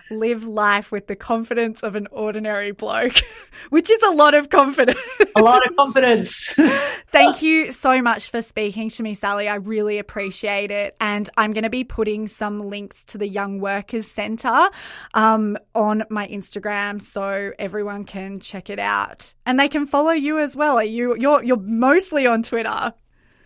live 0.09 0.45
life 0.45 0.91
with 0.91 1.07
the 1.07 1.15
confidence 1.15 1.83
of 1.83 1.95
an 1.95 2.07
ordinary 2.11 2.71
bloke, 2.71 3.15
which 3.69 3.89
is 3.89 4.01
a 4.03 4.11
lot 4.11 4.33
of 4.33 4.49
confidence. 4.49 4.99
A 5.35 5.41
lot 5.41 5.65
of 5.67 5.75
confidence. 5.75 6.53
Thank 7.07 7.41
you 7.41 7.71
so 7.71 8.01
much 8.01 8.29
for 8.29 8.41
speaking 8.41 8.89
to 8.91 9.03
me, 9.03 9.13
Sally. 9.13 9.47
I 9.47 9.55
really 9.55 9.99
appreciate 9.99 10.71
it. 10.71 10.95
And 10.99 11.29
I'm 11.37 11.51
going 11.51 11.63
to 11.63 11.69
be 11.69 11.83
putting 11.83 12.27
some 12.27 12.59
links 12.59 13.03
to 13.05 13.17
the 13.17 13.27
Young 13.27 13.59
Workers 13.59 14.09
Centre 14.09 14.69
um, 15.13 15.57
on 15.75 16.03
my 16.09 16.27
Instagram 16.27 17.01
so 17.01 17.51
everyone 17.59 18.05
can 18.05 18.39
check 18.39 18.69
it 18.69 18.79
out. 18.79 19.33
And 19.45 19.59
they 19.59 19.69
can 19.69 19.85
follow 19.85 20.11
you 20.11 20.39
as 20.39 20.55
well. 20.55 20.77
Are 20.77 20.83
you, 20.83 21.15
you're, 21.17 21.43
you're 21.43 21.57
mostly 21.57 22.27
on 22.27 22.43
Twitter. 22.43 22.93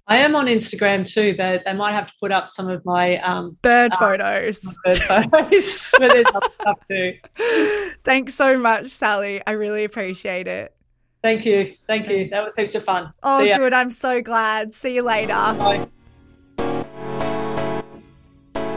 I 0.08 0.18
am 0.18 0.36
on 0.36 0.47
Instagram 0.47 1.08
too, 1.08 1.36
but 1.38 1.64
they 1.66 1.74
might 1.74 1.93
have 1.93 2.08
to 2.08 2.14
put 2.20 2.32
up 2.32 2.49
some 2.49 2.70
of 2.70 2.84
my 2.86 3.18
um, 3.20 3.58
bird 3.62 3.93
uh, 3.93 3.97
photos. 3.97 4.60
Bird 4.84 4.99
photos, 4.99 5.91
but 5.99 6.12
there's 6.12 6.26
other 6.34 6.49
stuff 6.60 6.80
too. 6.89 7.91
Thanks 8.04 8.36
so 8.36 8.58
much, 8.58 8.88
Sally. 8.88 9.41
I 9.45 9.52
really 9.52 9.84
appreciate 9.84 10.47
it. 10.47 10.76
Thank 11.24 11.45
you. 11.45 11.76
Thank 11.88 12.10
you. 12.10 12.30
That 12.30 12.43
was 12.43 12.56
heaps 12.56 12.74
of 12.76 12.84
fun. 12.84 13.14
Oh, 13.22 13.45
good. 13.45 13.74
I'm 13.74 13.91
so 13.91 14.22
glad. 14.22 14.74
See 14.74 14.95
you 14.95 15.04
later. 15.04 15.34
Bye. 15.34 15.88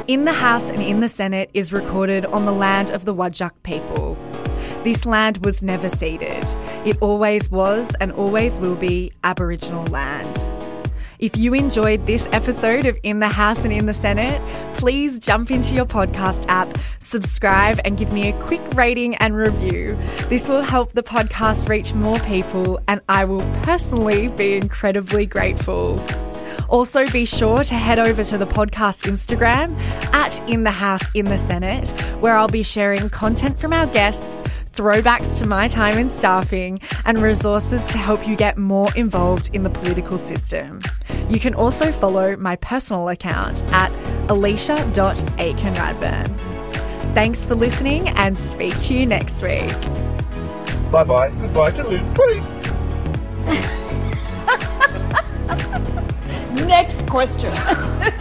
In 0.07 0.27
the 0.27 0.35
House 0.35 0.69
and 0.69 0.83
in 0.83 1.01
the 1.01 1.09
Senate 1.09 1.51
is 1.55 1.73
recorded 1.73 2.27
on 2.27 2.45
the 2.45 2.53
land 2.53 2.91
of 2.91 3.07
the 3.07 3.15
Whadjuk 3.15 3.53
people. 3.63 4.19
This 4.85 5.07
land 5.07 5.43
was 5.47 5.63
never 5.63 5.89
ceded. 5.89 6.45
It 6.85 7.01
always 7.01 7.51
was 7.51 7.91
and 8.03 8.13
always 8.13 8.61
will 8.61 8.77
be 8.77 9.13
Aboriginal 9.25 9.87
land. 9.87 10.54
If 11.25 11.39
you 11.39 11.55
enjoyed 11.55 12.05
this 12.05 12.29
episode 12.33 12.85
of 12.85 12.99
In 13.03 13.21
the 13.21 13.29
House 13.29 13.57
and 13.65 13.73
in 13.73 13.87
the 13.87 13.95
Senate, 13.95 14.43
please 14.75 15.19
jump 15.19 15.51
into 15.51 15.75
your 15.75 15.87
podcast 15.87 16.45
app, 16.49 16.77
subscribe, 16.99 17.81
and 17.83 17.97
give 17.97 18.13
me 18.13 18.29
a 18.29 18.39
quick 18.43 18.61
rating 18.75 19.15
and 19.15 19.35
review. 19.35 19.97
This 20.29 20.51
will 20.51 20.61
help 20.61 20.93
the 20.93 21.03
podcast 21.03 21.67
reach 21.67 21.95
more 21.95 22.19
people, 22.19 22.79
and 22.89 23.01
I 23.09 23.25
will 23.25 23.41
personally 23.63 24.29
be 24.29 24.59
incredibly 24.59 25.25
grateful. 25.25 25.99
Also, 26.69 27.11
be 27.11 27.25
sure 27.25 27.65
to 27.65 27.75
head 27.75 27.99
over 27.99 28.23
to 28.23 28.37
the 28.37 28.47
podcast 28.47 29.05
Instagram 29.11 29.79
at 30.13 30.47
In 30.47 30.65
the 30.65 30.71
House 30.71 31.05
in 31.15 31.25
the 31.25 31.39
Senate, 31.39 31.89
where 32.21 32.37
I'll 32.37 32.49
be 32.49 32.63
sharing 32.63 33.09
content 33.09 33.59
from 33.59 33.73
our 33.73 33.87
guests 33.87 34.43
throwbacks 34.75 35.39
to 35.39 35.47
my 35.47 35.69
time 35.69 35.99
in 35.99 36.09
staffing, 36.09 36.79
and 37.05 37.23
resources 37.23 37.87
to 37.89 37.99
help 37.99 38.27
you 38.27 38.37
get 38.37 38.59
more 38.59 38.89
involved 38.97 39.51
in 39.55 39.63
the 39.63 39.71
political 39.71 40.19
system. 40.19 40.81
You 41.29 41.39
can 41.41 41.55
also 41.55 41.93
follow 41.93 42.37
my 42.37 42.57
personal 42.57 43.09
account 43.09 43.63
at 43.73 43.91
alicia.aikenradburn. 44.31 46.29
Thanks 47.15 47.45
for 47.45 47.55
listening 47.55 48.09
and 48.11 48.37
speak 48.37 48.77
to 48.83 48.95
you 48.95 49.07
next 49.07 49.41
week. 49.43 49.71
Bye 50.91 51.05
bye. 51.05 51.31
Goodbye 51.31 51.71
to 51.73 51.89
Luke. 51.89 52.03
Next 56.67 57.07
question. 57.07 57.53